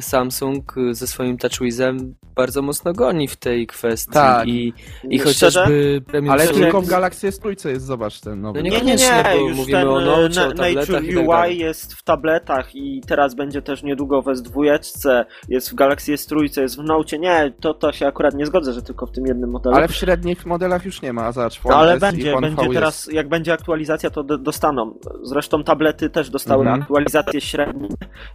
Samsung 0.00 0.74
ze 0.92 1.06
swoim 1.06 1.38
TouchWizem 1.38 2.14
bardzo 2.36 2.62
mocno 2.62 2.92
goni 2.92 3.28
w 3.28 3.36
tej 3.36 3.66
kwestii 3.66 4.12
Tak. 4.12 4.48
i, 4.48 4.72
i 5.10 5.18
chociażby 5.18 6.02
premium 6.06 6.32
Ale 6.32 6.48
tylko 6.48 6.82
w 6.82 6.86
Galaxy 6.86 7.28
S3 7.30 7.68
jest, 7.68 7.86
zobacz 7.86 8.20
ten 8.20 8.40
nowy. 8.40 8.58
No 8.62 8.64
nie- 8.70 8.80
Nie, 8.80 8.94
nie, 8.96 9.24
bo 9.32 9.48
już 9.48 9.56
mówimy 9.56 9.78
ten 9.78 9.88
o 9.88 10.02
e, 10.02 10.04
Note, 10.04 10.22
o 10.24 10.28
na- 10.48 10.52
tabletach 10.54 10.88
Nature 10.88 11.04
i 11.04 11.14
tak 11.14 11.28
UI 11.48 11.58
jest 11.58 11.94
w 11.94 12.02
tabletach 12.02 12.74
i 12.74 13.00
teraz 13.06 13.34
będzie 13.34 13.62
też 13.62 13.82
niedługo 13.82 14.22
w 14.22 14.26
S2, 14.26 15.24
jest 15.48 15.70
w 15.70 15.74
Galaxy 15.74 16.12
S3, 16.14 16.60
jest 16.60 16.76
w 16.76 16.82
Note. 16.84 17.18
Nie, 17.18 17.52
to, 17.60 17.74
to 17.74 17.92
się 17.92 18.06
akurat 18.06 18.34
nie 18.34 18.46
zgodzę, 18.46 18.72
że 18.72 18.82
tylko 18.82 19.06
w 19.06 19.10
tym 19.12 19.26
jednym 19.26 19.50
modelu. 19.50 19.76
Ale 19.76 19.88
w 19.88 19.94
średnich 19.94 20.46
modelach 20.46 20.84
już 20.84 21.02
nie 21.02 21.12
ma, 21.12 21.24
a 21.24 21.32
zobacz, 21.32 21.60
No, 21.64 21.76
ale 21.76 21.92
S 21.94 22.00
będzie, 22.00 22.40
będzie 22.40 22.68
teraz, 22.72 23.08
jak 23.12 23.28
będzie 23.28 23.52
aktualizacja, 23.52 24.10
to 24.10 24.22
dostaną. 24.24 24.94
Zresztą 25.22 25.64
tablety 25.64 26.10
też 26.10 26.30
dostały 26.30 26.62
Mhm. 26.62 26.82
aktualizacje 26.82 27.40
średnie 27.40 27.88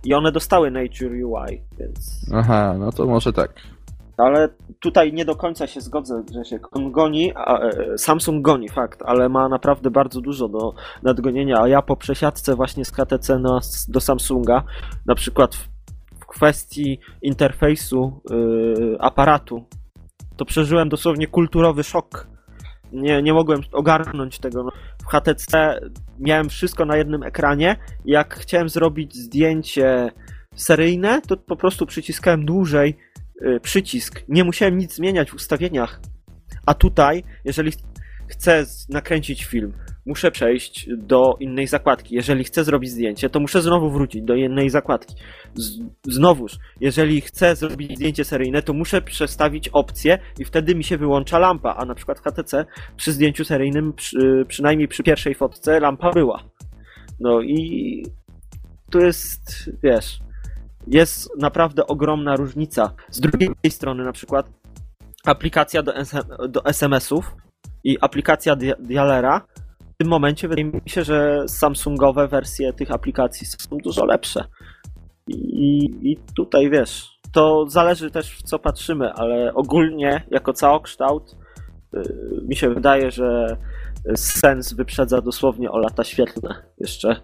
i 0.06 0.14
one 0.14 0.32
dostały 0.32 0.72
Nature 0.72 1.12
UI, 1.12 1.31
więc... 1.80 2.26
Aha, 2.34 2.76
no 2.80 2.92
to 2.92 3.06
może 3.06 3.34
tak. 3.34 3.54
Ale 4.18 4.50
tutaj 4.80 5.14
nie 5.14 5.26
do 5.26 5.36
końca 5.36 5.68
się 5.68 5.82
zgodzę, 5.82 6.24
że 6.34 6.46
się 6.46 6.60
on 6.72 6.92
goni, 6.92 7.32
a, 7.36 7.60
e, 7.60 7.98
Samsung 7.98 8.46
goni, 8.46 8.70
fakt, 8.70 9.02
ale 9.06 9.30
ma 9.30 9.50
naprawdę 9.50 9.92
bardzo 9.92 10.22
dużo 10.22 10.48
do 10.48 10.74
nadgonienia, 11.04 11.58
a 11.62 11.68
ja 11.68 11.82
po 11.82 11.96
przesiadce 11.96 12.56
właśnie 12.56 12.86
z 12.86 12.92
HTC 12.92 13.40
na, 13.40 13.60
do 13.88 14.02
Samsunga, 14.02 14.64
na 15.06 15.16
przykład 15.16 15.56
w, 15.56 15.70
w 16.20 16.26
kwestii 16.26 17.00
interfejsu 17.22 18.22
y, 18.32 18.98
aparatu, 19.00 19.66
to 20.38 20.46
przeżyłem 20.46 20.90
dosłownie 20.90 21.28
kulturowy 21.28 21.84
szok. 21.84 22.28
Nie, 22.92 23.22
nie 23.22 23.34
mogłem 23.34 23.62
ogarnąć 23.72 24.40
tego. 24.40 24.64
No, 24.64 24.72
W 25.04 25.06
HTC 25.06 25.80
miałem 26.20 26.50
wszystko 26.50 26.86
na 26.86 26.98
jednym 26.98 27.24
ekranie 27.24 27.78
jak 28.06 28.36
chciałem 28.36 28.70
zrobić 28.70 29.16
zdjęcie 29.16 30.12
seryjne, 30.56 31.22
to 31.22 31.38
po 31.38 31.56
prostu 31.56 31.86
przyciskałem 31.86 32.46
dłużej 32.46 32.98
y, 33.42 33.60
przycisk. 33.60 34.24
Nie 34.28 34.44
musiałem 34.44 34.78
nic 34.78 34.96
zmieniać 34.96 35.32
w 35.32 35.36
ustawieniach. 35.36 36.02
A 36.66 36.74
tutaj, 36.74 37.24
jeżeli 37.46 37.72
ch- 37.72 37.76
chcę 38.28 38.66
nakręcić 38.90 39.46
film, 39.46 39.74
muszę 40.06 40.32
przejść 40.32 40.90
do 40.98 41.36
innej 41.40 41.68
zakładki. 41.68 42.16
Jeżeli 42.16 42.44
chcę 42.44 42.64
zrobić 42.64 42.92
zdjęcie, 42.92 43.30
to 43.30 43.40
muszę 43.40 43.62
znowu 43.62 43.92
wrócić 43.92 44.22
do 44.22 44.36
innej 44.36 44.70
zakładki. 44.70 45.16
Z, 45.56 45.80
znowuż, 46.08 46.58
jeżeli 46.80 47.22
chcę 47.22 47.56
zrobić 47.56 47.96
zdjęcie 47.96 48.26
seryjne, 48.26 48.62
to 48.62 48.74
muszę 48.74 49.02
przestawić 49.02 49.70
opcję 49.70 50.20
i 50.40 50.46
wtedy 50.46 50.76
mi 50.76 50.84
się 50.84 50.98
wyłącza 50.98 51.40
lampa. 51.40 51.76
A 51.76 51.86
na 51.86 51.96
przykład 51.96 52.20
w 52.20 52.24
HTC 52.24 52.66
przy 52.96 53.12
zdjęciu 53.12 53.46
seryjnym, 53.46 53.94
przy, 53.94 54.46
przynajmniej 54.48 54.88
przy 54.88 55.04
pierwszej 55.04 55.36
fotce, 55.36 55.80
lampa 55.80 56.12
była. 56.12 56.44
No 57.20 57.42
i 57.42 58.04
tu 58.92 59.00
jest, 59.00 59.72
wiesz, 59.84 60.20
jest 60.88 61.30
naprawdę 61.38 61.88
ogromna 61.88 62.36
różnica. 62.36 62.94
Z 63.10 63.20
drugiej 63.20 63.50
strony, 63.70 64.04
na 64.04 64.12
przykład, 64.12 64.52
aplikacja 65.26 65.84
do, 65.84 65.94
do 66.50 66.66
SMS-ów 66.66 67.36
i 67.84 67.98
aplikacja 68.02 68.56
dia- 68.56 68.76
dialera. 68.80 69.42
W 69.80 69.98
tym 69.98 70.08
momencie 70.08 70.48
wydaje 70.48 70.66
mi 70.66 70.82
się, 70.86 71.04
że 71.04 71.44
Samsungowe 71.48 72.28
wersje 72.28 72.74
tych 72.74 72.92
aplikacji 72.92 73.48
są 73.48 73.78
dużo 73.78 74.06
lepsze. 74.06 74.44
I, 75.28 75.86
I 76.12 76.18
tutaj 76.36 76.70
wiesz, 76.70 77.10
to 77.32 77.66
zależy 77.70 78.12
też 78.12 78.38
w 78.38 78.44
co 78.44 78.60
patrzymy, 78.60 79.14
ale 79.14 79.54
ogólnie, 79.54 80.24
jako 80.32 80.54
całokształt, 80.54 81.36
yy, 81.94 82.04
mi 82.48 82.56
się 82.56 82.70
wydaje, 82.70 83.12
że 83.12 83.58
Sens 84.16 84.74
wyprzedza 84.74 85.22
dosłownie 85.22 85.72
o 85.72 85.78
lata 85.78 86.04
świetlne 86.04 86.64
jeszcze 86.78 87.22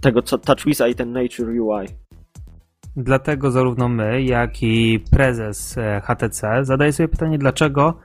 tego 0.00 0.22
co 0.22 0.38
TouchWiza 0.38 0.88
i 0.88 0.94
ten 0.94 1.12
Nature 1.12 1.60
UI. 1.60 1.86
Dlatego 2.96 3.50
zarówno 3.50 3.88
my, 3.88 4.22
jak 4.22 4.62
i 4.62 5.00
prezes 5.10 5.78
e, 5.78 6.00
HTC 6.04 6.64
zadaje 6.64 6.92
sobie 6.92 7.08
pytanie, 7.08 7.38
dlaczego 7.38 7.98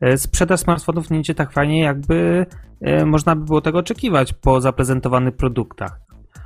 e, 0.00 0.18
sprzedaż 0.18 0.60
smartfonów 0.60 1.10
nie 1.10 1.18
idzie 1.18 1.34
tak 1.34 1.52
fajnie, 1.52 1.80
jakby 1.80 2.46
e, 2.80 3.04
można 3.04 3.36
by 3.36 3.44
było 3.44 3.60
tego 3.60 3.78
oczekiwać 3.78 4.32
po 4.32 4.60
zaprezentowanych 4.60 5.36
produktach. 5.36 6.00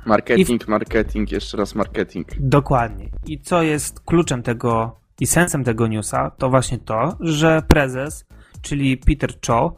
Marketing, 0.05 0.67
marketing, 0.67 1.31
jeszcze 1.31 1.57
raz 1.57 1.75
marketing. 1.75 2.27
Dokładnie. 2.39 3.09
I 3.27 3.39
co 3.39 3.61
jest 3.61 3.99
kluczem 3.99 4.43
tego 4.43 4.99
i 5.19 5.27
sensem 5.27 5.63
tego 5.63 5.87
newsa, 5.87 6.31
to 6.37 6.49
właśnie 6.49 6.77
to, 6.77 7.17
że 7.19 7.61
prezes, 7.67 8.25
czyli 8.61 8.97
Peter 8.97 9.29
Cho, 9.47 9.75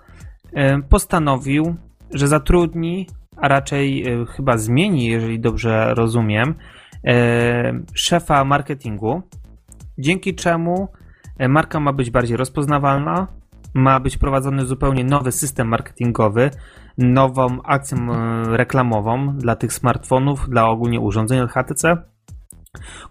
postanowił, 0.89 1.75
że 2.13 2.27
zatrudni, 2.27 3.07
a 3.37 3.47
raczej 3.47 4.05
chyba 4.35 4.57
zmieni, 4.57 5.05
jeżeli 5.05 5.39
dobrze 5.39 5.93
rozumiem, 5.93 6.55
szefa 7.93 8.45
marketingu, 8.45 9.21
dzięki 9.97 10.35
czemu 10.35 10.87
e, 11.37 11.47
marka 11.47 11.79
ma 11.79 11.93
być 11.93 12.11
bardziej 12.11 12.37
rozpoznawalna, 12.37 13.27
ma 13.73 13.99
być 13.99 14.17
prowadzony 14.17 14.65
zupełnie 14.65 15.03
nowy 15.03 15.31
system 15.31 15.67
marketingowy, 15.67 16.51
nową 16.97 17.61
akcję 17.63 17.97
e, 17.97 18.57
reklamową 18.57 19.37
dla 19.37 19.55
tych 19.55 19.73
smartfonów, 19.73 20.49
dla 20.49 20.67
ogólnie 20.67 20.99
urządzeń 20.99 21.39
od 21.39 21.51
HTC, 21.51 21.97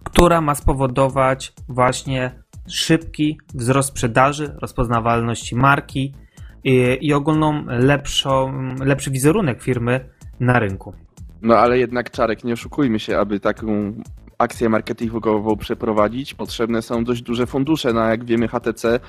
która 0.04 0.40
ma 0.40 0.54
spowodować 0.54 1.52
właśnie 1.68 2.44
szybki 2.68 3.38
wzrost 3.54 3.88
sprzedaży, 3.88 4.54
rozpoznawalności 4.62 5.56
marki 5.56 6.14
i, 6.64 6.98
i 7.00 7.12
ogólną 7.12 7.64
lepszą, 7.66 8.52
lepszy 8.80 9.10
wizerunek 9.10 9.62
firmy 9.62 10.10
na 10.40 10.58
rynku. 10.58 11.03
No 11.44 11.58
ale 11.58 11.78
jednak 11.78 12.10
Czarek, 12.10 12.44
nie 12.44 12.52
oszukujmy 12.52 13.00
się, 13.00 13.18
aby 13.18 13.40
taką 13.40 13.94
akcję 14.38 14.68
marketingową 14.68 15.56
przeprowadzić, 15.56 16.34
potrzebne 16.34 16.82
są 16.82 17.04
dość 17.04 17.22
duże 17.22 17.46
fundusze. 17.46 17.92
No, 17.92 18.08
jak 18.08 18.24
wiemy, 18.24 18.48
HTC 18.48 19.00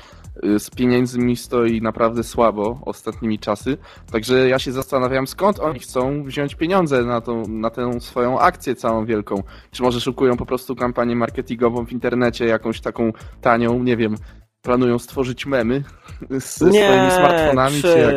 y, 0.45 0.59
z 0.59 0.69
pieniędzmi 0.69 1.35
stoi 1.35 1.81
naprawdę 1.81 2.23
słabo 2.23 2.79
ostatnimi 2.85 3.39
czasy. 3.39 3.77
Także 4.11 4.49
ja 4.49 4.59
się 4.59 4.71
zastanawiam, 4.71 5.27
skąd 5.27 5.59
oni 5.59 5.79
chcą 5.79 6.23
wziąć 6.23 6.55
pieniądze 6.55 7.03
na, 7.03 7.21
tą, 7.21 7.47
na 7.47 7.69
tę 7.69 8.01
swoją 8.01 8.39
akcję 8.39 8.75
całą 8.75 9.05
wielką. 9.05 9.43
Czy 9.71 9.83
może 9.83 10.01
szukują 10.01 10.37
po 10.37 10.45
prostu 10.45 10.75
kampanię 10.75 11.15
marketingową 11.15 11.85
w 11.85 11.91
internecie, 11.91 12.45
jakąś 12.45 12.81
taką 12.81 13.13
tanią, 13.41 13.83
nie 13.83 13.97
wiem, 13.97 14.15
planują 14.61 14.99
stworzyć 14.99 15.45
memy 15.45 15.83
z 16.39 16.43
swoimi 16.43 17.11
smartfonami, 17.11 17.81
czy 17.81 17.99
jak? 17.99 18.15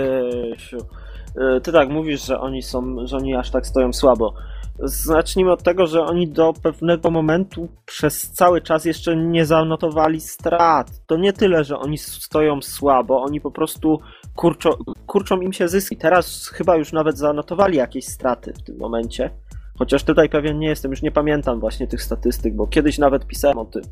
Y, 1.39 1.61
Ty 1.61 1.73
tak 1.73 1.89
mówisz, 1.89 2.27
że 2.27 2.41
oni 2.41 2.63
są, 2.63 2.97
że 3.07 3.17
oni 3.17 3.35
aż 3.35 3.51
tak 3.51 3.67
stoją 3.67 3.93
słabo. 3.93 4.35
Zacznijmy 4.83 5.53
od 5.53 5.63
tego, 5.63 5.87
że 5.87 6.03
oni 6.03 6.29
do 6.29 6.53
pewnego 6.63 7.11
momentu 7.11 7.69
przez 7.87 8.31
cały 8.31 8.61
czas 8.61 8.85
jeszcze 8.85 9.17
nie 9.17 9.47
zanotowali 9.47 10.21
strat. 10.21 10.91
To 11.07 11.17
nie 11.17 11.33
tyle, 11.33 11.65
że 11.65 11.79
oni 11.79 11.99
stoją 11.99 12.63
słabo, 12.63 13.23
oni 13.23 13.41
po 13.41 13.51
prostu 13.51 14.01
kurczą, 14.37 14.71
kurczą 15.07 15.41
im 15.41 15.53
się 15.53 15.69
zyski. 15.69 15.97
Teraz 15.97 16.49
chyba 16.49 16.77
już 16.77 16.93
nawet 16.93 17.19
zanotowali 17.19 17.77
jakieś 17.77 18.05
straty 18.05 18.53
w 18.53 18.63
tym 18.63 18.77
momencie. 18.79 19.31
Chociaż 19.79 20.05
tutaj 20.05 20.29
pewien 20.29 20.59
nie 20.59 20.69
jestem, 20.69 20.91
już 20.91 21.03
nie 21.03 21.11
pamiętam 21.11 21.61
właśnie 21.61 21.87
tych 21.87 22.03
statystyk, 22.03 22.55
bo 22.55 22.67
kiedyś 22.67 22.99
nawet 22.99 23.27
pisałem 23.27 23.59
o 23.59 23.65
tym. 23.65 23.83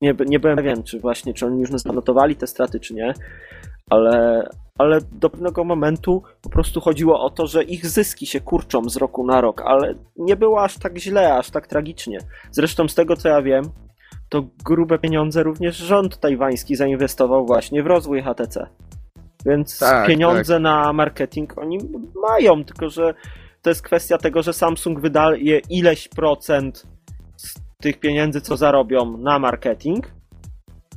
Nie, 0.00 0.14
nie 0.26 0.40
byłem 0.40 0.56
pewien, 0.56 0.82
czy 0.82 1.00
właśnie, 1.00 1.34
czy 1.34 1.46
oni 1.46 1.60
już 1.60 1.70
zanotowali 1.70 2.36
te 2.36 2.46
straty, 2.46 2.80
czy 2.80 2.94
nie, 2.94 3.14
ale, 3.90 4.42
ale 4.78 4.98
do 5.12 5.30
pewnego 5.30 5.64
momentu 5.64 6.22
po 6.42 6.50
prostu 6.50 6.80
chodziło 6.80 7.20
o 7.20 7.30
to, 7.30 7.46
że 7.46 7.62
ich 7.62 7.86
zyski 7.86 8.26
się 8.26 8.40
kurczą 8.40 8.88
z 8.88 8.96
roku 8.96 9.26
na 9.26 9.40
rok, 9.40 9.62
ale 9.64 9.94
nie 10.16 10.36
było 10.36 10.62
aż 10.62 10.78
tak 10.78 10.98
źle, 10.98 11.34
aż 11.34 11.50
tak 11.50 11.66
tragicznie. 11.66 12.18
Zresztą 12.50 12.88
z 12.88 12.94
tego 12.94 13.16
co 13.16 13.28
ja 13.28 13.42
wiem, 13.42 13.64
to 14.28 14.44
grube 14.64 14.98
pieniądze 14.98 15.42
również 15.42 15.76
rząd 15.76 16.20
tajwański 16.20 16.76
zainwestował 16.76 17.46
właśnie 17.46 17.82
w 17.82 17.86
rozwój 17.86 18.22
HTC. 18.22 18.66
Więc 19.46 19.78
Tak, 19.78 20.06
pieniądze 20.06 20.60
na 20.60 20.92
marketing 20.92 21.58
oni 21.58 21.78
mają, 22.22 22.64
tylko 22.64 22.90
że 22.90 23.14
to 23.62 23.70
jest 23.70 23.82
kwestia 23.82 24.18
tego, 24.18 24.42
że 24.42 24.52
Samsung 24.52 25.00
wydaje 25.00 25.60
ileś 25.70 26.08
procent 26.08 26.86
z 27.36 27.54
tych 27.80 28.00
pieniędzy, 28.00 28.40
co 28.40 28.56
zarobią 28.56 29.16
na 29.16 29.38
marketing. 29.38 30.10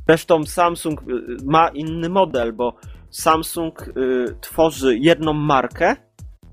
Zresztą 0.08 0.46
Samsung 0.46 1.02
y, 1.02 1.06
ma 1.46 1.68
inny 1.68 2.10
model, 2.10 2.54
bo 2.54 2.74
Samsung 3.12 3.88
y, 3.88 4.36
tworzy 4.42 4.98
jedną 4.98 5.34
markę 5.34 5.96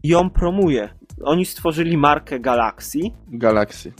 i 0.03 0.09
ją 0.09 0.31
promuje. 0.31 0.89
Oni 1.25 1.45
stworzyli 1.45 1.97
markę 1.97 2.41
Galaxy, 2.41 2.99
Galaxy. 3.29 3.93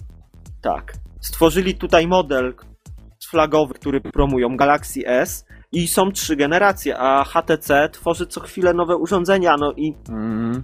tak. 0.63 0.93
Stworzyli 1.21 1.75
tutaj 1.75 2.07
model 2.07 2.55
flagowy, 3.31 3.75
który 3.75 4.01
promują, 4.01 4.57
Galaxy 4.57 5.01
S 5.07 5.47
i 5.73 5.89
są 5.89 6.13
trzy 6.13 6.37
generacje, 6.37 6.99
a 6.99 7.25
HTC 7.25 7.89
tworzy 7.93 8.27
co 8.27 8.41
chwilę 8.41 8.75
nowe 8.75 8.97
urządzenia, 8.97 9.57
no 9.57 9.73
i 9.77 9.95
Mm. 10.09 10.63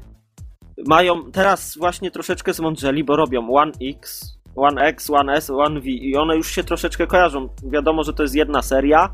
mają 0.87 1.31
teraz 1.33 1.77
właśnie 1.79 2.11
troszeczkę 2.11 2.53
zmądrzeli, 2.55 3.05
bo 3.05 3.17
robią 3.17 3.51
One 3.55 3.73
X, 3.83 4.25
One 4.57 4.83
X, 4.83 5.11
One 5.11 5.33
S, 5.33 5.51
One 5.51 5.81
V 5.81 5.87
i 5.89 6.17
one 6.17 6.37
już 6.37 6.51
się 6.51 6.65
troszeczkę 6.65 7.07
kojarzą. 7.07 7.49
Wiadomo, 7.73 8.03
że 8.05 8.13
to 8.13 8.23
jest 8.23 8.35
jedna 8.35 8.63
seria 8.63 9.09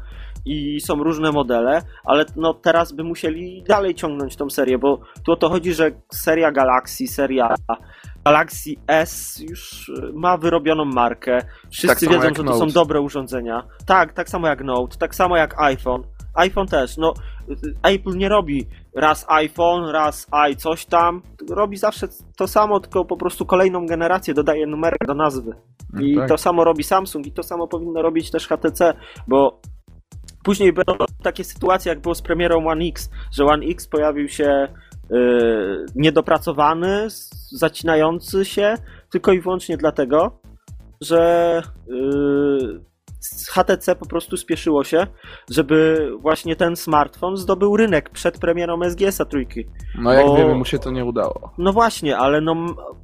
i 0.49 0.81
są 0.81 0.95
różne 0.95 1.33
modele, 1.33 1.83
ale 2.05 2.25
no 2.37 2.55
teraz 2.55 2.93
by 2.93 3.05
musieli 3.05 3.63
dalej 3.69 3.95
ciągnąć 3.95 4.37
tą 4.37 4.51
serię, 4.51 4.79
bo 4.79 4.99
tu 5.25 5.33
o 5.33 5.37
to 5.37 5.49
chodzi, 5.49 5.75
że 5.75 5.91
seria 6.13 6.53
Galaxy, 6.53 7.07
seria 7.07 7.55
Galaxy 8.25 8.71
S 8.87 9.41
już 9.51 9.89
y, 9.89 10.13
ma 10.15 10.37
wyrobioną 10.37 10.85
markę. 10.85 11.39
Wszyscy 11.71 12.07
Tak 12.07 12.15
wiedzą, 12.15 12.29
że 12.37 12.45
to 12.45 12.55
są 12.55 12.67
dobre 12.67 13.01
urządzenia. 13.01 13.63
Tak, 13.87 14.13
tak 14.13 14.29
samo 14.29 14.49
jak 14.49 14.65
Note, 14.65 14.99
tak 14.99 15.15
samo 15.15 15.37
jak 15.37 15.61
iPhone. 15.61 16.03
iPhone 16.35 16.67
też, 16.67 16.97
no 16.97 17.15
y, 17.49 17.55
Apple 17.83 18.17
nie 18.17 18.29
robi 18.29 18.67
raz 18.95 19.27
iPhone, 19.29 19.91
raz 19.91 20.27
i 20.53 20.57
coś 20.57 20.87
tam. 20.87 21.23
Robi 21.51 21.77
zawsze 21.77 22.09
to 22.37 22.49
samo, 22.49 22.81
tylko 22.81 23.05
po 23.05 23.17
prostu 23.17 23.47
kolejną 23.47 23.87
generację 23.87 24.35
dodaje 24.35 24.67
numerek 24.67 25.07
do 25.07 25.15
nazwy. 25.15 25.53
I 26.01 26.17
tak. 26.17 26.29
to 26.29 26.39
samo 26.39 26.65
robi 26.65 26.85
Samsung 26.85 27.27
i 27.27 27.33
to 27.33 27.43
samo 27.43 27.69
powinno 27.69 28.03
robić 28.03 28.31
też 28.31 28.49
HTC, 28.49 28.95
bo 29.29 29.61
później 30.49 30.73
będą 30.73 30.95
takie 31.23 31.45
sytuacje, 31.45 31.89
jak 31.91 32.01
było 32.01 32.15
z 32.15 32.23
premierą 32.23 32.67
One 32.69 32.85
X, 32.85 33.11
że 33.33 33.45
One 33.45 33.67
X 33.67 33.89
pojawił 33.89 34.29
się 34.29 34.69
yy, 35.11 35.87
niedopracowany, 35.95 37.07
zacinający 37.53 38.45
się, 38.45 38.75
tylko 39.11 39.33
i 39.33 39.41
wyłącznie 39.41 39.77
dlatego, 39.77 40.41
że 41.01 41.63
yy, 41.87 42.81
HTC 43.51 43.97
po 43.97 44.07
prostu 44.07 44.37
spieszyło 44.37 44.85
się, 44.85 45.07
żeby 45.51 46.11
właśnie 46.21 46.57
ten 46.57 46.77
smartfon 46.77 47.37
zdobył 47.37 47.77
rynek 47.77 48.11
przed 48.11 48.39
premierą 48.39 48.81
SGS-a 48.91 49.25
trójki. 49.25 49.65
No 49.99 50.13
jak 50.13 50.27
Bo- 50.27 50.37
wiemy, 50.37 50.55
mu 50.55 50.65
się 50.65 50.79
to 50.79 50.91
nie 50.91 51.05
udało. 51.05 51.53
No 51.59 51.73
właśnie, 51.73 52.17
ale 52.17 52.41
no 52.41 52.55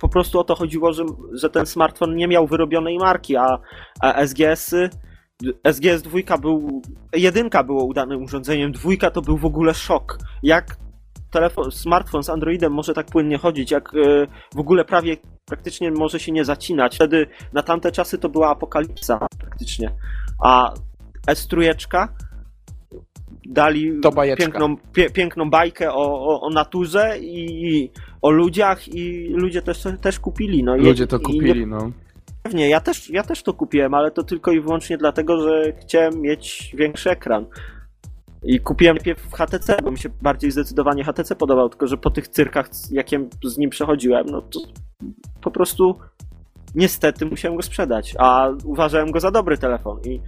po 0.01 0.09
prostu 0.09 0.41
o 0.41 0.45
to 0.45 0.55
chodziło, 0.55 0.93
że, 0.93 1.05
że 1.33 1.51
ten 1.51 1.67
smartfon 1.67 2.17
nie 2.17 2.29
miał 2.29 2.47
wyrobionej 2.47 2.99
marki, 2.99 3.37
a, 3.37 3.59
a 4.01 4.27
SGS-y 4.27 4.91
SGS 5.73 6.03
2 6.03 6.39
był, 6.39 6.83
jedynka 7.13 7.65
było 7.65 7.85
udanym 7.85 8.23
urządzeniem, 8.23 8.73
dwójka 8.73 9.11
to 9.11 9.23
był 9.23 9.37
w 9.37 9.45
ogóle 9.45 9.75
szok. 9.75 10.19
Jak 10.43 10.77
telefon, 11.31 11.71
smartfon 11.71 12.23
z 12.23 12.31
Androidem 12.31 12.73
może 12.73 12.95
tak 12.95 13.07
płynnie 13.07 13.39
chodzić, 13.39 13.71
jak 13.71 13.95
e, 13.95 14.27
w 14.55 14.59
ogóle 14.59 14.85
prawie 14.85 15.17
praktycznie 15.45 15.91
może 15.91 16.21
się 16.21 16.33
nie 16.33 16.45
zacinać. 16.45 16.95
Wtedy 16.95 17.27
na 17.53 17.63
tamte 17.63 17.93
czasy 17.93 18.19
to 18.19 18.29
była 18.29 18.51
apokalipsa 18.51 19.27
praktycznie. 19.39 19.91
A 20.45 20.75
S3 21.27 21.75
dali 23.47 24.01
piękną, 24.39 24.77
pie, 24.93 25.11
piękną 25.11 25.51
bajkę 25.51 25.93
o, 25.93 26.29
o, 26.29 26.41
o 26.41 26.51
naturze 26.51 27.19
i 27.21 27.91
o 28.23 28.31
ludziach 28.31 28.89
i 28.89 29.29
ludzie 29.29 29.63
też, 29.63 29.83
też 30.01 30.21
kupili. 30.21 30.63
No, 30.63 30.77
Ludzie 30.77 31.07
to 31.07 31.17
i 31.17 31.23
kupili, 31.23 31.67
no. 31.67 31.93
Pewnie, 32.45 32.69
ja 32.69 32.81
też, 32.81 33.11
ja 33.11 33.23
też 33.23 33.43
to 33.43 33.55
kupiłem, 33.55 33.95
ale 33.95 34.11
to 34.11 34.23
tylko 34.23 34.51
i 34.53 34.61
wyłącznie 34.61 34.99
dlatego, 34.99 35.41
że 35.41 35.73
chciałem 35.73 36.21
mieć 36.21 36.75
większy 36.79 37.11
ekran. 37.11 37.47
I 38.43 38.61
kupiłem 38.61 38.97
najpierw 38.97 39.23
w 39.23 39.33
HTC, 39.33 39.77
bo 39.85 39.91
mi 39.91 39.99
się 39.99 40.09
bardziej 40.23 40.51
zdecydowanie 40.51 41.05
HTC 41.05 41.37
podobał, 41.37 41.69
tylko 41.69 41.87
że 41.87 41.97
po 41.97 42.11
tych 42.11 42.29
cyrkach, 42.29 42.67
jakie 42.91 43.29
z 43.45 43.59
nim 43.59 43.71
przechodziłem, 43.71 44.27
no 44.27 44.43
to 44.43 44.61
po 45.41 45.51
prostu 45.51 45.99
niestety 46.75 47.27
musiałem 47.27 47.57
go 47.57 47.63
sprzedać, 47.63 48.15
a 48.19 48.49
uważałem 48.65 49.11
go 49.11 49.21
za 49.21 49.31
dobry 49.31 49.59
telefon 49.59 50.01
i 50.05 50.21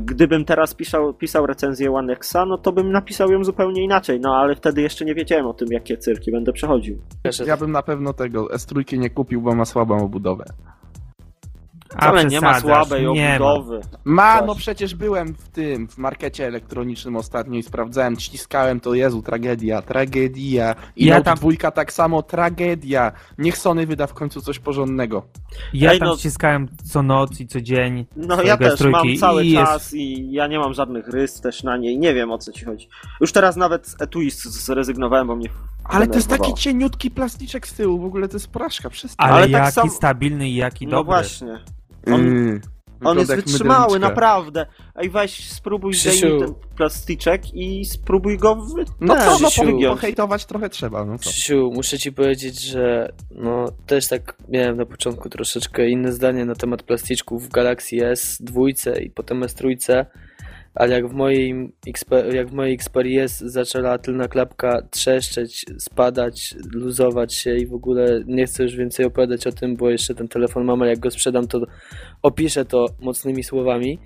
gdybym 0.00 0.44
teraz 0.44 0.74
pisał, 0.74 1.14
pisał 1.14 1.46
recenzję 1.46 1.92
One 1.92 2.12
Xa, 2.12 2.46
no 2.46 2.58
to 2.58 2.72
bym 2.72 2.92
napisał 2.92 3.32
ją 3.32 3.44
zupełnie 3.44 3.84
inaczej, 3.84 4.20
no 4.20 4.36
ale 4.36 4.56
wtedy 4.56 4.82
jeszcze 4.82 5.04
nie 5.04 5.14
wiedziałem 5.14 5.46
o 5.46 5.54
tym, 5.54 5.68
jakie 5.70 5.96
cyrki 5.96 6.32
będę 6.32 6.52
przechodził. 6.52 6.98
Ja 7.46 7.56
bym 7.56 7.72
na 7.72 7.82
pewno 7.82 8.12
tego 8.12 8.46
S3 8.46 8.98
nie 8.98 9.10
kupił, 9.10 9.42
bo 9.42 9.54
ma 9.54 9.64
słabą 9.64 10.04
obudowę. 10.04 10.44
Ale 11.96 12.24
nie 12.24 12.40
ma 12.40 12.60
słabej 12.60 13.06
nie 13.12 13.38
ma. 13.38 13.46
obudowy. 13.52 13.80
Ma, 14.04 14.38
Coś. 14.38 14.46
no 14.46 14.54
przecież 14.54 14.94
byłem 14.94 15.34
w 15.34 15.48
tym, 15.48 15.88
w 15.88 15.98
markecie 15.98 16.46
elektronicznym 16.46 17.16
ostatnio 17.16 17.58
i 17.58 17.62
sprawdzałem, 17.62 18.20
ściskałem 18.20 18.80
to, 18.80 18.94
Jezu, 18.94 19.22
tragedia, 19.22 19.82
tragedia. 19.82 20.74
I 20.96 21.04
Ja 21.04 21.20
tam- 21.22 21.36
dwójka 21.36 21.70
tak 21.70 21.92
samo, 21.92 22.22
tragedia. 22.22 23.12
Niech 23.38 23.58
Sony 23.58 23.86
wyda 23.86 24.06
w 24.06 24.14
końcu 24.14 24.40
coś 24.40 24.58
porządnego. 24.58 25.22
Ja 25.74 25.92
Ej, 25.92 25.98
tam 25.98 26.08
no- 26.08 26.16
ściskałem 26.16 26.68
co 26.84 27.02
noc 27.02 27.40
i 27.40 27.46
co 27.46 27.60
dzień. 27.60 28.06
No 28.16 28.42
ja 28.42 28.56
też 28.56 28.80
S3 28.80 28.90
mam 28.90 29.16
cały 29.20 29.44
i 29.44 29.50
jest- 29.50 29.64
czas 29.72 29.94
i 29.94 30.32
ja 30.32 30.46
nie 30.46 30.58
mam 30.58 30.74
żadnych 30.74 31.08
rys 31.08 31.40
też 31.40 31.62
na 31.62 31.76
niej, 31.76 31.98
nie 31.98 32.14
wiem 32.14 32.30
o 32.30 32.38
co 32.38 32.52
ci 32.52 32.64
chodzi. 32.64 32.88
Już 33.20 33.32
teraz 33.32 33.56
nawet 33.56 33.86
z 33.88 34.02
etui 34.02 34.30
z- 34.30 34.42
zrezygnowałem, 34.64 35.26
bo 35.26 35.36
mnie 35.36 35.48
Ale 35.84 36.06
to 36.06 36.14
jest 36.14 36.28
taki 36.28 36.54
cieniutki 36.54 37.10
plasticzek 37.10 37.68
z 37.68 37.74
tyłu, 37.74 37.98
w 38.00 38.04
ogóle 38.04 38.28
to 38.28 38.36
jest 38.36 38.48
porażka, 38.48 38.90
przestań. 38.90 39.26
Ale, 39.28 39.36
Ale 39.36 39.44
tak 39.44 39.52
jaki 39.62 39.72
sam- 39.72 39.90
stabilny 39.90 40.48
i 40.48 40.54
jaki 40.54 40.86
No 40.86 40.90
dobry. 40.90 41.04
właśnie. 41.04 41.58
On- 42.06 42.14
Mm, 42.14 42.60
On 43.04 43.18
jest 43.18 43.34
wytrzymały, 43.34 43.98
naprawdę. 43.98 44.66
Ej, 44.96 45.10
weź, 45.10 45.50
spróbuj 45.50 45.94
zdejmij 45.94 46.40
ten 46.40 46.54
plastyczek 46.76 47.54
i 47.54 47.84
spróbuj 47.84 48.38
go 48.38 48.54
wy... 48.56 48.84
No 49.00 49.16
co, 49.16 49.38
no 49.38 49.48
Krzysiu. 49.48 49.78
pohejtować 49.88 50.44
trochę 50.46 50.68
trzeba, 50.70 51.04
no 51.04 51.18
co. 51.18 51.30
Krzysiu, 51.30 51.70
muszę 51.74 51.98
ci 51.98 52.12
powiedzieć, 52.12 52.60
że 52.60 53.12
no 53.30 53.66
też 53.86 54.08
tak 54.08 54.36
miałem 54.48 54.76
na 54.76 54.86
początku 54.86 55.28
troszeczkę 55.28 55.88
inne 55.88 56.12
zdanie 56.12 56.44
na 56.44 56.54
temat 56.54 56.82
plasticzków 56.82 57.48
w 57.48 57.48
Galaxy 57.52 57.96
S2 57.96 58.68
i 59.02 59.10
potem 59.10 59.40
S3, 59.40 60.04
ale 60.74 60.94
jak 60.94 61.08
w 61.08 61.12
moim, 61.12 61.72
Xpe- 61.86 62.34
jak 62.34 62.48
w 62.48 62.52
mojej 62.52 62.74
Xperia 62.74 63.22
S 63.22 63.38
zaczęła 63.38 63.98
tylna 63.98 64.28
klapka 64.28 64.82
trzeszczeć, 64.90 65.64
spadać, 65.78 66.54
luzować 66.72 67.34
się 67.34 67.56
i 67.56 67.66
w 67.66 67.74
ogóle 67.74 68.22
nie 68.26 68.46
chcę 68.46 68.62
już 68.62 68.76
więcej 68.76 69.06
opowiadać 69.06 69.46
o 69.46 69.52
tym, 69.52 69.76
bo 69.76 69.90
jeszcze 69.90 70.14
ten 70.14 70.28
telefon 70.28 70.64
mam, 70.64 70.82
ale 70.82 70.90
jak 70.90 70.98
go 70.98 71.10
sprzedam, 71.10 71.46
to 71.46 71.60
opiszę 72.22 72.64
to 72.64 72.86
mocnymi 73.00 73.42
słowami. 73.44 73.98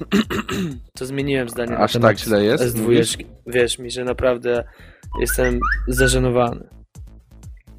To 0.98 1.06
zmieniłem 1.06 1.48
zdanie 1.48 1.70
na 1.72 1.78
Aż 1.78 1.92
temat 1.92 2.10
tak 2.10 2.18
źle 2.18 2.44
jest, 2.44 2.64
S2. 2.64 2.82
mówisz? 2.82 3.16
Wierz 3.46 3.78
mi, 3.78 3.90
że 3.90 4.04
naprawdę 4.04 4.64
jestem 5.20 5.60
zażenowany. 5.88 6.75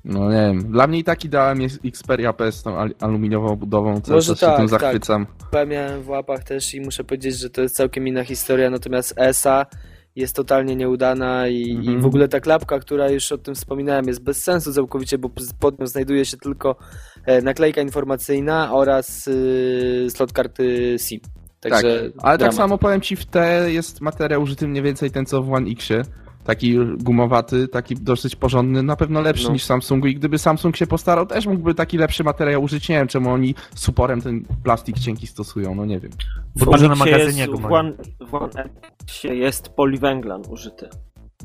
No 0.10 0.30
nie 0.32 0.38
wiem, 0.38 0.72
dla 0.72 0.88
mnie 0.88 1.00
i 1.00 1.04
tak 1.04 1.26
ideałem 1.26 1.62
jest 1.62 1.80
Xperia 1.86 2.34
P 2.34 2.52
z 2.52 2.64
tą 2.64 2.78
al- 2.78 2.94
aluminiową 3.02 3.56
budową, 3.56 4.02
cały 4.02 4.16
Może 4.16 4.28
czas 4.32 4.40
się 4.40 4.46
tak, 4.46 4.58
tym 4.58 4.70
tak. 4.70 4.80
zachwycam. 4.82 5.28
P 5.52 5.66
miałem 5.66 6.02
w 6.02 6.10
łapach 6.10 6.44
też 6.44 6.74
i 6.74 6.82
muszę 6.82 7.04
powiedzieć, 7.04 7.38
że 7.38 7.50
to 7.50 7.62
jest 7.62 7.76
całkiem 7.76 8.08
inna 8.08 8.24
historia, 8.24 8.70
natomiast 8.70 9.14
ESA 9.18 9.66
jest 10.16 10.36
totalnie 10.36 10.76
nieudana 10.76 11.48
i, 11.48 11.72
Mhm. 11.72 11.98
i 11.98 12.02
w 12.02 12.06
ogóle 12.06 12.28
ta 12.28 12.40
klapka, 12.40 12.80
która 12.80 13.10
już 13.10 13.32
o 13.32 13.38
tym 13.38 13.56
wspominałem, 13.56 14.08
jest 14.08 14.24
bez 14.24 14.44
sensu 14.44 14.74
całkowicie, 14.74 15.18
bo 15.18 15.30
pod 15.60 15.80
nią 15.80 15.88
znajduje 15.88 16.26
się 16.26 16.38
tylko 16.38 16.76
e, 17.26 17.42
naklejka 17.42 17.82
informacyjna 17.82 18.74
oraz 18.74 19.28
y, 19.28 20.08
slot 20.10 20.34
karty 20.34 20.96
SIM. 21.00 21.20
Także 21.60 21.82
tak, 22.02 22.12
ale 22.24 22.32
tak 22.34 22.40
dramat. 22.40 22.56
samo 22.56 22.78
powiem 22.78 23.02
ci, 23.02 23.16
w 23.16 23.26
T 23.26 23.66
jest 23.72 24.02
materiał 24.02 24.42
użyty 24.42 24.68
mniej 24.68 24.84
więcej 24.84 25.12
ten 25.12 25.26
co 25.26 25.42
w 25.44 25.54
One 25.54 25.70
Xie. 25.72 26.02
Taki 26.48 26.78
gumowaty, 26.98 27.68
taki 27.68 27.96
dosyć 27.96 28.36
porządny, 28.36 28.84
na 28.84 28.96
pewno 28.96 29.22
lepszy 29.22 29.48
No. 29.48 29.54
niż 29.54 29.64
Samsungu 29.64 30.08
i 30.08 30.16
gdyby 30.16 30.38
Samsung 30.38 30.78
się 30.78 30.88
postarał, 30.88 31.26
też 31.26 31.48
mógłby 31.48 31.74
taki 31.74 31.98
lepszy 31.98 32.24
materiał 32.24 32.64
użyć. 32.64 32.90
Nie 32.90 32.96
wiem, 32.96 33.08
czemu 33.08 33.30
oni 33.30 33.56
z 33.76 33.90
uporem 33.90 34.22
ten 34.22 34.46
plastik 34.64 35.00
cienki 35.00 35.28
stosują, 35.28 35.76
no 35.76 35.86
nie 35.86 36.00
wiem. 36.00 36.12
Może 36.66 36.88
na 36.88 36.96
magazynie 36.96 37.40
jest, 37.40 37.52
w 37.52 37.56
gumowym. 37.56 37.78
One, 37.78 37.94
w 38.20 38.34
One 38.34 38.70
Xie 39.04 39.36
jest 39.36 39.70
poliwęglan 39.70 40.42
użyty. 40.50 40.90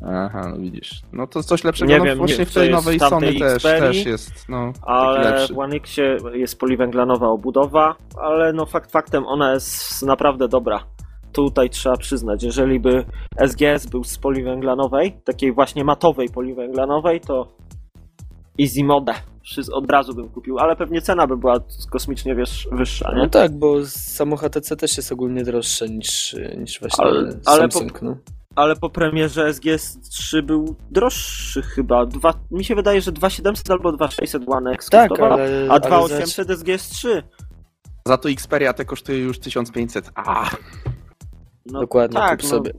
Aha, 0.06 0.48
no 0.50 0.58
widzisz. 0.58 1.02
No 1.12 1.26
to 1.26 1.42
coś 1.42 1.64
lepszego, 1.64 1.92
Nie 1.92 1.98
no 1.98 2.04
wiem, 2.04 2.18
właśnie 2.18 2.38
nie, 2.38 2.46
w 2.46 2.54
tej 2.54 2.70
nowej 2.70 3.00
Sony 3.00 3.34
też, 3.34 3.52
Xperii, 3.52 3.80
też 3.80 4.06
jest, 4.06 4.48
no, 4.48 4.72
Ale 4.82 5.48
w 5.48 5.58
One 5.58 5.76
Xie 5.76 6.16
jest 6.34 6.58
poliwęglanowa 6.58 7.28
obudowa, 7.28 7.96
ale 8.22 8.52
no 8.52 8.66
fakt 8.66 8.92
faktem 8.92 9.26
ona 9.26 9.52
jest 9.52 10.02
naprawdę 10.02 10.48
dobra. 10.48 10.80
Tutaj 11.32 11.70
trzeba 11.70 11.96
przyznać, 11.96 12.42
jeżeli 12.42 12.80
by 12.80 13.04
SGS 13.46 13.86
był 13.86 14.04
z 14.04 14.18
poliwęglanowej, 14.18 15.12
takiej 15.24 15.52
właśnie 15.52 15.84
matowej 15.84 16.28
poliwęglanowej, 16.28 17.20
to 17.20 17.48
easy. 18.60 18.80
Wszyscy- 19.42 19.72
Od 19.74 19.90
razu 19.90 20.14
bym 20.14 20.28
kupił, 20.28 20.58
ale 20.58 20.76
pewnie 20.76 21.02
cena 21.02 21.26
by 21.26 21.36
była 21.36 21.56
kosmicznie 21.90 22.34
wiesz, 22.34 22.68
wyższa, 22.72 23.12
No 23.16 23.22
nie? 23.24 23.30
tak, 23.30 23.52
bo 23.52 23.86
samo 23.86 24.36
HTC 24.36 24.76
też 24.76 24.96
jest 24.96 25.12
ogólnie 25.12 25.44
droższe 25.44 25.88
niż, 25.88 26.36
niż 26.58 26.80
właśnie 26.80 27.04
Ale- 27.04 27.32
ale 27.46 27.60
Samsung. 27.70 28.02
No. 28.02 28.16
Ale 28.56 28.76
po 28.76 28.90
premierze 28.90 29.48
SGS 29.52 30.00
3 30.10 30.42
był 30.42 30.76
droższy 30.90 31.62
chyba. 31.62 32.06
Dwa, 32.06 32.34
mi 32.50 32.64
się 32.64 32.74
wydaje, 32.74 33.00
że 33.00 33.12
2700 33.12 33.70
albo 33.70 33.92
2600 33.92 34.42
One 34.48 34.70
X 34.70 34.90
Tak, 34.90 35.08
kosztował, 35.08 35.32
ale, 35.32 35.66
a 35.68 35.72
ale 35.72 35.80
2800 35.80 36.50
SGS 36.50 36.88
3. 36.88 37.22
Za 38.06 38.16
to 38.16 38.30
Xperia 38.30 38.72
te 38.72 38.84
kosztuje 38.84 39.18
już 39.18 39.38
1500. 39.38 40.10
A, 40.14 40.50
No, 41.66 41.80
Dokładnie, 41.80 42.16
tak, 42.20 42.40
kup 42.40 42.42
no, 42.42 42.48
sobie. 42.56 42.72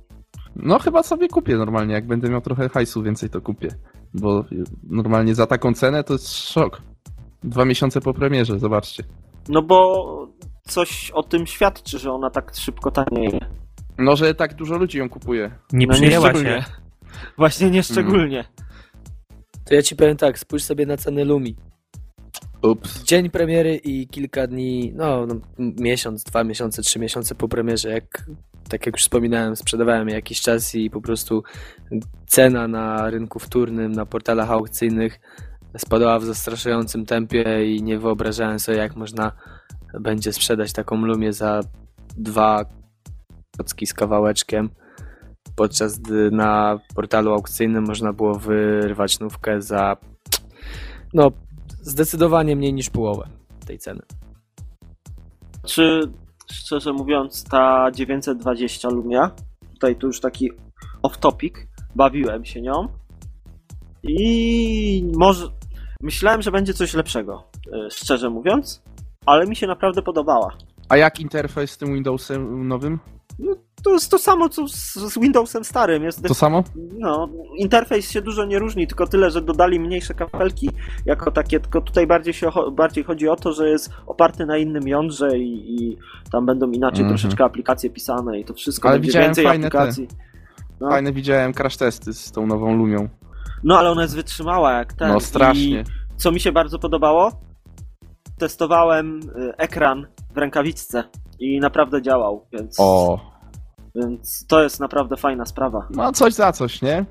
no 0.55 0.79
chyba 0.79 1.03
sobie 1.03 1.27
kupię 1.27 1.55
normalnie, 1.57 1.93
jak 1.93 2.07
będę 2.07 2.29
miał 2.29 2.41
trochę 2.41 2.69
hajsu 2.69 3.03
więcej 3.03 3.29
to 3.29 3.41
kupię. 3.41 3.67
Bo 4.13 4.45
normalnie 4.89 5.36
za 5.36 5.47
taką 5.47 5.73
cenę 5.73 6.03
to 6.03 6.13
jest 6.13 6.34
szok. 6.34 6.81
Dwa 7.43 7.65
miesiące 7.65 8.01
po 8.01 8.13
premierze, 8.13 8.59
zobaczcie. 8.59 9.03
No 9.49 9.61
bo 9.61 10.27
coś 10.63 11.11
o 11.11 11.23
tym 11.23 11.47
świadczy, 11.47 11.99
że 11.99 12.11
ona 12.11 12.29
tak 12.29 12.51
szybko 12.55 12.91
tanieje. 12.91 13.39
No, 13.97 14.15
że 14.15 14.36
tak 14.36 14.53
dużo 14.55 14.77
ludzi 14.77 14.97
ją 14.97 15.09
kupuje. 15.09 15.51
Nie 15.73 15.88
No 15.88 15.93
przyjęła 15.93 16.29
szczególnie. 16.29 16.61
się. 16.61 16.65
Właśnie 17.38 17.69
nieszczególnie. 17.69 18.43
To 19.65 19.75
ja 19.75 19.81
ci 19.81 19.95
powiem 19.95 20.17
tak, 20.17 20.39
spójrz 20.39 20.63
sobie 20.63 20.86
na 20.86 20.97
ceny 20.97 21.25
Lumi. 21.25 21.55
Ups. 22.61 23.03
Dzień 23.03 23.29
premiery 23.29 23.75
i 23.75 24.07
kilka 24.07 24.47
dni, 24.47 24.91
no, 24.95 25.25
no 25.25 25.36
miesiąc, 25.59 26.23
dwa 26.23 26.43
miesiące, 26.43 26.81
trzy 26.81 26.99
miesiące 26.99 27.36
po 27.36 27.47
premierze, 27.47 27.89
jak 27.89 28.25
tak 28.70 28.86
jak 28.86 28.95
już 28.95 29.03
wspominałem, 29.03 29.55
sprzedawałem 29.55 30.09
je 30.09 30.16
jakiś 30.16 30.41
czas 30.41 30.76
i 30.76 30.89
po 30.89 31.01
prostu 31.01 31.43
cena 32.28 32.68
na 32.68 33.09
rynku 33.09 33.39
wtórnym, 33.39 33.91
na 33.91 34.05
portalach 34.05 34.51
aukcyjnych 34.51 35.20
spadała 35.78 36.20
w 36.20 36.24
zastraszającym 36.24 37.05
tempie 37.05 37.74
i 37.76 37.84
nie 37.84 37.99
wyobrażałem 37.99 38.59
sobie, 38.59 38.78
jak 38.78 38.95
można 38.95 39.32
będzie 39.99 40.34
sprzedać 40.34 40.74
taką 40.74 40.97
lumię 40.97 41.34
za 41.34 41.61
dwa 42.18 42.66
kocki 43.57 43.88
z 43.88 43.93
kawałeczkiem, 43.93 44.70
podczas 45.55 45.99
gdy 45.99 46.32
na 46.32 46.80
portalu 46.95 47.32
aukcyjnym 47.32 47.84
można 47.84 48.14
było 48.14 48.36
wyrwać 48.36 49.20
nówkę 49.20 49.61
za 49.61 49.97
no 51.14 51.32
zdecydowanie 51.82 52.55
mniej 52.55 52.74
niż 52.74 52.89
połowę 52.89 53.28
tej 53.66 53.80
ceny. 53.80 54.01
Czy 55.66 56.11
szczerze 56.54 56.93
mówiąc, 56.93 57.43
ta 57.43 57.91
920 57.91 58.89
Lumia, 58.89 59.32
tutaj 59.74 59.95
tu 59.95 60.08
już 60.08 60.20
taki 60.20 60.51
off-topic, 61.04 61.51
bawiłem 61.95 62.45
się 62.45 62.62
nią 62.62 62.88
i 64.04 65.12
może 65.18 65.47
myślałem, 66.01 66.41
że 66.41 66.51
będzie 66.51 66.74
coś 66.74 66.93
lepszego, 66.93 67.43
e, 67.74 67.91
szczerze 67.91 68.30
mówiąc, 68.30 68.84
ale 69.26 69.45
mi 69.45 69.56
się 69.56 69.68
naprawdę 69.68 70.01
podobała. 70.01 70.58
A 70.89 70.97
jak 70.97 71.20
interfejs 71.20 71.72
z 71.72 71.78
tym 71.78 71.93
Windowsem 71.93 72.68
nowym? 72.68 72.99
To 73.84 73.89
jest 73.93 74.11
to 74.11 74.17
samo, 74.17 74.49
co 74.49 74.67
z, 74.67 74.93
z 74.93 75.19
Windowsem 75.19 75.63
starym. 75.63 76.03
Jest 76.03 76.23
To 76.23 76.34
samo? 76.34 76.63
No, 76.99 77.29
interfejs 77.57 78.11
się 78.11 78.21
dużo 78.21 78.45
nie 78.45 78.59
różni, 78.59 78.88
tylko 78.88 79.07
tyle, 79.07 79.31
że 79.31 79.41
dodali 79.41 79.79
mniejsze 79.79 80.13
kapelki 80.13 80.69
jako 81.05 81.31
takie, 81.31 81.59
tylko 81.59 81.81
tutaj 81.81 82.07
bardziej, 82.07 82.34
się, 82.34 82.49
bardziej 82.71 83.03
chodzi 83.03 83.27
o 83.29 83.36
to, 83.36 83.53
że 83.53 83.69
jest 83.69 83.89
oparty 84.07 84.45
na 84.45 84.57
innym 84.57 84.88
jądrze 84.88 85.38
i, 85.38 85.75
i 85.84 85.97
tam 86.31 86.45
będą 86.45 86.71
inaczej 86.71 87.01
Mhm. 87.01 87.09
troszeczkę 87.17 87.43
aplikacje 87.45 87.89
pisane 87.89 88.39
i 88.39 88.45
to 88.45 88.53
wszystko 88.53 88.88
Ale 88.89 88.97
będzie 88.97 89.07
widziałem 89.07 89.27
więcej 89.27 89.45
fajne 89.45 89.69
te- 89.69 89.77
aplikacji. 89.79 90.07
No. 90.79 90.89
Fajne 90.89 91.11
widziałem 91.13 91.53
crash 91.53 91.77
testy 91.77 92.13
z 92.13 92.31
tą 92.31 92.47
nową 92.47 92.77
Lumią. 92.77 93.09
no, 93.63 93.77
ale 93.77 93.91
ona 93.91 94.01
jest 94.01 94.15
wytrzymała 94.15 94.73
jak 94.73 94.93
ten. 94.93 95.07
No 95.09 95.19
strasznie. 95.19 95.81
I 95.81 95.84
co 96.17 96.31
mi 96.31 96.39
się 96.39 96.51
bardzo 96.51 96.79
podobało? 96.79 97.31
Testowałem 98.38 99.19
y, 99.38 99.53
ekran 99.57 100.07
w 100.34 100.38
rękawiczce 100.38 101.03
i 101.39 101.59
naprawdę 101.59 102.01
działał, 102.01 102.45
więc, 102.53 102.75
O, 102.79 103.19
więc 103.95 104.45
to 104.47 104.63
jest 104.63 104.79
naprawdę 104.79 105.17
fajna 105.17 105.45
sprawa. 105.45 105.87
no 105.89 106.11
coś 106.11 106.33
za 106.33 106.51
coś, 106.51 106.81
nie? 106.81 107.05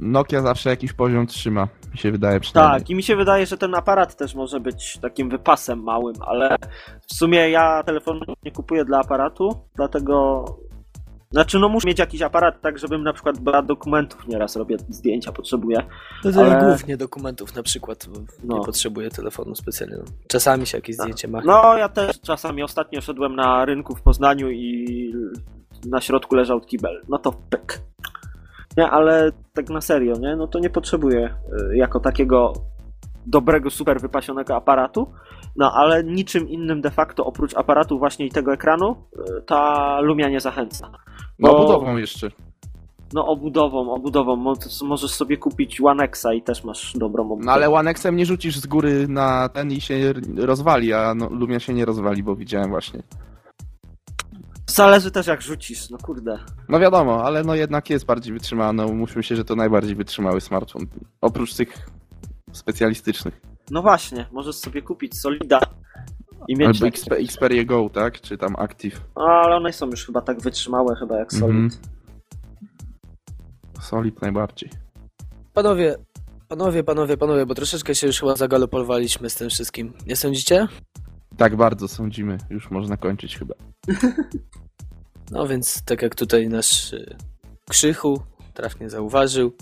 Nokia 0.00 0.42
zawsze 0.42 0.70
jakiś 0.70 0.92
poziom 0.92 1.26
trzyma, 1.26 1.68
mi 1.92 1.98
się 1.98 2.12
wydaje 2.12 2.40
przynajmniej. 2.40 2.80
Tak, 2.80 2.90
i 2.90 2.94
mi 2.94 3.02
się 3.02 3.16
wydaje, 3.16 3.46
że 3.46 3.58
ten 3.58 3.74
aparat 3.74 4.16
też 4.16 4.34
może 4.34 4.60
być 4.60 4.98
takim 5.02 5.30
wypasem 5.30 5.82
małym, 5.82 6.14
ale 6.20 6.56
w 7.08 7.14
sumie 7.14 7.50
ja 7.50 7.82
telefonu 7.82 8.20
nie 8.42 8.52
kupuję 8.52 8.84
dla 8.84 8.98
aparatu, 8.98 9.48
dlatego. 9.76 10.44
Znaczy, 11.32 11.58
no 11.58 11.68
muszę 11.68 11.88
mieć 11.88 11.98
jakiś 11.98 12.22
aparat, 12.22 12.60
tak 12.60 12.78
żebym 12.78 13.02
na 13.02 13.12
przykład 13.12 13.38
dla 13.38 13.62
dokumentów 13.62 14.28
nieraz 14.28 14.56
robię 14.56 14.76
zdjęcia, 14.88 15.32
potrzebuję. 15.32 15.82
No 16.24 16.32
to 16.32 16.40
Ale- 16.40 16.64
głównie 16.66 16.96
dokumentów 16.96 17.54
na 17.56 17.62
przykład 17.62 18.08
No. 18.44 18.58
nie 18.58 18.64
potrzebuję 18.64 19.10
telefonu 19.10 19.54
specjalnie. 19.54 19.96
No. 19.96 20.04
Czasami 20.28 20.66
się 20.66 20.78
jakieś 20.78 20.96
zdjęcie 20.96 21.28
ma. 21.28 21.40
No, 21.44 21.76
ja 21.78 21.88
też 21.88 22.20
czasami 22.20 22.62
ostatnio 22.62 23.00
szedłem 23.00 23.36
na 23.36 23.64
rynku 23.64 23.94
w 23.96 24.02
Poznaniu 24.02 24.50
i 24.50 25.12
na 25.86 26.00
środku 26.00 26.34
leżał 26.34 26.60
kibel. 26.60 27.02
No 27.08 27.18
to 27.18 27.32
pyk. 27.50 27.80
Nie, 28.76 28.90
ale 28.90 29.32
tak 29.54 29.70
na 29.70 29.80
serio, 29.80 30.14
nie? 30.18 30.36
No 30.36 30.46
to 30.46 30.58
nie 30.58 30.70
potrzebuję 30.70 31.34
y, 31.72 31.76
jako 31.76 32.00
takiego 32.00 32.52
dobrego, 33.26 33.70
super 33.70 34.00
wypasionego 34.00 34.56
aparatu. 34.56 35.12
No, 35.56 35.72
ale 35.72 36.04
niczym 36.04 36.48
innym 36.48 36.80
de 36.80 36.90
facto 36.90 37.24
oprócz 37.26 37.56
aparatu 37.56 37.98
właśnie 37.98 38.26
i 38.26 38.30
tego 38.30 38.52
ekranu 38.52 38.96
y, 39.38 39.42
ta 39.46 40.00
Lumia 40.00 40.28
nie 40.28 40.40
zachęca. 40.40 40.90
No 41.38 41.52
Bo- 41.52 41.58
budową 41.66 41.96
jeszcze. 41.96 42.28
No 43.12 43.26
obudową, 43.26 43.92
obudową. 43.94 44.36
Mo- 44.36 44.54
Możesz 44.82 45.10
sobie 45.10 45.36
kupić 45.36 45.80
One 45.80 46.04
Xa 46.04 46.32
i 46.32 46.42
też 46.42 46.64
masz 46.64 46.92
dobrą 46.96 47.22
obudowę. 47.24 47.44
No 47.46 47.52
ale 47.52 47.70
One 47.70 47.94
Xem 47.94 48.16
nie 48.16 48.26
rzucisz 48.26 48.56
z 48.56 48.66
góry 48.66 49.08
na 49.08 49.48
ten 49.48 49.72
i 49.72 49.80
się 49.80 50.12
rozwali, 50.36 50.92
a 50.92 51.14
no, 51.14 51.28
Lumia 51.30 51.60
się 51.60 51.74
nie 51.74 51.84
rozwali, 51.84 52.22
bo 52.22 52.36
widziałem 52.36 52.70
właśnie. 52.70 53.02
Zależy 54.66 55.10
też 55.10 55.26
jak 55.26 55.42
rzucisz, 55.42 55.90
no 55.90 55.98
kurde. 55.98 56.38
No 56.68 56.78
wiadomo, 56.80 57.24
ale 57.24 57.44
no 57.44 57.54
jednak 57.54 57.90
jest 57.90 58.06
bardziej 58.06 58.32
wytrzymana. 58.32 58.72
No, 58.72 58.86
Umówmy 58.88 59.22
się, 59.22 59.36
że 59.36 59.44
to 59.44 59.56
najbardziej 59.56 59.96
wytrzymały 59.96 60.40
smartfon. 60.40 60.86
Oprócz 61.20 61.54
tych 61.54 61.88
specjalistycznych. 62.52 63.40
No 63.70 63.82
właśnie, 63.82 64.26
możesz 64.32 64.56
sobie 64.56 64.82
kupić 64.82 65.20
Solida 65.20 65.60
i 66.48 66.56
mieć 66.56 66.68
Albo 66.68 66.86
XP, 66.86 67.12
Xperia 67.12 67.64
Go, 67.64 67.90
tak? 67.90 68.20
Czy 68.20 68.38
tam 68.38 68.56
Active. 68.58 69.00
Ale 69.14 69.56
one 69.56 69.72
są 69.72 69.86
już 69.86 70.06
chyba 70.06 70.20
tak 70.20 70.40
wytrzymałe 70.40 70.96
chyba 70.96 71.18
jak 71.18 71.32
Solid. 71.32 71.50
Mhm. 71.50 71.70
Solid 73.80 74.22
najbardziej. 74.22 74.70
Panowie, 75.54 75.96
panowie, 76.48 76.84
panowie, 76.84 77.16
panowie, 77.16 77.46
bo 77.46 77.54
troszeczkę 77.54 77.94
się 77.94 78.06
już 78.06 78.20
chyba 78.20 78.36
zagalopowaliśmy 78.36 79.30
z 79.30 79.34
tym 79.34 79.50
wszystkim. 79.50 79.92
Nie 80.06 80.16
sądzicie? 80.16 80.68
Tak 81.36 81.56
bardzo 81.56 81.88
sądzimy. 81.88 82.38
Już 82.50 82.70
można 82.70 82.96
kończyć 82.96 83.38
chyba. 83.38 83.54
No 85.32 85.46
więc, 85.46 85.84
tak 85.84 86.02
jak 86.02 86.14
tutaj 86.14 86.48
nasz 86.48 86.92
y, 86.92 87.16
Krzychu 87.68 88.22
trafnie 88.54 88.90
zauważył, 88.90 89.52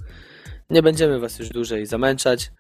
nie 0.71 0.83
będziemy 0.83 1.19
was 1.21 1.39
już 1.39 1.49
dłużej 1.49 1.87
zamęczać. 1.87 2.53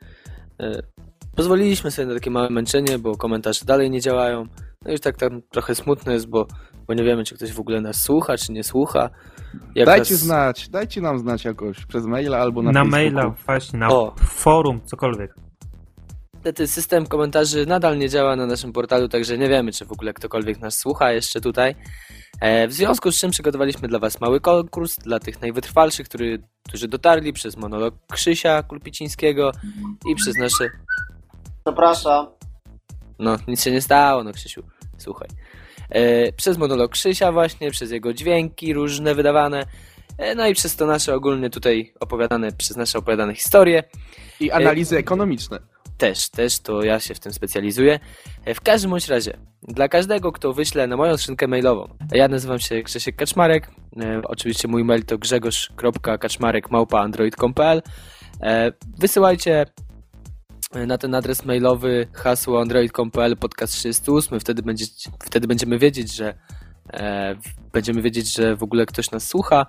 Pozwoliliśmy 1.43 1.91
sobie 1.91 2.09
na 2.09 2.14
takie 2.14 2.30
małe 2.30 2.51
męczenie, 2.51 2.99
bo 2.99 3.16
komentarze 3.16 3.64
dalej 3.64 3.91
nie 3.91 4.01
działają. 4.01 4.47
No 4.84 4.91
już 4.93 5.01
tak 5.01 5.16
tam 5.16 5.43
trochę 5.51 5.74
smutno 5.74 6.12
jest, 6.12 6.26
bo, 6.26 6.47
bo 6.86 6.95
nie 6.95 7.05
wiemy, 7.05 7.24
czy 7.24 7.34
ktoś 7.34 7.53
w 7.53 7.61
ogóle 7.61 7.80
nas 7.80 8.01
słucha, 8.03 8.36
czy 8.36 8.53
nie 8.53 8.64
słucha. 8.64 9.11
Jak 9.74 9.86
Dajcie 9.86 10.14
nas- 10.14 10.20
znać, 10.22 10.68
dajcie 10.68 11.01
nam 11.01 11.18
znać 11.18 11.45
jakoś 11.45 11.86
przez 11.86 12.07
maila 12.07 12.39
albo 12.39 12.62
na, 12.62 12.72
Na, 12.72 12.80
Facebooku. 12.84 12.91
maila, 13.14 13.34
właśnie, 13.47 13.78
na 13.78 13.89
O. 13.89 14.14
forum, 14.24 14.80
cokolwiek. 14.84 15.34
Niestety 16.34 16.66
system 16.66 17.07
komentarzy 17.07 17.66
nadal 17.66 17.99
nie 17.99 18.09
działa 18.09 18.36
na 18.36 18.47
naszym 18.47 18.72
portalu, 18.72 19.09
także 19.09 19.39
nie 19.39 19.49
wiemy, 19.49 19.72
czy 19.72 19.84
w 19.84 19.93
ogóle 19.93 20.12
ktokolwiek 20.12 20.61
nas 20.61 20.78
słucha 20.78 21.12
jeszcze 21.12 21.41
tutaj. 21.41 21.74
E, 22.41 22.68
W 22.68 22.72
związku 22.72 23.12
z 23.12 23.20
czym 23.20 23.30
przygotowaliśmy 23.30 23.89
dla 23.89 23.99
Was 23.99 24.20
mały 24.20 24.41
konkurs 24.41 24.97
dla 24.97 25.18
tych 25.18 25.41
najwytrwalszych, 25.43 26.09
który, 26.09 26.43
którzy 26.68 26.89
dotarli 26.89 27.32
przez 27.32 27.57
monolog 27.57 27.95
Krzysia 28.12 28.62
Kulpicińskiego 28.62 29.53
i 30.11 30.14
przez 30.14 30.36
nasze... 30.36 30.70
Zapraszam. 31.68 32.26
No, 33.18 33.36
nic 33.48 33.62
się 33.62 33.70
nie 33.70 33.80
stało, 33.80 34.24
no 34.24 34.32
Krzysiu, 34.32 34.62
słuchaj. 34.98 35.28
E, 35.90 36.32
Przez 36.32 36.58
monolog 36.58 36.92
Krzysia 36.92 37.32
właśnie, 37.32 37.70
przez 37.70 37.90
jego 37.90 38.12
dźwięki 38.12 38.72
różne 38.72 39.14
wydawane, 39.14 39.64
e, 40.18 40.34
no 40.34 40.46
i 40.48 40.54
przez 40.54 40.76
to 40.76 40.86
nasze 40.86 41.14
ogólnie 41.14 41.50
tutaj 41.50 41.92
opowiadane, 42.00 42.52
przez 42.52 42.76
nasze 42.76 42.98
opowiadane 42.98 43.34
historie. 43.34 43.82
I 44.40 44.50
analizy 44.50 44.98
ekonomiczne. 44.98 45.58
Też, 45.98 46.28
też, 46.30 46.60
to 46.60 46.82
ja 46.82 47.00
się 47.00 47.14
w 47.14 47.20
tym 47.20 47.32
specjalizuję. 47.32 48.00
E, 48.44 48.54
W 48.54 48.60
każdym 48.60 48.90
bądź 48.90 49.08
razie, 49.08 49.38
dla 49.62 49.88
każdego, 49.88 50.32
kto 50.32 50.52
wyśle 50.52 50.86
na 50.86 50.96
moją 50.96 51.16
skrzynkę 51.16 51.48
mailową, 51.48 51.88
ja 52.12 52.28
nazywam 52.28 52.58
się 52.58 52.82
Grzesiek 52.82 53.16
Kaczmarek, 53.16 53.70
e, 54.00 54.20
oczywiście 54.24 54.68
mój 54.68 54.84
mail 54.84 55.04
to 55.04 55.18
grzegorz.kaczmarek.android.pl 55.18 57.82
e, 58.42 58.72
Wysyłajcie 58.98 59.60
e, 59.60 59.66
na 60.74 60.98
ten 60.98 61.14
adres 61.14 61.44
mailowy 61.44 62.06
hasło 62.12 62.60
android.pl 62.60 63.36
podcast 63.36 63.72
38, 63.72 64.40
wtedy, 64.40 64.62
będzie, 64.62 64.84
wtedy 65.24 65.46
będziemy 65.46 65.78
wiedzieć, 65.78 66.14
że 66.14 66.34
e, 66.92 67.36
będziemy 67.72 68.02
wiedzieć, 68.02 68.34
że 68.34 68.56
w 68.56 68.62
ogóle 68.62 68.86
ktoś 68.86 69.10
nas 69.10 69.28
słucha. 69.28 69.66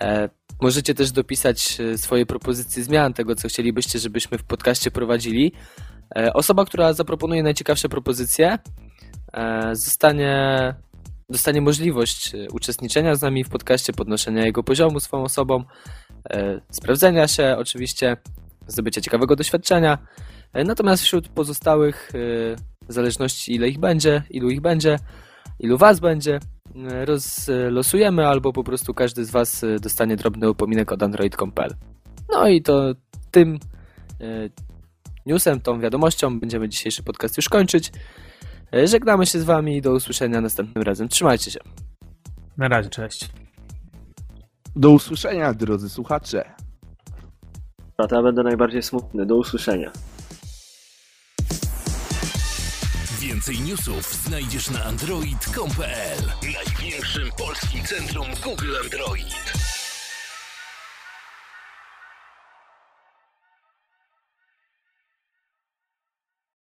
E, 0.00 0.28
Możecie 0.60 0.94
też 0.94 1.12
dopisać 1.12 1.80
e, 1.80 1.98
swoje 1.98 2.26
propozycje 2.26 2.84
zmian, 2.84 3.12
tego 3.12 3.34
co 3.34 3.48
chcielibyście, 3.48 3.98
żebyśmy 3.98 4.38
w 4.38 4.44
podcaście 4.44 4.90
prowadzili. 4.90 5.52
E, 6.16 6.32
Osoba, 6.32 6.64
która 6.64 6.92
zaproponuje 6.92 7.42
najciekawsze 7.42 7.88
propozycje, 7.88 8.58
e, 9.32 9.70
zostanie, 9.76 10.74
dostanie 11.28 11.60
możliwość 11.60 12.34
e, 12.34 12.48
uczestniczenia 12.52 13.14
z 13.14 13.22
nami 13.22 13.44
w 13.44 13.48
podcaście, 13.48 13.92
podnoszenia 13.92 14.44
jego 14.44 14.62
poziomu 14.62 15.00
swoją 15.00 15.22
osobą, 15.22 15.64
e, 16.30 16.60
sprawdzenia 16.70 17.28
się 17.28 17.56
oczywiście, 17.58 18.16
zdobycia 18.66 19.00
ciekawego 19.00 19.36
doświadczenia. 19.36 19.98
E, 20.52 20.64
Natomiast 20.64 21.02
wśród 21.02 21.28
pozostałych, 21.28 22.10
e, 22.14 22.18
w 22.88 22.92
zależności 22.92 23.54
ile 23.54 23.68
ich 23.68 23.78
będzie, 23.78 24.22
ilu 24.30 24.50
ich 24.50 24.60
będzie, 24.60 24.98
ilu 25.58 25.78
was 25.78 26.00
będzie, 26.00 26.40
e, 26.90 27.04
rozlosujemy 27.04 28.26
albo 28.26 28.52
po 28.52 28.64
prostu 28.64 28.94
każdy 28.94 29.24
z 29.24 29.30
was 29.30 29.64
dostanie 29.80 30.16
drobny 30.16 30.50
upominek 30.50 30.92
od 30.92 31.02
android.pl. 31.02 31.74
No 32.32 32.48
i 32.48 32.62
to 32.62 32.94
tym 33.30 33.58
newsem, 35.26 35.60
tą 35.60 35.80
wiadomością 35.80 36.40
będziemy 36.40 36.68
dzisiejszy 36.68 37.02
podcast 37.02 37.36
już 37.36 37.48
kończyć. 37.48 37.92
Żegnamy 38.84 39.26
się 39.26 39.40
z 39.40 39.44
wami 39.44 39.76
i 39.76 39.82
do 39.82 39.92
usłyszenia 39.92 40.40
następnym 40.40 40.84
razem. 40.84 41.08
Trzymajcie 41.08 41.50
się. 41.50 41.60
Na 42.56 42.68
razie, 42.68 42.90
cześć. 42.90 43.28
Do 44.76 44.90
usłyszenia, 44.90 45.54
drodzy 45.54 45.88
słuchacze. 45.88 46.54
A 47.98 48.06
to 48.06 48.16
ja 48.16 48.22
będę 48.22 48.42
najbardziej 48.42 48.82
smutny. 48.82 49.26
Do 49.26 49.36
usłyszenia. 49.36 49.90
Więcej 53.20 53.60
newsów 53.60 54.14
znajdziesz 54.14 54.70
na 54.70 54.84
android.com.pl 54.84 56.18
Największym 56.42 57.30
polskim 57.38 57.84
centrum 57.84 58.26
Google 58.44 58.76
Android. 58.84 59.75